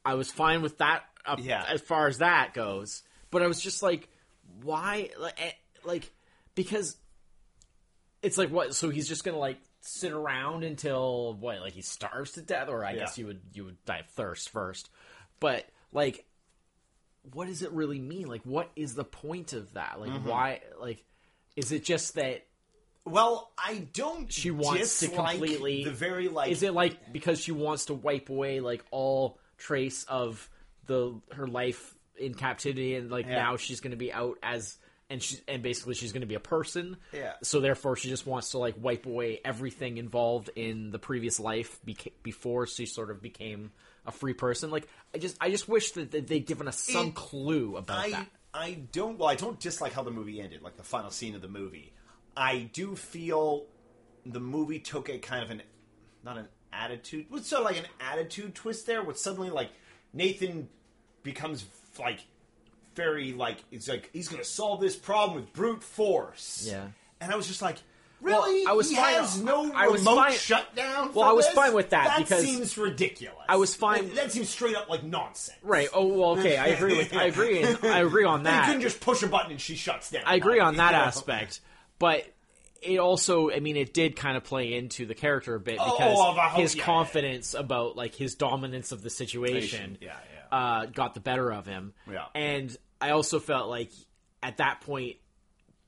[0.04, 1.04] I was fine with that.
[1.26, 1.64] Up, Yeah.
[1.68, 4.08] As far as that goes, but I was just like,
[4.62, 5.10] why?
[5.18, 5.52] Like, eh,
[5.84, 6.10] like
[6.54, 6.96] because
[8.22, 8.74] it's like what?
[8.74, 11.60] So he's just gonna like sit around until what?
[11.60, 12.98] Like he starves to death, or I Yeah.
[13.00, 14.88] guess you would you would die of thirst first.
[15.40, 16.24] But like,
[17.32, 18.26] what does it really mean?
[18.26, 20.00] Like, what is the point of that?
[20.00, 20.28] Like, Mm-hmm.
[20.28, 20.60] why?
[20.80, 21.04] Like,
[21.56, 22.46] is it just that?
[23.10, 27.52] Well i don't She wants to completely- the very like Is it like because she
[27.52, 30.48] wants to wipe away like all trace of
[30.86, 33.36] the her life in captivity, and like Yeah.
[33.42, 34.76] now she's going to be out as
[35.10, 36.96] and she and basically she's going to be a person.
[37.12, 37.34] Yeah.
[37.42, 41.78] So therefore, she just wants to like wipe away everything involved in the previous life
[41.86, 43.70] beca- before she sort of became
[44.06, 44.70] a free person.
[44.70, 47.98] Like I just I just wish that, that they'd given us some It- clue about
[47.98, 48.26] I that.
[48.54, 51.42] I don't well I don't dislike how the movie ended, like the final scene of
[51.42, 51.92] the movie.
[52.38, 53.66] I do feel
[54.24, 55.62] the movie took a kind of an
[56.24, 59.70] not an attitude, but sort of like an attitude twist there, with suddenly like
[60.12, 60.68] Nathan
[61.22, 61.64] becomes
[61.98, 62.20] like
[62.94, 66.66] very like it's like he's gonna solve this problem with brute force.
[66.70, 66.86] Yeah.
[67.20, 67.76] and I was just like.
[68.20, 68.66] Well, Really?
[68.66, 71.12] I was he fine- has no I was remote fine- shutdown.
[71.14, 71.54] Well, I was this?
[71.54, 73.38] fine with that because That because- seems ridiculous.
[73.48, 75.56] I was fine- That, that seems straight up like nonsense.
[75.62, 75.88] Right.
[75.94, 76.30] Oh well.
[76.40, 76.56] Okay.
[76.56, 77.14] I agree with.
[77.14, 77.64] I agree.
[77.64, 78.62] I agree on that.
[78.62, 80.24] You couldn't just push a button and she shuts down.
[80.26, 81.60] I agree on that aspect,
[82.00, 82.26] but
[82.82, 85.96] it also, I mean, it did kind of play into the character a bit Oh,
[85.98, 86.84] because of a- his yeah, yeah.
[86.86, 90.16] confidence about like his dominance of the situation, Yeah,
[90.50, 90.56] yeah.
[90.58, 91.92] Uh, got the better of him.
[92.10, 92.26] Yeah.
[92.34, 93.90] and I also felt like
[94.42, 95.16] at that point,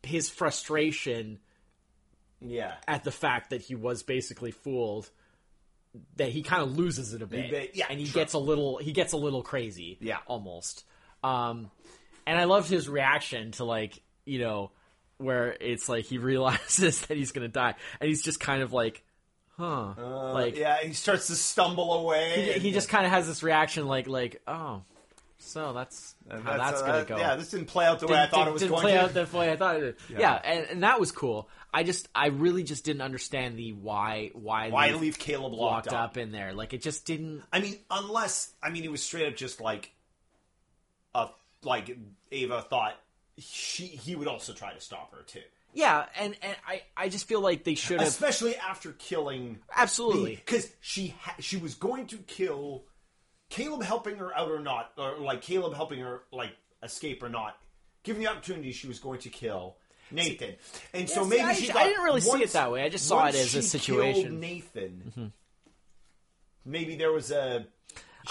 [0.02, 1.38] his frustration
[2.40, 2.74] Yeah.
[2.88, 5.10] at the fact that he was basically fooled
[6.16, 8.22] that he kind of loses it a bit, bit, yeah, and he sure.
[8.22, 10.18] gets a little he gets a little crazy, Yeah.
[10.26, 10.84] almost.
[11.24, 11.70] Um,
[12.26, 14.70] and I loved his reaction to like you know
[15.20, 19.02] where it's like he realizes that he's gonna die, and he's just kind of like,
[19.56, 19.94] huh,
[20.32, 22.52] like yeah, he starts to stumble away.
[22.54, 24.82] he, he just kind of has this reaction like like oh,
[25.38, 27.16] so that's how that's, uh, gonna go.
[27.16, 29.02] Yeah, this didn't play out the way I thought it was didn't going play to.
[29.02, 30.18] out the way I thought it did.
[30.18, 31.48] Yeah, and, and that was cool.
[31.72, 35.92] I just, I really just didn't understand the why, why, Why leave leave Caleb locked
[35.92, 36.16] locked, up.
[36.16, 36.52] in there.
[36.52, 37.42] Like it just didn't.
[37.52, 39.92] I mean, unless I mean, it was straight up just like,
[41.14, 41.28] a
[41.62, 41.96] like
[42.32, 42.96] Ava thought
[43.40, 45.40] she he would also try to stop her too,
[45.74, 50.36] Yeah, and and I, I just feel like they should have especially after killing absolutely.
[50.36, 52.84] because she ha- she was going to kill
[53.48, 56.52] Caleb, helping her out or not, or like Caleb helping her like
[56.82, 57.56] escape or not.
[58.02, 59.76] Given the opportunity, she was going to kill
[60.12, 60.54] Nathan,
[60.94, 62.82] and so Yeah, see, maybe I- she I didn't really see it that way.
[62.82, 64.40] I just saw it once as a situation.
[64.40, 65.02] Nathan.
[65.10, 65.26] Mm-hmm.
[66.64, 67.66] Maybe there was a.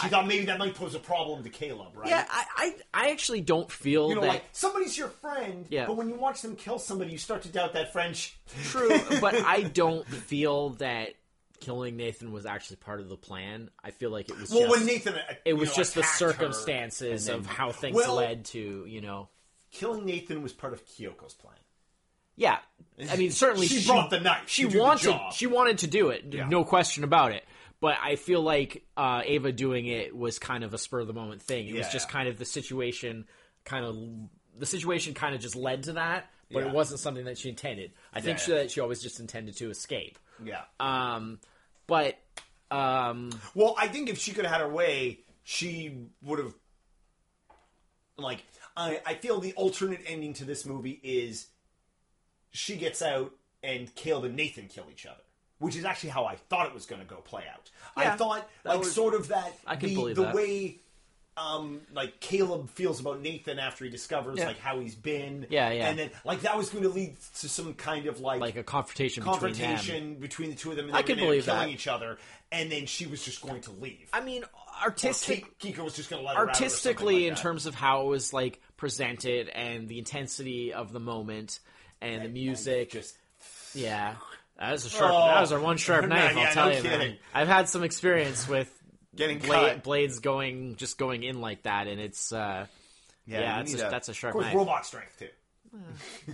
[0.01, 2.09] She thought maybe that might pose a problem to Caleb, right?
[2.09, 2.45] Yeah, I,
[2.93, 5.87] I, I actually don't feel You know, that like somebody's your friend, Yeah.
[5.87, 8.37] but when you watch them kill somebody, you start to doubt that French.
[8.65, 8.89] true,
[9.21, 11.15] but I don't feel that
[11.59, 13.69] killing Nathan was actually part of the plan.
[13.83, 14.51] I feel like it was.
[14.51, 18.15] Well, just, when Nathan, it was know, just the circumstances and of how things Well-
[18.15, 19.29] led to you know.
[19.71, 21.55] killing Nathan was part of Kyoko's plan.
[22.35, 22.59] Yeah,
[23.11, 26.47] I mean certainly She brought the knife She wanted she wanted to do it, Yeah.
[26.47, 27.43] no question about it.
[27.81, 31.13] But I feel like uh, Ava doing it was kind of a spur of the
[31.13, 31.67] moment thing.
[31.67, 32.13] It was just yeah.
[32.13, 33.25] kind of the situation,
[33.63, 33.95] kind of
[34.59, 36.69] the situation kind of just led to that, but Yeah.
[36.69, 37.93] it wasn't something that she intended.
[38.13, 40.19] I think Yeah, she, that she always just intended to escape.
[40.43, 40.63] Yeah.
[40.79, 41.39] Um,
[41.87, 42.19] but
[42.69, 46.53] um, Well, I think if she could have had her way, she would have.
[48.17, 48.43] Like,
[48.75, 51.47] I, I feel the alternate ending to this movie is
[52.51, 53.31] she gets out
[53.63, 55.21] and Caleb and Nathan kill each other,
[55.59, 57.69] which is actually how I thought it was going to go play out.
[57.95, 59.53] I thought, like, was- sort of that.
[59.67, 60.35] I can the, believe the that.
[60.35, 60.79] way.
[61.37, 64.47] Um, like Caleb feels about Nathan after he discovers Yeah.
[64.47, 65.87] like how he's been, Yeah, yeah.
[65.87, 68.63] and then like that was going to lead to some kind of like like a
[68.63, 71.45] confrontation, confrontation between, the two of them, and I can were gonna end up believe
[71.45, 71.73] killing that.
[71.73, 72.17] each other,
[72.51, 74.09] and then she was just going to leave.
[74.11, 74.43] I mean,
[74.83, 75.57] artistic.
[75.59, 77.41] Ki- Kyoko was just going to let her out or artistically like in that.
[77.41, 81.59] terms of how it was like presented and the intensity of the moment
[82.01, 83.15] and the music just
[83.73, 84.15] yeah
[84.59, 85.27] that was a sharp Oh.
[85.27, 87.67] that was our one sharp No, knife yeah, i'll tell no you man i've had
[87.69, 88.71] some experience with
[89.15, 89.83] getting bla- cut.
[89.83, 92.65] blades going just going in like that and it's uh
[93.25, 94.55] yeah, you that's need a- that's a sharp Of course, knife.
[94.55, 95.27] robot strength too.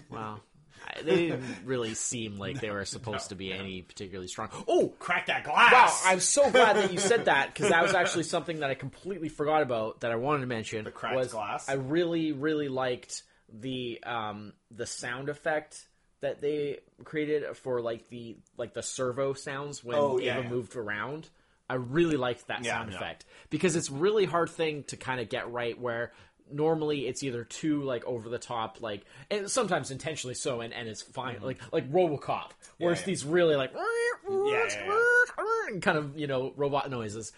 [0.10, 0.40] wow
[0.88, 4.90] I- they didn't really seem like they were supposed to be any particularly strong oh
[5.00, 6.04] Crack that glass.
[6.04, 8.76] Wow, I'm so glad that you said that because that was actually something that I
[8.76, 10.84] completely forgot about that I wanted to mention.
[10.84, 11.68] The cracked was glass?
[11.68, 15.88] I really, really liked the um the sound effect
[16.26, 20.50] that they created for like the like the servo sounds when Oh, yeah, Ava yeah.
[20.50, 21.30] moved around.
[21.70, 22.98] I really liked that Yeah, sound yeah.
[22.98, 26.12] effect because it's really hard thing to kind of get right where
[26.52, 30.88] normally it's either too like over the top like and sometimes intentionally so and, and
[30.88, 33.10] it's fine like like robocop where it's Mm-hmm.
[33.10, 33.14] yeah.
[33.16, 33.72] these really like
[34.30, 37.32] yeah, kind of you know robot noises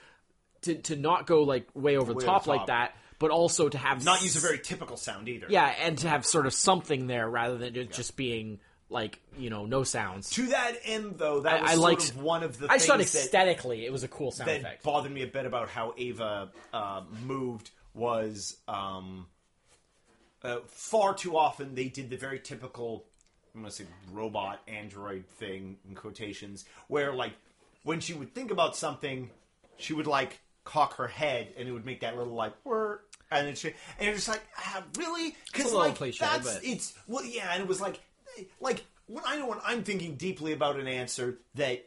[0.64, 3.78] to to not go like way over the Way top like that but also to
[3.78, 5.48] have Not use a very typical sound either.
[5.50, 8.60] yeah and to have sort of something there rather than just being
[8.90, 10.30] like you know no sounds.
[10.32, 12.78] To that end, though, that I- was I sort liked- of one of the i
[12.80, 14.84] thought aesthetically it was a cool sound that effect.
[14.84, 19.28] bothered me a bit about how Ava uh, moved was um,
[20.44, 23.06] uh, far too often they did the very typical
[23.56, 27.34] I'm gonna say robot android thing in quotations where like
[27.84, 29.30] when she would think about something
[29.78, 33.00] she would like cock her head and it would make that little like whir,
[33.32, 35.36] and it's and you're just like ah, really?
[35.48, 38.00] Because It's a little like cliche, that's but- it's well yeah and it was like
[38.60, 41.86] like when I know when I'm thinking deeply about an answer that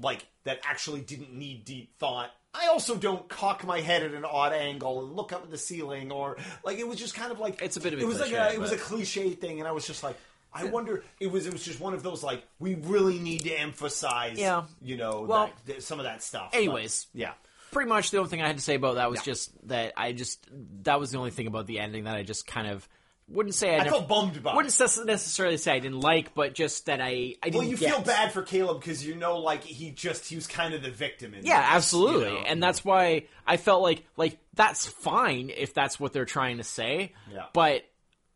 [0.00, 2.30] like that actually didn't need deep thought.
[2.52, 5.58] I also don't cock my head at an odd angle and look up at the
[5.58, 8.06] ceiling or like it was just kind of like It's a bit of a it
[8.06, 10.16] was like a, it was a cliche thing and I was just like
[10.52, 13.50] I wonder it was it was just one of those like we really need to
[13.52, 14.64] emphasize Yeah.
[14.80, 16.50] you know Well, that, that- some of that stuff.
[16.52, 17.08] But, anyways.
[17.12, 17.32] yeah.
[17.72, 19.32] pretty much the only thing I had to say about that was Yeah.
[19.32, 20.46] just that I just
[20.84, 22.88] that was the only thing about the ending that I just kind of
[23.28, 25.04] wouldn't say I, I felt bummed about wouldn't it.
[25.06, 27.54] necessarily say I didn't like, but just that I I didn't.
[27.58, 27.94] Well, you get.
[27.94, 30.90] feel bad for Caleb because you know, like he just he was kind of the
[30.90, 32.44] victim in Yeah, this, absolutely, you know?
[32.46, 36.64] and that's why I felt like like that's fine if that's what they're trying to
[36.64, 37.12] say.
[37.32, 37.46] Yeah.
[37.54, 37.84] But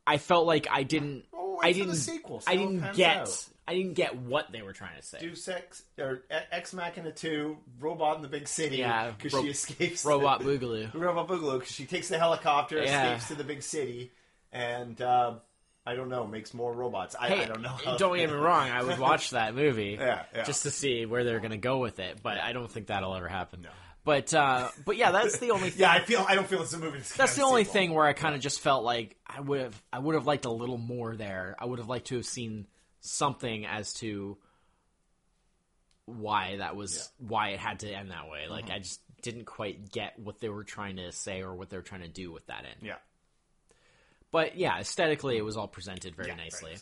[0.06, 1.24] I felt like I didn't.
[1.32, 1.96] Well, I didn't.
[1.96, 3.16] sequel, I didn't get.
[3.18, 3.46] out.
[3.66, 5.18] I didn't get what they were trying to say.
[5.20, 8.78] Do sex or Ex Machina Two, Robot in the Big City.
[8.78, 10.94] Yeah, because Ro- she escapes Robot the, Boogaloo.
[10.98, 13.12] Robot Boogaloo because she takes the helicopter, Yeah.
[13.16, 14.10] escapes to the big city,
[14.52, 15.34] and uh,
[15.86, 17.14] I don't know, makes more robots.
[17.18, 17.76] I, Hey, I don't know.
[17.98, 18.68] don't get me wrong.
[18.70, 20.42] I would watch that movie, Yeah, yeah.
[20.44, 22.18] just to see where they're going to go with it.
[22.22, 23.66] But I don't think that'll ever happen.
[24.04, 25.70] But uh, but yeah, that's the only.
[25.70, 25.80] thing.
[25.82, 26.24] Yeah, I feel.
[26.26, 26.98] I don't feel it's a movie.
[26.98, 27.72] That's, That's the only sequel.
[27.74, 30.46] thing where I kind of just felt like I would have I would have liked
[30.46, 31.54] a little more there.
[31.58, 32.66] I would have liked to have seen
[33.00, 34.38] something as to
[36.06, 38.42] why that was why it had to end that way.
[38.44, 38.52] Mm-hmm.
[38.52, 41.76] Like I just didn't quite get what they were trying to say or what they
[41.76, 42.76] were trying to do with that end.
[42.82, 42.94] Yeah.
[44.30, 46.76] But yeah, aesthetically it was all presented very Yeah, nicely.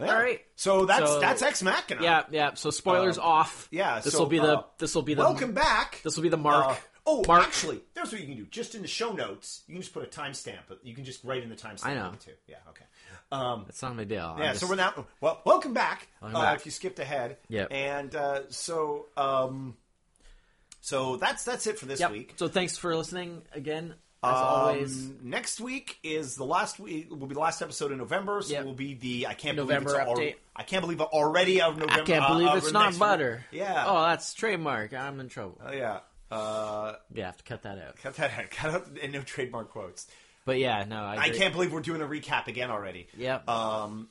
[0.00, 0.06] Yeah.
[0.08, 0.40] All right.
[0.56, 2.02] So that's So- that's Ex Machina.
[2.02, 2.54] Yeah, yeah.
[2.54, 3.68] So spoilers Um, off.
[3.70, 6.00] yeah, This so, will be the uh, this will be the Welcome back.
[6.02, 6.66] This will be the mark.
[6.66, 6.74] Uh,
[7.06, 7.42] oh, Mark.
[7.44, 8.46] actually, there's what you can do.
[8.46, 10.60] Just in the show notes, you can just put a timestamp.
[10.68, 11.86] but You can just write in the timestamp.
[11.86, 12.12] I know.
[12.24, 12.32] Too.
[12.48, 12.56] Yeah.
[12.70, 12.84] Okay.
[13.30, 14.36] Um, It's not my deal.
[14.38, 14.50] yeah.
[14.50, 15.06] I'm So we're now.
[15.20, 16.08] Well, welcome back.
[16.20, 16.58] Welcome uh, back.
[16.60, 17.38] If you skipped ahead.
[17.48, 17.66] Yeah.
[17.70, 19.76] And uh, so, um,
[20.80, 22.10] so that's that's it for this Yep.
[22.10, 22.32] week.
[22.36, 23.94] So thanks for listening again.
[24.24, 27.10] As Um, always, next week is the last week.
[27.10, 28.40] Will be the last episode in November.
[28.42, 28.64] So Yep.
[28.64, 29.26] will be the.
[29.26, 30.34] I can't November believe it's al- update.
[30.54, 32.02] I can't believe already of November.
[32.02, 32.98] I can't uh, believe of it's not week.
[33.00, 33.44] butter.
[33.50, 33.84] Yeah.
[33.86, 34.92] Oh, that's trademark.
[34.94, 35.60] I'm in trouble.
[35.64, 36.00] Oh, yeah.
[36.30, 37.96] Uh, Yeah, I have to cut that out.
[37.96, 38.30] cut that.
[38.38, 38.50] Out.
[38.50, 40.06] Cut out and no trademark quotes.
[40.44, 43.08] But yeah, no, I, I can't believe we're doing a recap again already.
[43.16, 43.48] Yep.
[43.48, 44.08] Um,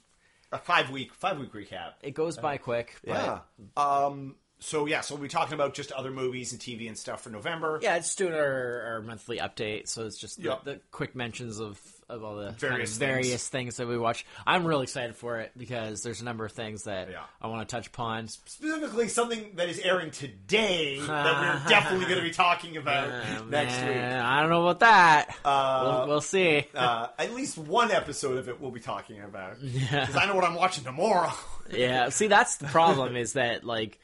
[0.52, 1.94] a five week five week recap.
[2.02, 2.96] it goes by quick.
[3.06, 3.40] But Yeah.
[3.78, 4.36] Um.
[4.64, 5.02] So yeah.
[5.02, 7.80] So we'll be talking about just other movies and TV and stuff for November.
[7.82, 10.64] Yeah, it's doing our, our monthly update, so it's just the, Yep.
[10.66, 12.98] the quick mentions of, of all the Various kind of things.
[12.98, 13.78] various things.
[13.78, 14.24] that we watch.
[14.46, 17.24] I'm really excited for it because there's a number of things that Yeah.
[17.42, 18.28] I want to touch upon.
[18.28, 23.44] Specifically, something that is airing today that we're definitely going to be talking about Uh,
[23.50, 24.26] next man, week.
[24.26, 25.36] I don't know about that.
[25.44, 26.66] Uh, we'll, we'll see.
[26.76, 30.02] uh, at least one episode of it we'll be talking about Yeah.
[30.02, 31.32] because I know what I'm watching tomorrow.
[31.72, 33.98] yeah see that's the problem is that like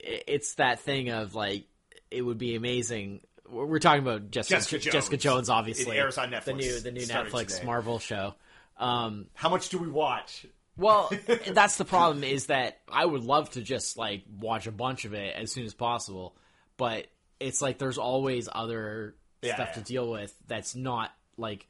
[0.00, 1.64] it's that thing of like
[2.10, 3.20] it would be amazing
[3.50, 4.92] we're talking about Jessica, Jessica Jones.
[4.92, 6.44] Jessica Jones obviously It airs on Netflix.
[6.44, 7.66] the new the new Netflix today.
[7.66, 8.34] Marvel show
[8.78, 10.46] um How much do we watch?
[10.76, 11.10] well
[11.52, 15.14] that's the problem is that I would love to just like watch a bunch of
[15.14, 16.36] it as soon as possible
[16.76, 17.06] but
[17.40, 19.74] it's like there's always other Yeah, stuff yeah.
[19.74, 21.66] to deal with that's not like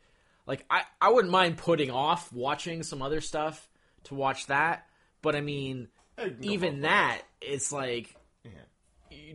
[0.46, 3.68] like I, I wouldn't mind putting off watching some other stuff
[4.04, 4.86] to watch that
[5.22, 5.88] but i mean
[6.42, 8.14] even that it's like.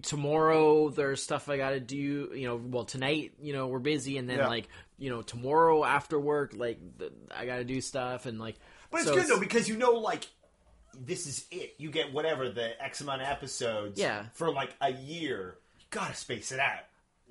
[0.02, 1.96] Tomorrow there's stuff i gotta do
[2.36, 4.48] you know well tonight you know we're busy and then Yeah.
[4.48, 4.68] like
[4.98, 6.80] you know tomorrow after work like
[7.36, 8.56] i gotta do stuff and like
[8.92, 10.28] But it's so good though because you know, like,
[11.00, 11.74] this is it.
[11.80, 14.00] You get whatever the X amount of episodes.
[14.00, 14.26] Yeah.
[14.34, 16.82] For like a year, you gotta space it out.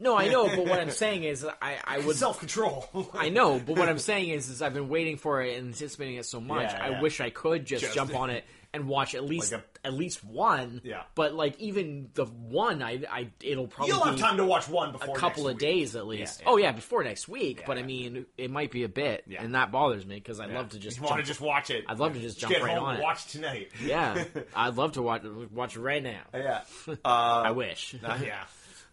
[0.00, 2.88] no i know but what i'm saying is i i would Self control.
[3.14, 6.16] I know, but what I'm saying is, is I've been waiting for it and anticipating
[6.16, 6.72] it so much.
[6.72, 8.44] Yeah, I wish I could just, Just- jump on it
[8.74, 10.80] and watch at least Like at least one.
[10.84, 11.02] Yeah.
[11.14, 14.68] But like even the one, I, I it'll probably You'll have be time to watch
[14.68, 15.60] one before a couple of week.
[15.60, 16.40] days at least.
[16.40, 16.52] Yeah, yeah.
[16.52, 17.64] Oh yeah, before next week.
[17.66, 19.42] but I mean, it might be a bit, Yeah.
[19.42, 20.58] and that bothers me because I'd Yeah.
[20.58, 21.84] love to just want to just watch it.
[21.88, 23.02] I'd love to just jump get right on it.
[23.02, 23.70] watch tonight.
[23.84, 25.22] Yeah, I'd love to watch
[25.52, 26.20] watch right now.
[26.32, 26.60] yeah.
[26.86, 27.94] Uh, I wish.
[28.04, 28.44] uh, yeah.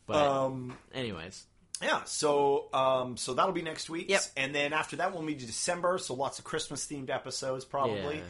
[0.07, 1.45] but Um, anyways,
[1.83, 4.09] yeah, so um, so that'll be next week.
[4.09, 4.21] Yep.
[4.37, 5.97] And then after that, we'll meet in December.
[5.99, 8.21] So lots of Christmas themed episodes, probably.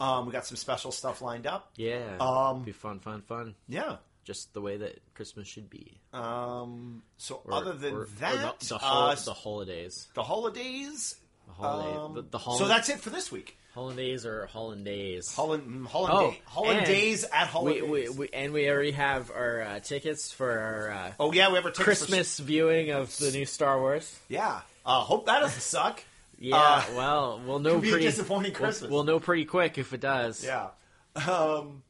[0.00, 1.70] Um, we got some special stuff lined up.
[1.76, 3.54] yeah, Um, be fun, fun, fun.
[3.68, 3.96] Yeah.
[4.24, 5.98] Just the way that Christmas should be.
[6.12, 10.22] Um, so Or- other than or- or that, the, the, hol- uh, the holidays, the
[10.22, 11.16] holidays.
[11.46, 13.56] the holiday, um, the, the so that's it for this week.
[13.74, 15.34] holidays or hollandaise.
[15.34, 17.50] Holland, mm, Holland, Oh, Hollandaise and at we,
[17.80, 17.82] holidays.
[17.82, 21.56] we, we, and we already have our uh, tickets for our uh, oh yeah, we
[21.56, 24.18] have our tickets for- Christmas viewing of the new Star Wars.
[24.28, 24.60] yeah.
[24.86, 26.02] Uh, hope that doesn't suck.
[26.42, 28.06] Yeah, Uh, well, we'll know could be a pretty.
[28.06, 30.44] disappointing we'll- We'll, know pretty quick if it does.
[30.44, 30.68] Yeah.
[31.14, 31.82] Um,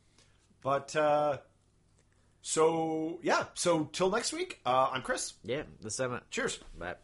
[0.63, 1.39] but uh,
[2.43, 3.45] so yeah.
[3.55, 4.61] So till next week.
[4.67, 5.35] Uh, I'm Chris.
[5.45, 6.29] Yeah, the seventh.
[6.31, 6.59] Cheers.
[6.79, 6.95] Bye.